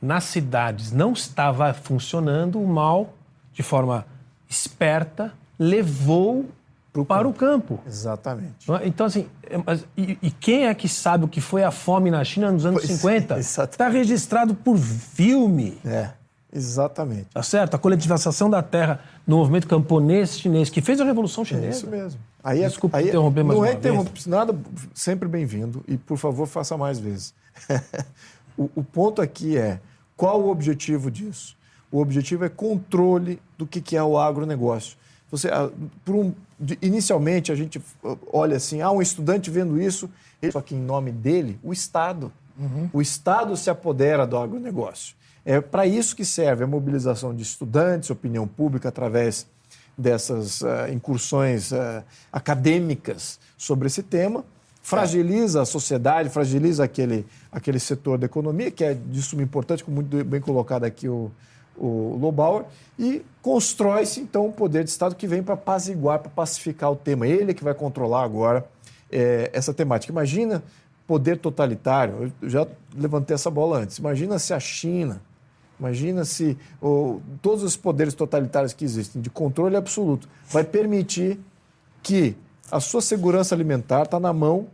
[0.00, 3.12] nas cidades não estava funcionando, o Mao,
[3.52, 4.06] de forma
[4.48, 6.46] esperta, levou
[6.92, 7.30] Pro para campo.
[7.30, 7.80] o campo.
[7.86, 8.70] Exatamente.
[8.72, 8.86] É?
[8.86, 9.28] Então, assim,
[9.66, 12.64] mas, e, e, quem é que sabe o que foi a fome na China nos
[12.64, 13.38] anos pois 50?
[13.38, 15.78] Está registrado por filme.
[15.84, 16.10] É,
[16.52, 17.26] exatamente.
[17.34, 17.74] Tá certo?
[17.74, 21.66] A coletivização da terra no movimento camponês chinês, que fez a Revolução Chinesa.
[21.66, 22.20] É isso mesmo.
[22.42, 24.56] Aí, é- Desculpa aí, interromper mais Não é interromper nada,
[24.94, 25.84] sempre bem-vindo.
[25.86, 27.34] E, por favor, faça mais vezes.
[28.58, 29.80] o, o ponto aqui é,
[30.16, 31.56] qual o objetivo disso?
[31.90, 34.96] O objetivo é controle do que, que é o agronegócio.
[35.30, 35.70] Você, ah,
[36.04, 36.34] por um,
[36.82, 40.10] inicialmente, a gente ah, olha assim, ah, um estudante vendo isso,
[40.52, 42.32] só que em nome dele, o Estado.
[42.58, 42.90] Uhum.
[42.92, 45.14] O Estado se apodera do agronegócio.
[45.44, 49.46] É para isso que serve a mobilização de estudantes, opinião pública, através
[49.96, 54.44] dessas uh, incursões uh, acadêmicas sobre esse tema,
[54.82, 59.96] fragiliza a sociedade, fragiliza aquele, aquele setor da economia, que é de suma importância, como
[59.96, 61.30] muito bem colocado aqui o,
[61.76, 62.64] o Lobauer,
[62.98, 67.26] e constrói-se então um poder de Estado que vem para apaziguar, para pacificar o tema.
[67.26, 68.66] Ele é que vai controlar agora
[69.10, 70.12] é, essa temática.
[70.12, 70.62] Imagina
[71.06, 73.96] poder totalitário, eu já levantei essa bola antes.
[73.96, 75.22] Imagina se a China,
[75.80, 76.58] imagina se
[77.40, 81.40] todos os poderes totalitários que existem, de controle absoluto, vai permitir
[82.02, 82.36] que
[82.70, 84.66] a sua segurança alimentar está na mão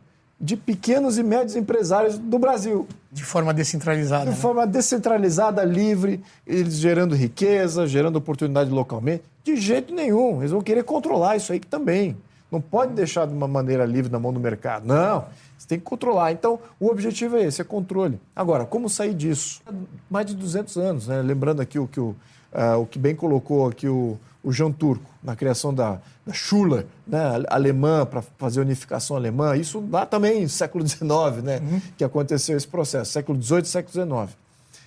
[0.45, 2.87] de pequenos e médios empresários do Brasil.
[3.11, 4.25] De forma descentralizada.
[4.25, 4.37] De né?
[4.37, 9.23] forma descentralizada, livre, eles gerando riqueza, gerando oportunidade localmente.
[9.43, 10.43] De jeito nenhum.
[10.43, 12.15] Eles vão querer controlar isso aí também.
[12.53, 14.87] Não pode deixar de uma maneira livre na mão do mercado.
[14.87, 15.25] Não.
[15.57, 16.31] Você tem que controlar.
[16.33, 18.21] Então, o objetivo é esse, é controle.
[18.37, 19.63] Agora, como sair disso?
[20.11, 21.23] Mais de 200 anos, né?
[21.23, 22.15] Lembrando aqui o que, o,
[22.53, 26.87] uh, o que bem colocou aqui o, o João Turco, na criação da, da Schule,
[27.07, 29.57] né, alemã, para fazer unificação alemã.
[29.57, 31.81] Isso lá também no século XIX, né, uhum.
[31.97, 34.37] que aconteceu esse processo, século XVIII, século XIX.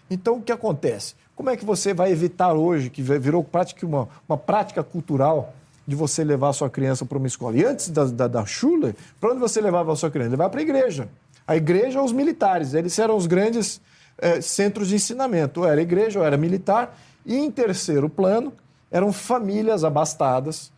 [0.10, 1.16] Então, o que acontece?
[1.36, 5.54] Como é que você vai evitar hoje, que virou prática, uma, uma prática cultural,
[5.88, 7.58] de você levar a sua criança para uma escola?
[7.58, 10.32] E antes da, da, da Schule, para onde você levava a sua criança?
[10.32, 11.10] Levava para a igreja.
[11.48, 13.82] A igreja os militares, eles eram os grandes
[14.18, 15.62] eh, centros de ensinamento.
[15.62, 16.98] Ou era igreja ou era militar.
[17.26, 18.54] E em terceiro plano,
[18.92, 20.72] eram famílias abastadas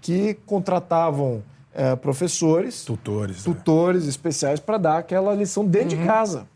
[0.00, 1.42] que contratavam
[1.74, 4.08] é, professores, tutores, tutores é.
[4.08, 6.02] especiais para dar aquela lição dentro uhum.
[6.02, 6.46] de casa.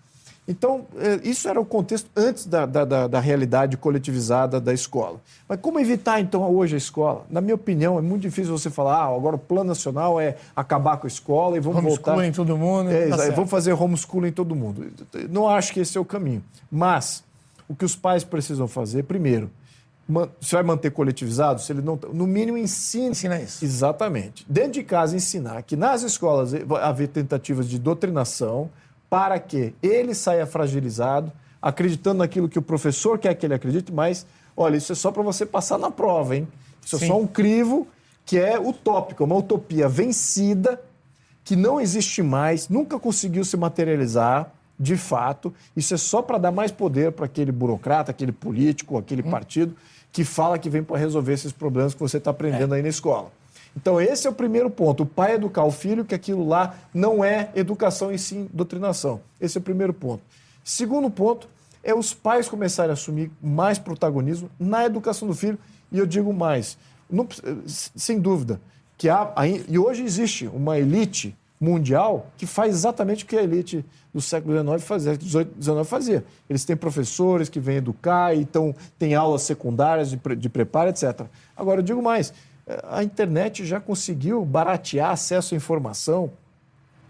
[0.47, 5.19] Então, é, isso era o contexto antes da, da, da, realidade coletivizada da escola.
[5.49, 7.25] Mas como evitar, então, hoje a escola?
[7.31, 10.99] Na minha opinião, é muito difícil você falar, ah, agora o plano nacional é acabar
[10.99, 12.13] com a escola e vamos voltar...
[12.13, 12.91] Homeschooling em todo mundo.
[12.91, 14.87] É, tá vamos fazer homeschooling em todo mundo.
[15.31, 16.45] Não acho que esse é o caminho.
[16.71, 17.25] Mas,
[17.67, 19.51] o que os pais precisam fazer, primeiro,
[20.09, 21.61] você vai manter coletivizado?
[21.61, 23.11] Se ele não, no mínimo ensina.
[23.11, 23.65] Ensina isso.
[23.65, 24.45] Exatamente.
[24.49, 26.53] Dentro de casa ensinar que nas escolas
[26.83, 28.71] haver tentativas de doutrinação
[29.09, 34.27] para que ele saia fragilizado, acreditando naquilo que o professor quer que ele acredite, mas
[34.57, 36.47] olha, isso é só para você passar na prova, hein?
[36.85, 37.05] Isso Sim.
[37.05, 37.87] é só um crivo
[38.27, 40.81] que é utópico, uma utopia vencida
[41.43, 45.53] que não existe mais, nunca conseguiu se materializar de fato.
[45.77, 49.31] Isso é só para dar mais poder para aquele burocrata, aquele político, aquele hum.
[49.31, 49.77] partido
[50.15, 52.77] que fala que vem para resolver esses problemas que você está aprendendo é.
[52.77, 53.33] aí na escola.
[53.77, 55.03] Então, esse é o primeiro ponto.
[55.03, 59.21] O pai educar o filho, que aquilo lá não é educação e sim doutrinação.
[59.41, 60.23] Esse é o primeiro ponto.
[60.63, 61.49] Segundo ponto
[61.83, 65.59] é os pais começarem a assumir mais protagonismo na educação do filho.
[65.91, 66.79] E eu digo mais,
[67.11, 67.27] não,
[67.67, 68.61] sem dúvida,
[68.97, 69.33] que há,
[69.69, 74.57] e hoje existe uma elite mundial que faz exatamente o que a elite do século
[74.61, 75.49] XIX fazia, XIX
[75.85, 76.25] fazia.
[76.49, 81.23] Eles têm professores que vêm educar, então tem aulas secundárias de, de preparo, etc.
[81.57, 82.33] Agora, eu digo mais,
[82.89, 86.31] a internet já conseguiu baratear acesso à informação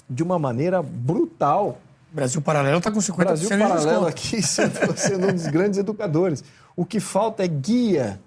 [0.08, 1.78] de uma maneira brutal.
[2.12, 6.42] Brasil Paralelo está com 50% Brasil Paralelo aqui sendo, sendo um dos grandes educadores.
[6.76, 8.20] O que falta é guia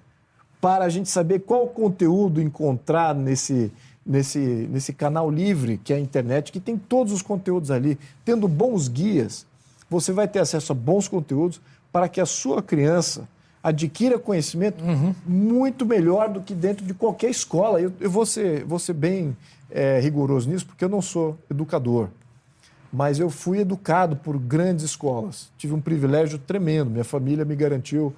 [0.60, 3.72] para a gente saber qual conteúdo encontrar nesse,
[4.07, 7.99] nesse, nesse canal livre que é a internet, que tem todos os conteúdos ali.
[8.23, 9.45] Tendo bons guias,
[9.89, 11.59] você vai ter acesso a bons conteúdos
[11.91, 13.27] para que a sua criança
[13.61, 15.13] adquira conhecimento uhum.
[15.25, 17.81] muito melhor do que dentro de qualquer escola.
[17.81, 19.35] Eu, eu vou, ser, vou ser bem
[19.69, 22.07] é, rigoroso nisso, porque eu não sou educador.
[22.91, 25.49] Mas eu fui educado por grandes escolas.
[25.57, 26.89] Tive um privilégio tremendo.
[26.89, 28.13] Minha família me garantiu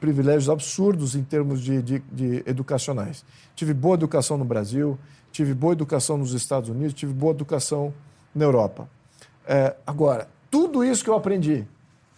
[0.00, 3.24] privilégios absurdos em termos de, de, de, educacionais.
[3.54, 4.98] Tive boa educação no Brasil,
[5.30, 7.92] tive boa educação nos Estados Unidos, tive boa educação
[8.34, 8.88] na Europa.
[9.46, 11.66] É, agora, tudo isso que eu aprendi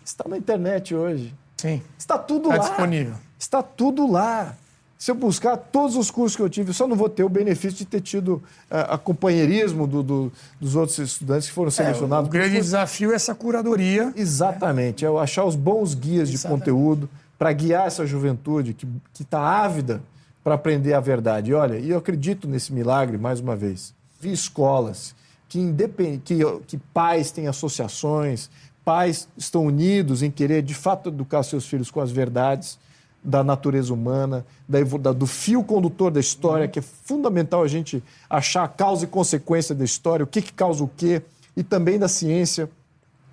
[0.05, 1.35] está na internet hoje.
[1.57, 1.83] Sim.
[1.99, 2.57] Está tudo está lá.
[2.57, 3.15] Está disponível.
[3.39, 4.57] Está tudo lá.
[4.97, 7.29] Se eu buscar todos os cursos que eu tive, eu só não vou ter o
[7.29, 8.35] benefício de ter tido
[8.71, 12.27] uh, a companheirismo do, do, dos outros estudantes que foram é, selecionados.
[12.27, 14.13] É, o grande desafio é essa curadoria.
[14.15, 17.11] Exatamente, é achar os bons guias de conteúdo
[17.43, 18.87] para guiar essa juventude que
[19.21, 20.01] está ávida
[20.45, 21.51] para aprender a verdade.
[21.51, 23.93] E olha, e eu acredito nesse milagre, mais uma vez.
[24.21, 25.13] Vi escolas
[25.49, 26.23] que, independ...
[26.25, 26.39] que,
[26.69, 28.49] que pais têm associações,
[28.85, 32.79] pais estão unidos em querer, de fato, educar seus filhos com as verdades
[33.25, 38.63] da natureza humana, da, do fio condutor da história, que é fundamental a gente achar
[38.63, 41.21] a causa e consequência da história, o que, que causa o quê,
[41.57, 42.71] e também da ciência,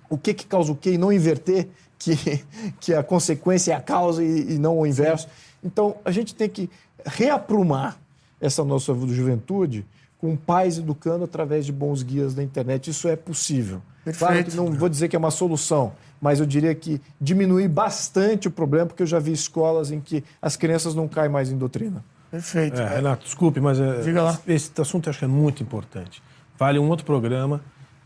[0.08, 1.68] o que, que causa o quê, e não inverter
[2.00, 2.42] que,
[2.80, 5.28] que a consequência é a causa e, e não o inverso.
[5.28, 5.32] Sim.
[5.62, 6.68] Então, a gente tem que
[7.04, 7.98] reaprumar
[8.40, 9.86] essa nossa juventude
[10.18, 12.90] com pais educando através de bons guias da internet.
[12.90, 13.82] Isso é possível.
[14.02, 14.18] Perfeito.
[14.18, 18.48] Claro que não vou dizer que é uma solução, mas eu diria que diminuir bastante
[18.48, 21.58] o problema, porque eu já vi escolas em que as crianças não caem mais em
[21.58, 22.02] doutrina.
[22.30, 22.80] Perfeito.
[22.80, 24.00] É, Renato, desculpe, mas é,
[24.46, 26.22] esse assunto eu acho que é muito importante.
[26.58, 27.60] Vale um outro programa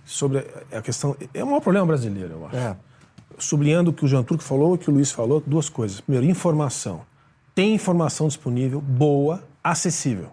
[0.04, 1.16] sobre a questão.
[1.32, 2.56] É um maior problema brasileiro, eu acho.
[2.56, 2.76] É
[3.38, 6.00] sublinhando o que o Jean Turco falou e o que o Luiz falou, duas coisas.
[6.00, 7.02] Primeiro, informação.
[7.54, 10.30] Tem informação disponível, boa, acessível.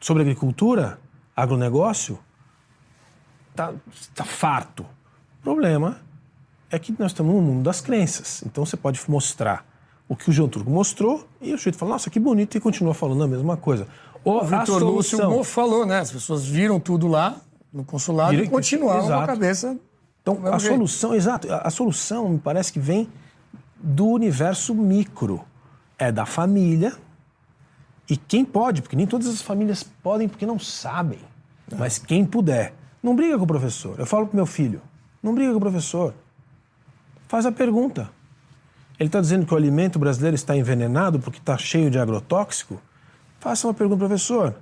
[0.00, 0.98] Sobre agricultura,
[1.34, 2.18] agronegócio,
[3.50, 3.72] está
[4.14, 4.82] tá farto.
[5.40, 5.98] O problema
[6.70, 8.42] é que nós estamos no mundo das crenças.
[8.44, 9.66] Então você pode mostrar
[10.08, 12.94] o que o Jean Turco mostrou e o sujeito fala, nossa, que bonito, e continua
[12.94, 13.86] falando a mesma coisa.
[14.24, 15.98] Ou o Vitor Lúcio falou, né?
[15.98, 17.36] As pessoas viram tudo lá
[17.72, 19.78] no consulado e continuaram com a cabeça
[20.22, 20.68] então, a ver.
[20.68, 23.08] solução, exato, a, a solução me parece que vem
[23.76, 25.44] do universo micro.
[25.98, 26.94] É da família.
[28.08, 31.18] E quem pode, porque nem todas as famílias podem porque não sabem.
[31.70, 31.76] É.
[31.76, 33.98] Mas quem puder, não briga com o professor.
[33.98, 34.80] Eu falo pro meu filho,
[35.22, 36.14] não briga com o professor.
[37.28, 38.10] Faz a pergunta.
[38.98, 42.80] Ele está dizendo que o alimento brasileiro está envenenado porque está cheio de agrotóxico?
[43.40, 44.54] Faça uma pergunta, professor.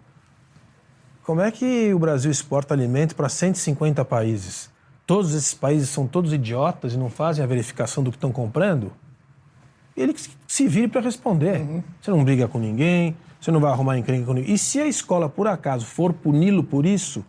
[1.25, 4.71] Como é que o Brasil exporta alimento para 150 países?
[5.11, 8.93] Todos esses países são todos idiotas e não fazem a verificação do que estão comprando?
[9.97, 10.15] Ele
[10.47, 11.63] se vire para responder.
[11.63, 11.83] Uhum.
[12.01, 14.55] Você não briga com ninguém, você não vai arrumar encrenca com ninguém.
[14.55, 17.25] E se a escola, por acaso, for puni-lo por isso,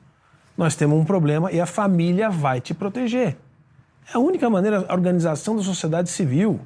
[0.55, 3.35] nós temos um problema e a família vai te proteger.
[4.13, 6.59] É a única maneira, a organização da sociedade civil.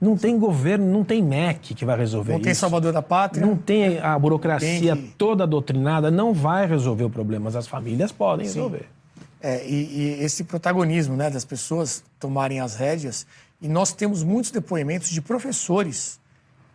[0.00, 2.40] Não tem governo, não tem MEC que vai resolver não isso.
[2.40, 3.46] Não tem salvador da pátria.
[3.46, 5.14] Não tem a burocracia tem que...
[5.18, 8.54] toda doutrinada, não vai resolver o problema, mas as famílias podem Sim.
[8.54, 8.93] resolver.
[9.46, 13.26] É, e, e, esse protagonismo né, das pessoas tomarem as rédeas.
[13.60, 16.18] E nós temos muitos depoimentos de professores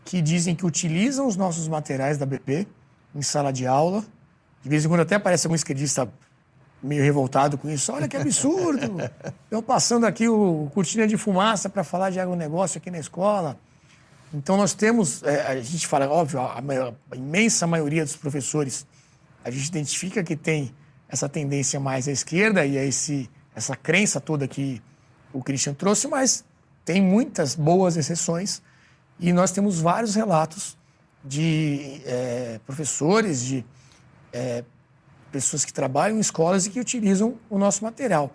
[0.05, 2.67] que dizem que utilizam os nossos materiais da BP
[3.15, 4.05] em sala de aula.
[4.61, 6.07] De vez em quando até aparece algum esquerdista
[6.81, 7.91] meio revoltado com isso.
[7.91, 9.01] Olha que absurdo!
[9.45, 13.57] Estão passando aqui o cortina de fumaça para falar de agronegócio aqui na escola.
[14.31, 18.85] Então nós temos, é, a gente fala, óbvio, a, maior, a, imensa maioria dos professores,
[19.43, 20.71] a gente identifica que tem
[21.09, 24.81] essa tendência mais à esquerda e a esse, essa crença toda que
[25.33, 26.45] o Christian trouxe, mas
[26.85, 28.61] tem muitas boas exceções
[29.19, 30.77] e nós temos vários relatos
[31.23, 33.65] de é, professores, de
[34.31, 34.63] é,
[35.31, 38.33] pessoas que trabalham em escolas e que utilizam o nosso material.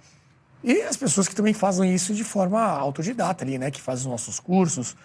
[0.63, 3.71] E as pessoas que também fazem isso de forma autodidata ali, né?
[3.71, 4.97] Que fazem os nossos cursos,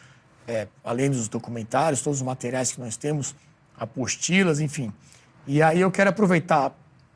[0.48, 3.36] é, além dos documentários, todos os materiais que nós temos,
[3.78, 4.92] apostilas, enfim.
[5.46, 6.74] E aí eu quero aproveitar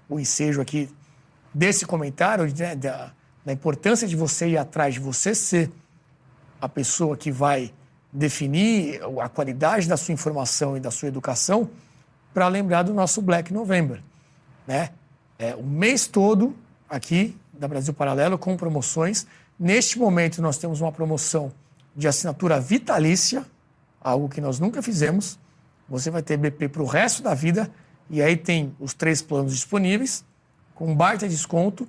[0.09, 0.89] o ensejo aqui
[1.53, 3.11] desse comentário, né, da,
[3.45, 5.71] da importância de você ir atrás, de você ser
[6.59, 7.73] a pessoa que vai
[8.11, 11.69] definir a qualidade da sua informação e da sua educação,
[12.33, 14.01] para lembrar do nosso Black November
[14.67, 14.89] né?
[15.37, 16.55] É, o mês todo
[16.89, 19.27] aqui da Brasil Paralelo com promoções.
[19.59, 21.51] Neste momento nós temos uma promoção
[21.95, 23.45] de assinatura vitalícia,
[24.01, 25.37] algo que nós nunca fizemos.
[25.87, 27.69] Você vai ter BP para o resto da vida
[28.09, 30.23] e aí tem os três planos disponíveis
[30.75, 31.87] com baita desconto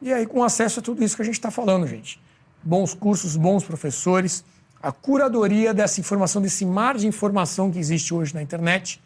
[0.00, 2.20] e aí com acesso a tudo isso que a gente está falando, gente.
[2.62, 4.44] Bons cursos, bons professores,
[4.82, 9.02] a curadoria dessa informação, desse mar de informação que existe hoje na internet.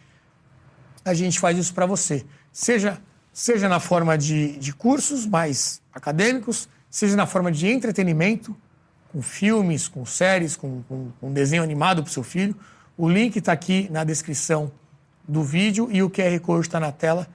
[1.05, 2.25] A gente faz isso para você
[2.55, 3.03] seja,
[3.33, 8.57] seja na forma de, de cursos mais acadêmicos, seja na forma de entretenimento,
[9.13, 12.57] com filmes, com séries, com, com, com desenho animado para o seu filho.
[12.97, 14.71] O link está aqui na descrição
[15.27, 17.27] do vídeo e o QR Code está na tela.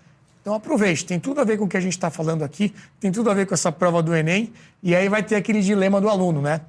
[0.42, 3.12] Então aproveite, tem tudo a ver com o que a gente está falando aqui, tem
[3.12, 6.10] tudo a ver com essa prova do Enem, e aí vai ter aquele dilema do
[6.10, 6.62] aluno, né?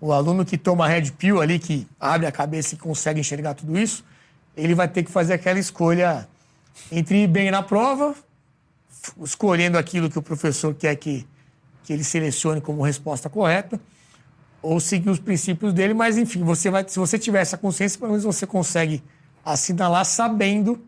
[0.00, 3.78] O aluno que toma red pill ali, que abre a cabeça e consegue enxergar tudo
[3.78, 4.04] isso,
[4.56, 6.28] ele vai ter que fazer aquela escolha
[6.90, 8.14] entre ir bem na prova,
[9.22, 11.26] escolhendo aquilo que o professor quer que,
[11.84, 13.80] que ele selecione como resposta correta,
[14.62, 18.12] ou seguir os princípios dele, mas enfim, você vai, se você tiver essa consciência, pelo
[18.12, 19.02] menos você consegue
[19.46, 20.80] assinalar sabendo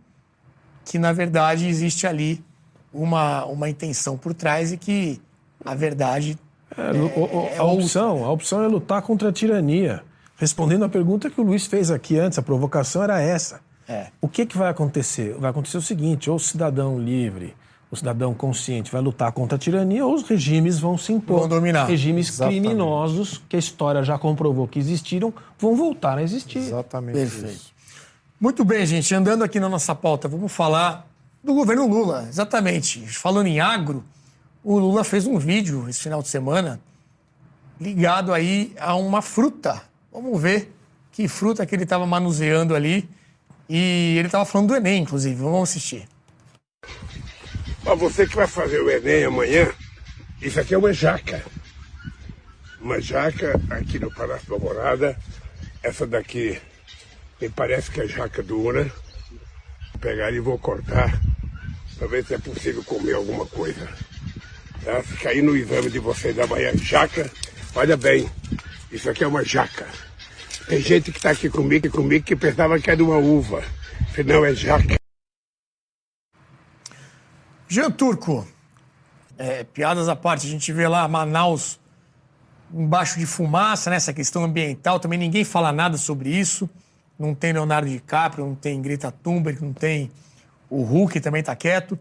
[0.84, 2.44] que, na verdade, existe ali
[2.92, 5.20] uma, uma intenção por trás e que
[5.64, 6.36] a verdade.
[6.76, 10.02] É, é, é a, opção, a opção é lutar contra a tirania.
[10.36, 13.60] Respondendo à pergunta que o Luiz fez aqui antes, a provocação era essa.
[13.88, 14.08] É.
[14.20, 15.34] O que, que vai acontecer?
[15.38, 17.54] Vai acontecer o seguinte: ou o cidadão livre,
[17.90, 21.40] o cidadão consciente vai lutar contra a tirania, ou os regimes vão se impor.
[21.40, 21.86] Vão dominar.
[21.86, 22.60] Regimes Exatamente.
[22.60, 26.58] criminosos, que a história já comprovou que existiram, vão voltar a existir.
[26.58, 27.14] Exatamente.
[27.14, 27.54] Perfeito.
[27.54, 27.77] Isso.
[28.40, 29.12] Muito bem, gente.
[29.12, 31.08] Andando aqui na nossa pauta, vamos falar
[31.42, 32.26] do governo Lula.
[32.28, 33.00] Exatamente.
[33.08, 34.04] Falando em agro,
[34.62, 36.80] o Lula fez um vídeo esse final de semana
[37.80, 39.82] ligado aí a uma fruta.
[40.12, 40.72] Vamos ver
[41.10, 43.08] que fruta que ele estava manuseando ali
[43.68, 45.34] e ele estava falando do Enem, inclusive.
[45.34, 46.08] Vamos assistir.
[47.84, 49.68] Ó, você que vai fazer o Enem amanhã,
[50.40, 51.44] isso aqui é uma jaca.
[52.80, 55.18] Uma jaca aqui no Palácio da Morada.
[55.82, 56.60] Essa daqui
[57.40, 58.84] me parece que é jaca dura.
[59.92, 61.20] Vou pegar e vou cortar
[61.96, 63.88] para ver se é possível comer alguma coisa.
[64.84, 65.02] Tá?
[65.02, 67.30] Se cair no exame de vocês da manhã, jaca,
[67.74, 68.30] olha bem,
[68.90, 69.86] isso aqui é uma jaca.
[70.68, 73.64] Tem gente que está aqui comigo, comigo que pensava que era uma uva.
[74.02, 74.96] Afinal, é jaca.
[77.66, 78.46] Jean Turco,
[79.36, 81.78] é, piadas à parte, a gente vê lá Manaus
[82.72, 86.68] embaixo de fumaça, né, essa questão ambiental, também ninguém fala nada sobre isso.
[87.18, 90.10] Não tem Leonardo DiCaprio, não tem Greta Thunberg, não tem
[90.70, 91.98] o Hulk também está quieto.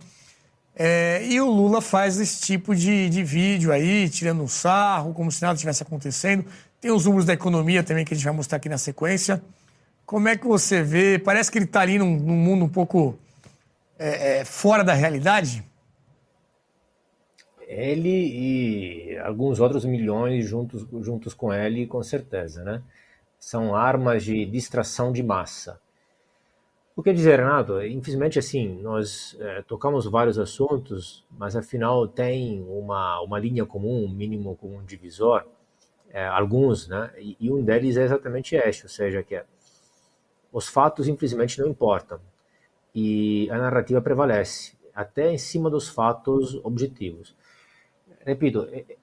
[0.76, 5.31] É, e o Lula faz esse tipo de, de vídeo aí, tirando um sarro, como
[5.31, 6.45] se nada estivesse acontecendo.
[6.80, 9.41] Tem os números da economia também que a gente vai mostrar aqui na sequência.
[10.06, 11.18] Como é que você vê?
[11.18, 13.18] Parece que ele está ali num, num, mundo um pouco
[13.98, 15.64] é, é, fora da realidade.
[17.68, 22.81] Ele e alguns outros milhões juntos, juntos com ele, com certeza, né?
[23.39, 25.80] São armas de distração de massa.
[26.95, 27.80] O que dizer, Renato?
[27.81, 34.09] Infelizmente, assim, nós é, tocamos vários assuntos, mas afinal tem uma, uma linha comum, um
[34.09, 35.45] mínimo comum divisor,
[36.09, 37.11] é, alguns, né?
[37.19, 39.45] E, e, um deles é exatamente este, ou seja, que é,
[40.51, 42.19] os fatos infelizmente não importam
[42.95, 47.35] e a narrativa prevalece, até em cima dos fatos objetivos.
[48.26, 48.97] Repito, é,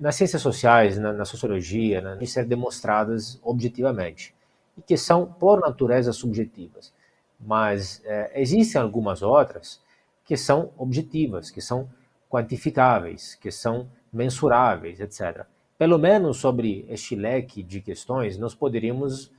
[0.00, 4.34] nas ciências sociais, na, na sociologia, né, ser demonstradas objetivamente
[4.76, 6.92] e que são por natureza subjetivas
[7.40, 9.80] mas é, existem algumas outras
[10.24, 11.88] que são objetivas, que são
[12.28, 15.46] quantificáveis, que são mensuráveis, etc.
[15.78, 19.32] Pelo menos sobre este leque de questões, nós poderíamos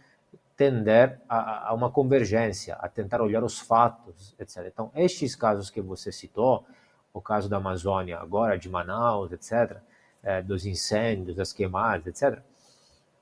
[0.57, 4.67] tender a, a, uma convergência, a tentar olhar os fatos, etc.
[4.67, 6.65] Então, estes casos que você citou,
[7.13, 9.77] o caso da Amazônia agora, de Manaus, etc.,
[10.23, 12.39] é, dos incêndios, das queimadas, etc.,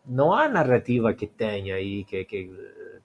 [0.06, 2.52] não há narrativa que tenha aí, que, que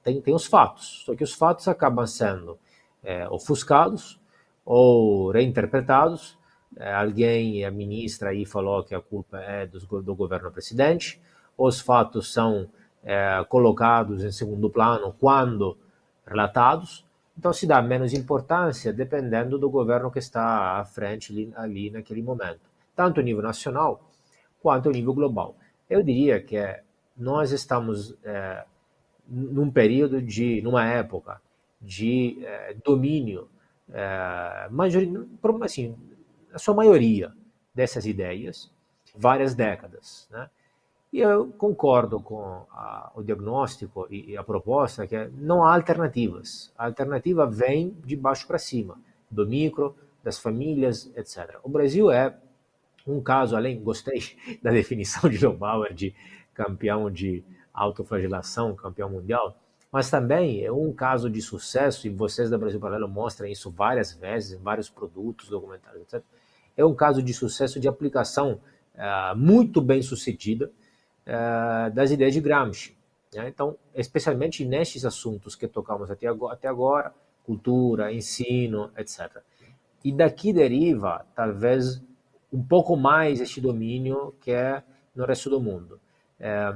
[0.03, 2.59] tem, tem os fatos, só que os fatos acabam sendo
[3.03, 4.19] é, ofuscados
[4.65, 6.39] ou reinterpretados.
[6.77, 11.21] É, alguém, a ministra aí falou que a culpa é do, do governo presidente.
[11.57, 12.69] Os fatos são
[13.51, 15.77] colocados em segundo plano quando
[16.27, 17.05] relatados.
[17.37, 22.23] Então se dá menos importância dependendo do governo que está à frente ali, ali naquele
[22.23, 22.61] momento,
[22.95, 24.11] tanto nível nacional
[24.61, 25.57] quanto nível global.
[25.89, 26.57] Eu diria que
[27.17, 28.65] nós estamos é,
[29.29, 31.41] num período de, numa época
[31.81, 33.49] de é, domínio,
[33.93, 34.69] é,
[35.63, 35.95] assim,
[36.53, 37.33] a sua maioria
[37.75, 38.71] dessas ideias,
[39.15, 40.49] várias décadas, né?
[41.13, 46.73] E eu concordo com a, o diagnóstico e a proposta que é, não há alternativas.
[46.77, 48.99] A alternativa vem de baixo para cima,
[49.31, 49.95] do micro,
[50.25, 51.61] das famílias, etc.
[51.63, 52.37] O Brasil é
[53.07, 54.23] um caso, além, gostei
[54.63, 56.15] da definição de Lobauer de
[56.53, 59.57] campeão de autoflagelação, campeão mundial,
[59.91, 64.13] mas também é um caso de sucesso, e vocês da Brasil Paralelo mostram isso várias
[64.13, 66.23] vezes, em vários produtos, documentários, etc.
[66.77, 68.61] É um caso de sucesso de aplicação
[68.95, 70.71] uh, muito bem sucedida
[71.27, 72.97] uh, das ideias de Gramsci.
[73.33, 73.49] Né?
[73.49, 77.15] Então, especialmente nestes assuntos que tocamos até agora, até agora,
[77.45, 79.43] cultura, ensino, etc.
[80.03, 82.03] E daqui deriva, talvez,
[82.55, 84.81] um pouco mais este domínio que é
[85.15, 85.99] no resto do mundo.
[86.39, 86.73] É,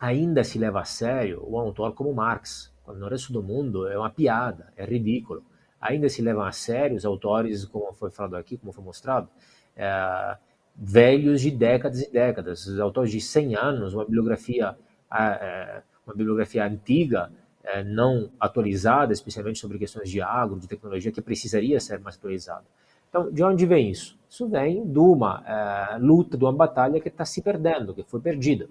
[0.00, 3.98] ainda se leva a sério um autor como Marx, quando no resto do mundo é
[3.98, 5.44] uma piada, é ridículo.
[5.78, 9.28] Ainda se levam a sério os autores, como foi falado aqui, como foi mostrado,
[9.76, 10.38] é,
[10.74, 14.76] velhos de décadas e décadas, os autores de 100 anos, uma bibliografia,
[15.12, 17.30] é, uma bibliografia antiga,
[17.62, 22.64] é, não atualizada, especialmente sobre questões de agro, de tecnologia, que precisaria ser mais atualizada.
[23.12, 24.18] Então, de onde vem isso?
[24.26, 28.18] Isso vem de uma é, luta, de uma batalha que está se perdendo, que foi
[28.18, 28.66] perdida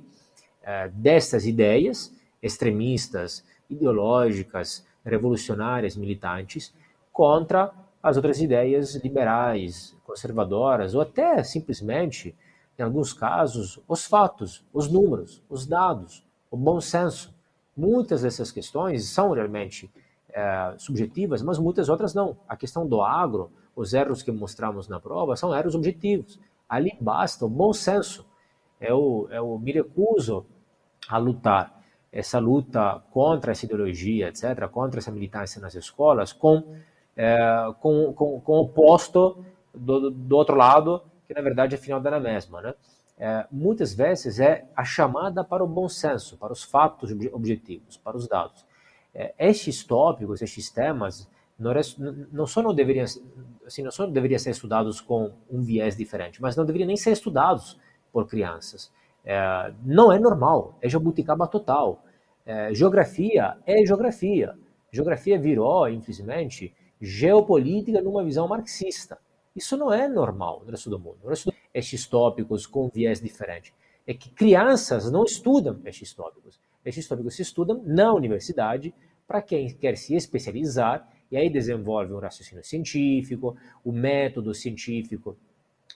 [0.63, 2.11] é, dessas ideias
[2.41, 6.73] extremistas, ideológicas, revolucionárias, militantes,
[7.13, 12.35] contra as outras ideias liberais, conservadoras, ou até simplesmente,
[12.79, 17.31] em alguns casos, os fatos, os números, os dados, o bom senso.
[17.77, 19.87] Muitas dessas questões são realmente
[20.33, 22.35] é, subjetivas, mas muitas outras não.
[22.49, 26.39] A questão do agro, os erros que mostramos na prova, são erros objetivos.
[26.67, 28.25] Ali basta o bom senso
[28.81, 30.45] eu, eu me recuso
[31.07, 31.79] a lutar
[32.11, 36.75] essa luta contra essa ideologia, etc., contra essa militância nas escolas, com,
[37.15, 37.37] é,
[37.79, 42.19] com, com, com o oposto do, do outro lado, que na verdade afinal dá na
[42.19, 42.61] mesma.
[42.61, 42.73] Né?
[43.17, 48.17] É, muitas vezes é a chamada para o bom senso, para os fatos objetivos, para
[48.17, 48.65] os dados.
[49.13, 51.71] É, estes tópicos, estes temas, não,
[52.31, 53.05] não só não deveriam,
[53.79, 57.79] não só deveriam ser estudados com um viés diferente, mas não deveriam nem ser estudados
[58.11, 58.91] por crianças.
[59.23, 62.03] É, não é normal, é jabuticaba total.
[62.45, 64.57] É, geografia é geografia.
[64.91, 69.17] Geografia virou, infelizmente, geopolítica numa visão marxista.
[69.55, 71.17] Isso não é normal no resto do mundo.
[71.23, 71.55] No resto do...
[71.73, 73.73] Estes tópicos com viés diferente.
[74.05, 76.59] É que crianças não estudam estes tópicos.
[76.83, 78.93] Estes tópicos se estudam na universidade
[79.27, 85.37] para quem quer se especializar e aí desenvolve um raciocínio científico, o um método científico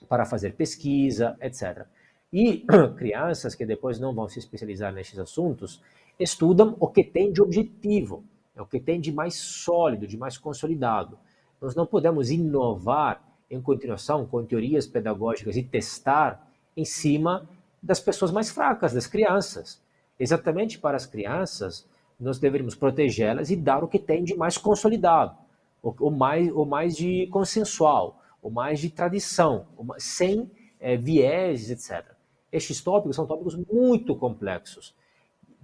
[0.08, 1.86] para fazer pesquisa, etc.
[2.32, 2.64] E
[2.96, 5.82] crianças que depois não vão se especializar nesses assuntos
[6.18, 10.38] estudam o que tem de objetivo, é o que tem de mais sólido, de mais
[10.38, 11.18] consolidado.
[11.60, 17.48] Nós não podemos inovar em continuação com teorias pedagógicas e testar em cima
[17.82, 19.80] das pessoas mais fracas, das crianças.
[20.18, 21.86] Exatamente para as crianças,
[22.18, 25.36] nós deveríamos protegê-las e dar o que tem de mais consolidado,
[25.82, 29.66] o, mais, o mais de consensual, o mais de tradição,
[29.98, 32.12] sem é, vieses, etc.
[32.50, 34.94] Estes tópicos são tópicos muito complexos.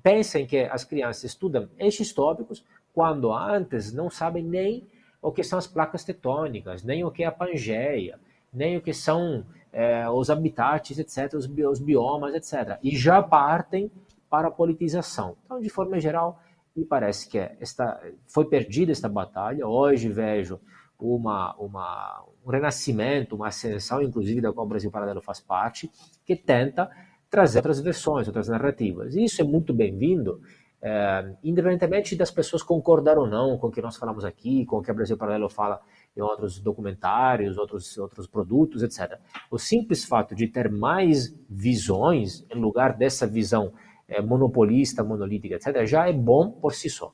[0.02, 4.86] pensem que as crianças estudam estes tópicos quando antes não sabem nem
[5.22, 8.18] o que são as placas tectônicas, nem o que é a Pangeia,
[8.52, 12.78] nem o que são é, os habitats, etc., os biomas, etc.
[12.82, 13.90] E já partem
[14.32, 15.36] para a politização.
[15.44, 16.40] Então, de forma geral,
[16.74, 19.68] me parece que esta, foi perdida esta batalha.
[19.68, 20.58] Hoje vejo
[20.98, 25.90] uma, uma, um renascimento, uma ascensão, inclusive, da qual o Brasil Paralelo faz parte,
[26.24, 26.90] que tenta
[27.28, 29.14] trazer outras versões, outras narrativas.
[29.14, 30.40] E isso é muito bem-vindo,
[30.80, 34.82] é, independentemente das pessoas concordar ou não com o que nós falamos aqui, com o
[34.82, 35.78] que o Brasil Paralelo fala
[36.16, 39.18] em outros documentários, outros, outros produtos, etc.
[39.50, 43.74] O simples fato de ter mais visões, em lugar dessa visão
[44.12, 47.12] é, monopolista, monolítica, etc., já é bom por si só.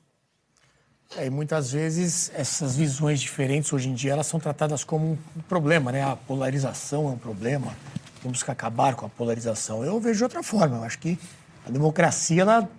[1.17, 5.41] É, e muitas vezes essas visões diferentes hoje em dia elas são tratadas como um
[5.47, 6.03] problema, né?
[6.03, 7.73] A polarização é um problema,
[8.21, 9.83] temos que acabar com a polarização.
[9.83, 11.17] Eu vejo de outra forma, eu acho que
[11.65, 12.69] a democracia, ela,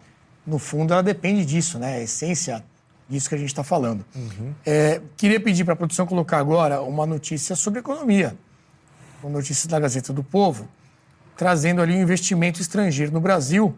[0.47, 1.95] no fundo, ela depende disso, né?
[1.95, 2.65] A essência
[3.09, 4.05] disso que a gente está falando.
[4.15, 4.55] Uhum.
[4.65, 8.37] É, queria pedir para a produção colocar agora uma notícia sobre economia,
[9.21, 10.69] uma notícia da Gazeta do Povo,
[11.37, 13.75] trazendo ali o um investimento estrangeiro no Brasil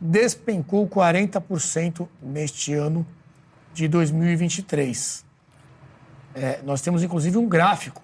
[0.00, 3.06] despencou 40% neste ano
[3.74, 5.24] de 2023.
[6.34, 8.02] É, nós temos inclusive um gráfico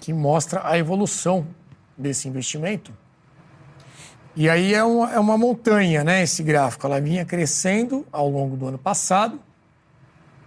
[0.00, 1.46] que mostra a evolução
[1.96, 2.92] desse investimento.
[4.34, 6.22] E aí é uma, é uma montanha, né?
[6.22, 6.86] Esse gráfico.
[6.86, 9.40] Ela vinha crescendo ao longo do ano passado,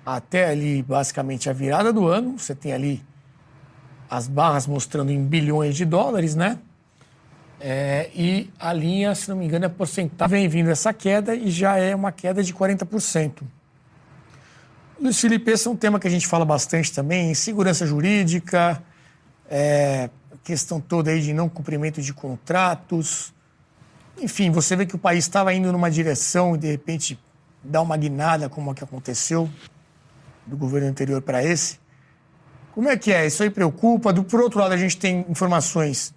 [0.06, 2.38] até ali basicamente a virada do ano.
[2.38, 3.06] Você tem ali
[4.10, 6.60] as barras mostrando em bilhões de dólares, né?
[7.60, 10.40] É, e a linha, se não me engano, é porcentagem.
[10.40, 13.44] Vem vindo essa queda e já é uma queda de 40%.
[15.00, 18.82] Luiz Felipe, esse é um tema que a gente fala bastante também, segurança jurídica,
[19.50, 20.10] é,
[20.42, 23.34] questão toda aí de não cumprimento de contratos.
[24.18, 27.20] Enfim, você vê que o país estava indo numa direção e de repente
[27.62, 29.50] dá uma guinada, como a que aconteceu
[30.46, 31.78] do governo anterior para esse.
[32.72, 33.28] Como é que é?
[33.28, 34.14] Isso aí preocupa?
[34.14, 36.15] Do, por outro lado, a gente tem informações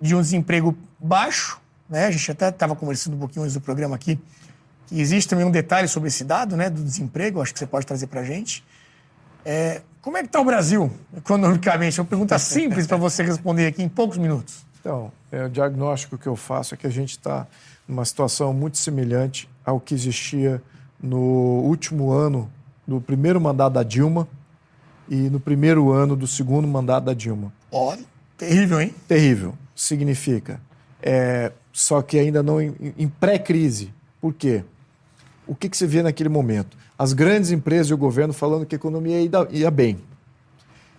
[0.00, 2.06] de um desemprego baixo, né?
[2.06, 4.18] A gente até estava conversando um pouquinho antes do programa aqui,
[4.86, 7.86] que existe também um detalhe sobre esse dado, né, do desemprego, acho que você pode
[7.86, 8.64] trazer para a gente.
[9.44, 11.98] É, como é que está o Brasil economicamente?
[11.98, 14.64] É uma pergunta simples para você responder aqui em poucos minutos.
[14.80, 17.46] Então, é, o diagnóstico que eu faço é que a gente está
[17.88, 20.62] numa situação muito semelhante ao que existia
[21.00, 22.50] no último ano
[22.86, 24.28] do primeiro mandato da Dilma
[25.08, 27.52] e no primeiro ano do segundo mandato da Dilma.
[27.70, 27.96] Ó,
[28.36, 28.94] terrível, hein?
[29.08, 30.60] Terrível significa?
[31.00, 33.92] É, só que ainda não em, em pré-crise.
[34.20, 34.64] Por quê?
[35.46, 36.76] O que, que você vê naquele momento?
[36.98, 39.98] As grandes empresas e o governo falando que a economia ia, ia bem.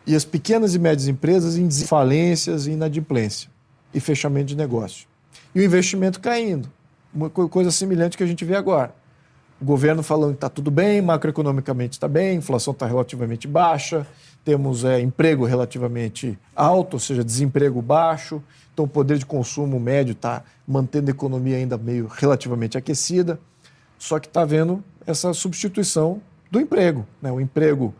[0.05, 3.49] E as pequenas e médias empresas em falências e inadimplência
[3.93, 5.07] e fechamento de negócio.
[5.53, 6.71] E o investimento caindo.
[7.13, 8.93] Uma coisa semelhante que a gente vê agora.
[9.59, 14.05] O governo falando que está tudo bem, macroeconomicamente está bem, inflação está relativamente baixa,
[14.45, 18.41] temos é, emprego relativamente alto, ou seja, desemprego baixo,
[18.77, 23.39] então o poder de consumo médio está mantendo a economia ainda meio relativamente aquecida,
[23.97, 26.21] só que está havendo essa substituição
[26.51, 27.03] do emprego.
[27.19, 27.31] Né?
[27.31, 27.91] O emprego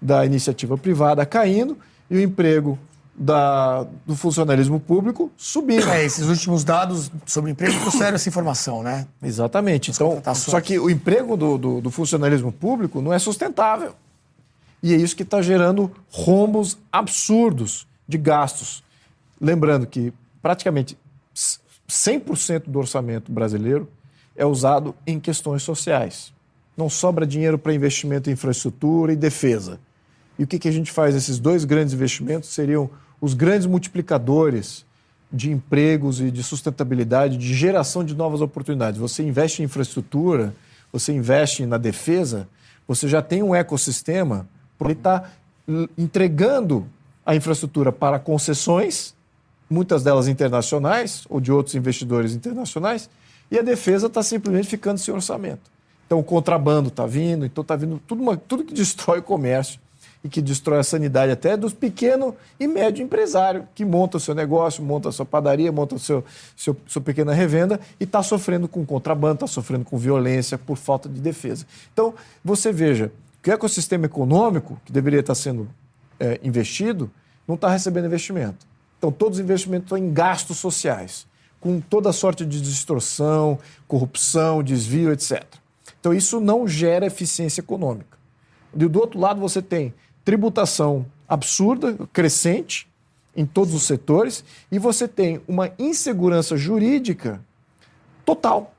[0.00, 1.76] da iniciativa privada caindo
[2.08, 2.78] e o emprego
[3.12, 5.88] da, do funcionalismo público subindo.
[5.88, 9.08] É, esses últimos dados sobre emprego trouxeram essa informação, né?
[9.20, 9.90] Exatamente.
[9.90, 13.96] Então, só que o emprego do, do, do funcionalismo público não é sustentável.
[14.80, 18.84] E é isso que está gerando rombos absurdos de gastos.
[19.40, 20.12] Lembrando que
[20.42, 20.96] praticamente
[21.88, 23.88] 100% do orçamento brasileiro
[24.36, 26.32] é usado em questões sociais.
[26.76, 29.78] Não sobra dinheiro para investimento em infraestrutura e defesa.
[30.38, 31.14] E o que, que a gente faz?
[31.14, 32.88] Esses dois grandes investimentos seriam
[33.20, 34.86] os grandes multiplicadores
[35.32, 38.98] de empregos e de sustentabilidade, de geração de novas oportunidades.
[38.98, 40.54] Você investe em infraestrutura,
[40.92, 42.48] você investe na defesa,
[42.88, 44.48] você já tem um ecossistema
[44.88, 45.30] ele está
[45.96, 46.86] entregando
[47.24, 49.14] a infraestrutura para concessões,
[49.70, 53.08] muitas delas internacionais ou de outros investidores internacionais,
[53.50, 55.70] e a defesa está simplesmente ficando sem orçamento.
[56.06, 59.80] Então o contrabando está vindo, então está vindo tudo, uma, tudo que destrói o comércio
[60.22, 64.34] e que destrói a sanidade até dos pequeno e médio empresário que monta o seu
[64.34, 66.24] negócio, monta a sua padaria, monta a seu,
[66.56, 71.08] seu, sua pequena revenda e está sofrendo com contrabando, está sofrendo com violência por falta
[71.08, 71.64] de defesa.
[71.92, 72.12] Então,
[72.44, 73.10] você veja,
[73.42, 75.68] que o ecossistema econômico, que deveria estar sendo
[76.18, 77.10] é, investido,
[77.48, 78.69] não está recebendo investimento.
[79.00, 81.26] Então, todos os investimentos estão em gastos sociais,
[81.58, 83.58] com toda sorte de distorção,
[83.88, 85.42] corrupção, desvio, etc.
[85.98, 88.18] Então, isso não gera eficiência econômica.
[88.74, 92.86] E do outro lado, você tem tributação absurda, crescente,
[93.34, 97.40] em todos os setores, e você tem uma insegurança jurídica
[98.22, 98.74] total.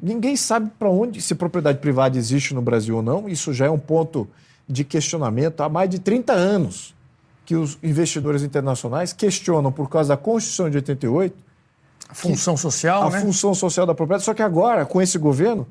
[0.00, 3.28] Ninguém sabe para onde, se propriedade privada existe no Brasil ou não.
[3.28, 4.26] Isso já é um ponto
[4.66, 6.95] de questionamento há mais de 30 anos
[7.46, 11.46] que os investidores internacionais questionam por causa da Constituição de 88
[12.08, 13.20] a função social, a né?
[13.20, 14.24] função social da propriedade.
[14.24, 15.66] Só que agora, com esse governo,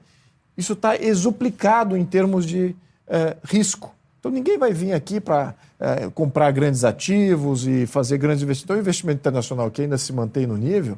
[0.57, 2.75] isso está exuplicado em termos de
[3.07, 3.93] eh, risco.
[4.19, 8.63] Então ninguém vai vir aqui para eh, comprar grandes ativos e fazer grandes investimentos.
[8.63, 10.97] Então, o investimento internacional que ainda se mantém no nível,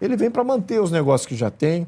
[0.00, 1.86] ele vem para manter os negócios que já tem,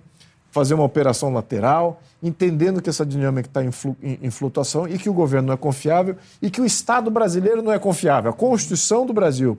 [0.54, 4.96] fazer uma operação lateral, entendendo que essa dinâmica está em, flu, em, em, flutuação e
[4.96, 8.30] que o governo não é confiável e que o Estado brasileiro não é confiável.
[8.30, 9.58] A Constituição do Brasil,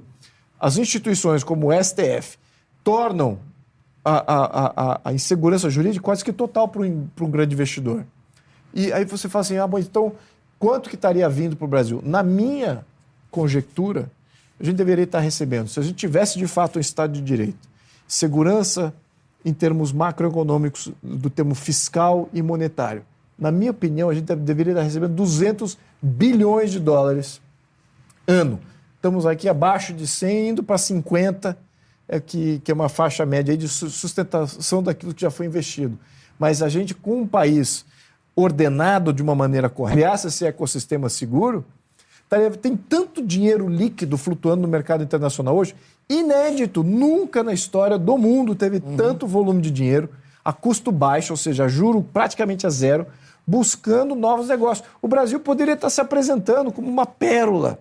[0.57, 2.37] as instituições como o STF,
[2.81, 3.37] tornam
[4.05, 8.05] a, a, a, a insegurança jurídica quase que total para um, um grande investidor.
[8.73, 10.13] E aí você fala assim, ah, bom, então
[10.57, 12.01] quanto que estaria vindo para o Brasil?
[12.05, 12.85] Na minha
[13.29, 14.09] conjectura,
[14.57, 17.67] a gente deveria estar recebendo, se a gente tivesse de fato um Estado de Direito,
[18.07, 18.93] segurança
[19.45, 23.05] em termos macroeconômicos, do termo fiscal e monetário.
[23.37, 27.39] Na minha opinião, a gente deveria estar recebendo 200 bilhões de dólares
[28.27, 28.59] ano.
[28.95, 31.55] Estamos aqui abaixo de 100, indo para 50,
[32.07, 35.99] é que, que é uma faixa média de sustentação daquilo que já foi investido.
[36.39, 37.85] Mas a gente, com um país
[38.35, 41.63] ordenado de uma maneira correta, criasse esse ecossistema seguro,
[42.61, 45.75] tem tanto dinheiro líquido flutuando no mercado internacional hoje,
[46.09, 46.83] inédito.
[46.83, 48.95] Nunca na história do mundo teve uhum.
[48.95, 50.09] tanto volume de dinheiro
[50.43, 53.07] a custo baixo, ou seja, juro praticamente a zero,
[53.47, 54.87] buscando novos negócios.
[55.01, 57.79] O Brasil poderia estar se apresentando como uma pérola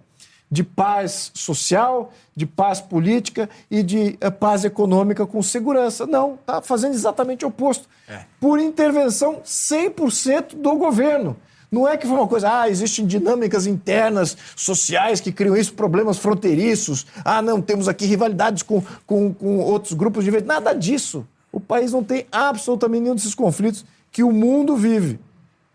[0.50, 6.06] de paz social, de paz política e de uh, paz econômica com segurança.
[6.06, 7.88] Não, está fazendo exatamente o oposto.
[8.08, 8.20] É.
[8.40, 11.36] Por intervenção 100% do governo.
[11.74, 16.18] Não é que foi uma coisa, ah, existem dinâmicas internas, sociais que criam isso, problemas
[16.18, 17.04] fronteiriços.
[17.24, 20.30] Ah, não, temos aqui rivalidades com, com, com outros grupos de.
[20.42, 21.26] Nada disso.
[21.50, 25.18] O país não tem absolutamente nenhum desses conflitos que o mundo vive.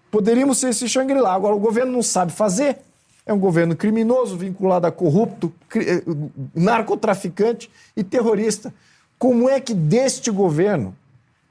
[0.09, 1.33] Poderíamos ser esse Shangri-La.
[1.33, 2.77] Agora, o governo não sabe fazer.
[3.25, 6.01] É um governo criminoso, vinculado a corrupto, eh,
[6.55, 8.73] narcotraficante e terrorista.
[9.17, 10.95] Como é que deste governo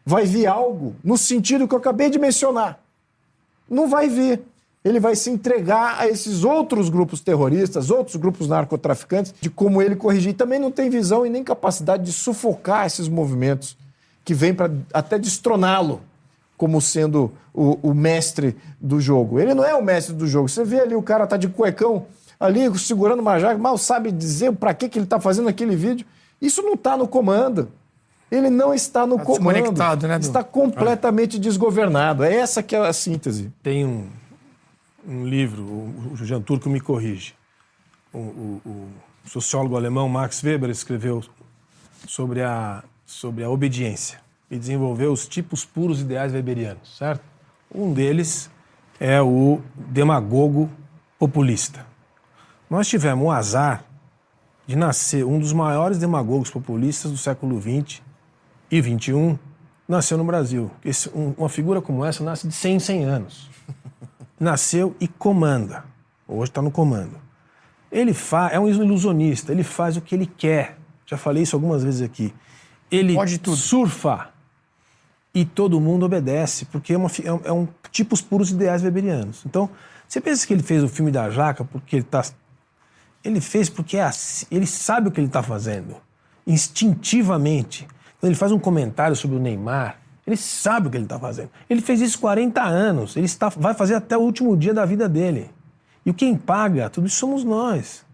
[0.07, 2.88] vai vir algo no sentido que eu acabei de mencionar?
[3.69, 4.41] Não vai vir.
[4.85, 9.97] Ele vai se entregar a esses outros grupos terroristas, outros grupos narcotraficantes, de como ele
[9.97, 10.35] corrigir.
[10.35, 13.77] Também não tem visão e nem capacidade de sufocar esses movimentos
[14.25, 16.01] que vêm para até destroná-lo
[16.57, 19.39] como sendo o, o, mestre do jogo.
[19.39, 20.49] Ele não é o mestre do jogo.
[20.49, 22.07] Você vê ali o cara tá de cuecão
[22.39, 26.07] ali segurando uma jaca, mal sabe dizer para que, que ele está fazendo aquele vídeo.
[26.41, 27.69] Isso não está no comando.
[28.31, 30.07] Ele não está no tá comando.
[30.07, 31.41] Né, está completamente é.
[31.41, 32.23] desgovernado.
[32.23, 33.53] É essa que é a síntese.
[33.63, 34.09] Tem um,
[35.07, 37.35] um livro, o Jean Turco me corrige.
[38.13, 38.89] O, o, o,
[39.25, 41.23] sociólogo alemão Max Weber escreveu
[42.07, 44.19] sobre a, sobre a obediência
[44.51, 47.23] e desenvolveu os tipos puros ideais weberianos, certo?
[47.75, 48.51] Um deles
[48.99, 50.71] é o demagogo
[51.19, 51.87] populista.
[52.71, 53.85] Nós tivemos o azar
[54.67, 58.01] de nascer um dos maiores demagogos populistas do século XX
[58.71, 59.39] e 21
[59.89, 60.71] nasceu no Brasil.
[60.85, 63.51] Esse, um, uma figura como essa nasce de 100 em 100 anos.
[64.39, 65.85] Nasceu e comanda.
[66.27, 67.19] Hoje está no comando.
[67.91, 70.79] Ele fa é um ilusionista, ele faz o que ele quer.
[71.07, 72.33] Já falei isso algumas vezes aqui.
[72.91, 73.17] Ele
[73.57, 74.31] surfa
[75.35, 79.43] e todo mundo obedece, porque é, uma, é, é um tipos puros ideais weberianos.
[79.47, 79.71] Então,
[80.07, 82.25] você pensa que ele fez o filme da Jaca porque ele está.
[83.25, 85.97] Ele fez porque é assim, ele sabe o que ele está fazendo,
[86.47, 87.87] instintivamente.
[88.21, 91.51] Quando ele faz um comentário sobre o Neymar, ele sabe o que ele está fazendo.
[91.71, 95.09] Ele fez isso 40 anos, ele está, vai fazer até o último dia da vida
[95.09, 95.51] dele.
[96.05, 98.05] E quem paga tudo isso somos nós.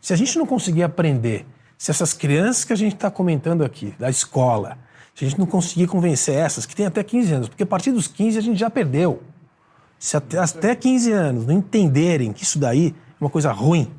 [0.00, 1.46] Se a gente não conseguir aprender,
[1.78, 4.76] se essas crianças que a gente está comentando aqui, da escola,
[5.14, 7.92] se a gente não conseguir convencer essas, que têm até 15 anos, porque a partir
[7.92, 9.22] dos 15 a gente já perdeu.
[9.98, 13.90] Se até, até 15 anos não entenderem que isso daí é uma coisa ruim,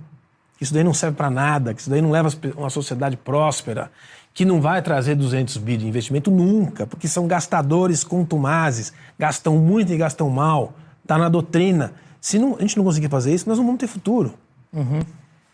[0.58, 3.92] que isso daí não serve para nada, que isso daí não leva uma sociedade próspera,
[4.34, 9.94] que não vai trazer 200 bi de investimento nunca, porque são gastadores contumazes, gastam muito
[9.94, 10.74] e gastam mal,
[11.04, 11.94] está na doutrina.
[12.20, 14.34] Se não, a gente não conseguir fazer isso, nós não vamos ter futuro.
[14.72, 15.02] Uhum.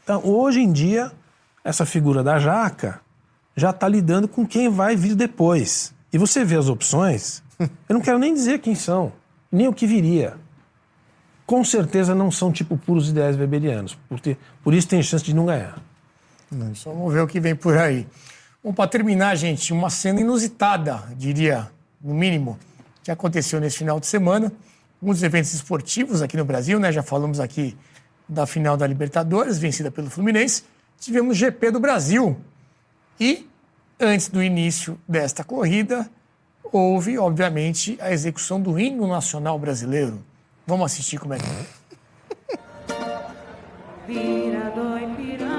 [0.03, 1.11] Então, hoje em dia,
[1.63, 3.01] essa figura da jaca
[3.55, 5.93] já está lidando com quem vai vir depois.
[6.13, 9.11] E você vê as opções, eu não quero nem dizer quem são,
[9.51, 10.37] nem o que viria.
[11.45, 15.47] Com certeza não são tipo puros ideais weberianos, porque por isso tem chance de não
[15.47, 15.81] ganhar.
[16.75, 18.07] Só vamos ver o que vem por aí.
[18.61, 21.71] Bom, para terminar, gente, uma cena inusitada, diria,
[22.01, 22.59] no mínimo,
[23.01, 24.51] que aconteceu nesse final de semana.
[25.01, 26.91] Um dos eventos esportivos aqui no Brasil, né?
[26.91, 27.77] Já falamos aqui
[28.27, 30.63] da final da Libertadores, vencida pelo Fluminense.
[30.99, 32.37] Tivemos GP do Brasil.
[33.17, 33.47] E,
[33.97, 36.09] antes do início desta corrida,
[36.65, 40.21] houve, obviamente, a execução do hino nacional brasileiro.
[40.67, 41.79] Vamos assistir como é que é.
[45.45, 45.58] As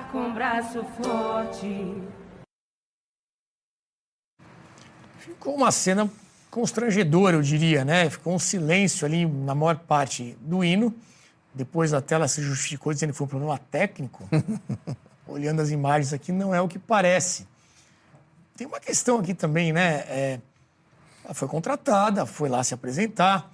[0.00, 2.02] conquistar com braço forte.
[5.18, 6.10] Ficou uma cena
[6.50, 8.08] constrangedora, eu diria, né?
[8.08, 10.94] Ficou um silêncio ali na maior parte do hino.
[11.52, 14.28] Depois a tela se justificou dizendo que foi um problema técnico.
[15.26, 17.46] Olhando as imagens aqui, não é o que parece.
[18.56, 20.04] Tem uma questão aqui também, né?
[20.08, 20.40] É,
[21.24, 23.50] ela foi contratada, foi lá se apresentar.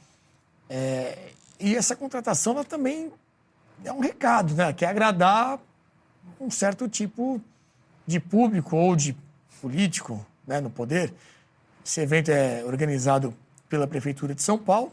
[0.68, 3.12] É, e essa contratação ela também
[3.84, 4.64] é um recado, né?
[4.64, 5.60] Ela quer agradar
[6.40, 7.40] um certo tipo
[8.06, 9.16] de público ou de
[9.60, 11.12] político né, no poder.
[11.84, 13.34] Esse evento é organizado
[13.68, 14.92] pela Prefeitura de São Paulo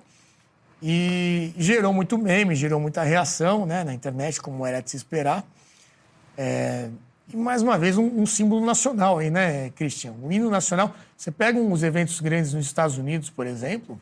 [0.81, 5.45] e gerou muito meme, gerou muita reação né, na internet, como era de se esperar.
[6.37, 6.89] É,
[7.31, 10.13] e mais uma vez um, um, símbolo nacional aí, né, Christian?
[10.21, 10.93] O hino nacional.
[11.15, 13.99] Você pega uns eventos grandes nos Estados Unidos, por exemplo,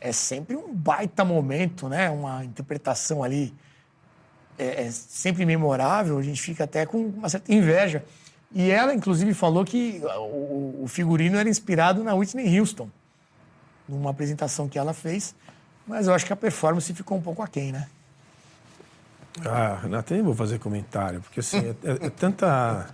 [0.00, 2.10] é sempre um baita momento, né?
[2.10, 3.52] Uma interpretação ali
[4.58, 6.18] é, é sempre memorável.
[6.18, 8.04] A gente fica até com uma certa inveja.
[8.52, 12.88] E ela, inclusive, falou que o, o figurino era inspirado na Whitney Houston,
[13.88, 15.34] numa apresentação que ela fez.
[15.86, 17.88] Mas eu acho que a performance ficou um pouco aquém, né?
[19.44, 22.88] Ah, nem vou fazer comentário, porque assim, é, é, é tanta.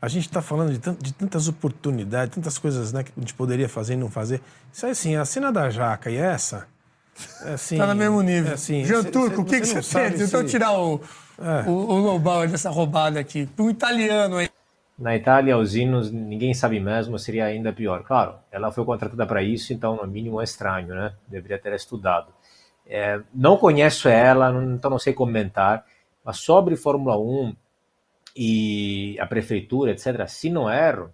[0.00, 3.68] A gente está falando de, de, tantas oportunidades, tantas coisas né, que a gente poderia
[3.68, 4.40] fazer e não fazer.
[4.72, 6.68] Isso aí, assim, a cena da jaca e essa.
[7.44, 8.52] É, assim, tá no mesmo nível.
[8.52, 10.24] É, assim, Jean Turco, o que, que você pensa?
[10.24, 11.00] Então, tirar o,
[11.38, 11.68] é.
[11.68, 13.46] o, o global dessa roubada aqui.
[13.46, 14.48] Para um italiano aí.
[14.98, 18.04] Na Itália, os hinos, ninguém sabe mesmo, seria ainda pior.
[18.04, 21.12] Claro, ela foi contratada para isso, então, no mínimo, é estranho, né?
[21.26, 22.28] Deveria ter estudado.
[22.86, 25.84] É, não conheço ela, então não sei comentar,
[26.24, 27.54] mas sobre Fórmula 1
[28.36, 31.12] e a prefeitura, etc., se não erro,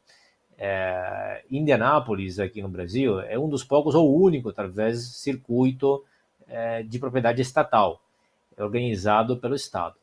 [0.59, 6.05] é, Indianápolis, aqui no Brasil, é um dos poucos, ou o único, talvez, circuito
[6.49, 8.03] é, de propriedade estatal,
[8.59, 9.95] organizado pelo Estado.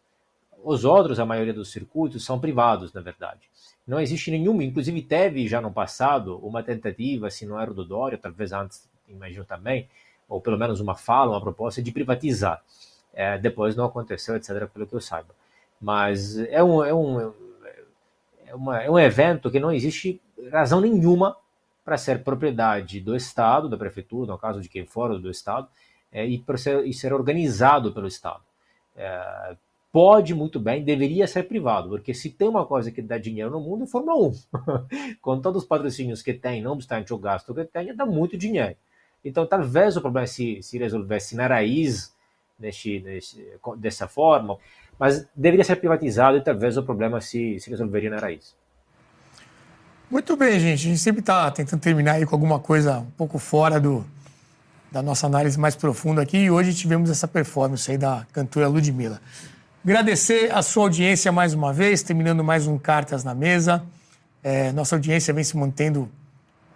[0.64, 3.42] Os outros, a maioria dos circuitos, são privados, na verdade.
[3.86, 8.18] Não existe nenhuma, inclusive teve já no passado uma tentativa, se não era do Dória,
[8.18, 9.88] talvez antes, imagino também,
[10.28, 12.64] ou pelo menos uma fala, uma proposta de privatizar.
[13.14, 15.36] É, depois não aconteceu, etc., pelo que eu saiba.
[15.80, 17.32] Mas é um, é um, é,
[18.56, 20.22] uma, é um evento que não existe
[20.52, 21.36] razão nenhuma
[21.84, 25.68] para ser propriedade do Estado, da prefeitura, no caso de quem for do Estado,
[26.12, 28.42] é, e, ser, e ser organizado pelo Estado.
[28.96, 29.56] É,
[29.92, 33.62] pode muito bem, deveria ser privado, porque se tem uma coisa que dá dinheiro no
[33.62, 35.16] mundo, é Fórmula 1.
[35.22, 38.76] Com todos os patrocínios que tem, não obstante o gasto que tem, dá muito dinheiro.
[39.24, 42.14] Então, talvez o problema se, se resolvesse na raiz,
[42.60, 43.42] neste, neste,
[43.78, 44.58] dessa forma,
[45.00, 48.56] mas deveria ser privatizado e talvez o problema se, se resolveria na raiz.
[50.10, 50.88] Muito bem, gente.
[50.88, 54.06] A gente sempre está tentando terminar aí com alguma coisa um pouco fora do,
[54.92, 56.38] da nossa análise mais profunda aqui.
[56.38, 59.20] E hoje tivemos essa performance aí da cantora Ludmilla.
[59.84, 63.84] Agradecer a sua audiência mais uma vez, terminando mais um Cartas na Mesa.
[64.44, 66.10] É, nossa audiência vem se mantendo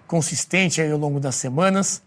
[0.05, 2.01] consistente aí ao longo das semanas.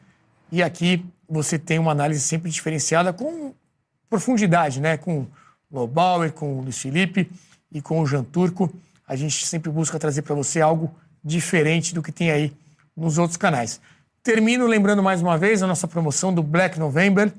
[0.50, 3.54] E aqui você tem uma análise sempre diferenciada com
[4.10, 4.96] profundidade, né?
[4.96, 5.26] Com
[5.72, 7.30] Lobauer, com o Luiz Felipe
[7.70, 8.72] e com o Jean Turco.
[9.08, 10.94] A gente sempre busca trazer para você algo
[11.24, 12.52] diferente do que tem aí
[12.96, 13.80] nos outros canais.
[14.22, 17.32] Termino lembrando mais uma vez a nossa promoção do Black November.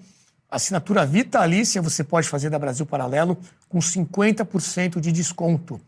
[0.50, 3.38] Assinatura vitalícia você pode fazer da Brasil Paralelo
[3.70, 5.80] com 50% de desconto.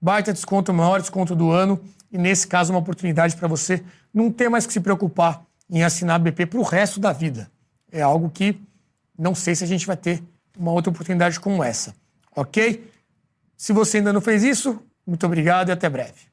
[0.00, 3.82] Baita desconto, maior desconto do ano e, nesse caso, uma oportunidade para você
[4.12, 7.50] não ter mais que se preocupar em assinar BP para o resto da vida.
[7.90, 8.60] É algo que
[9.16, 10.22] não sei se a gente vai ter
[10.58, 11.94] uma outra oportunidade como essa.
[12.34, 12.90] Ok?
[13.56, 16.31] Se você ainda não fez isso, muito obrigado e até breve.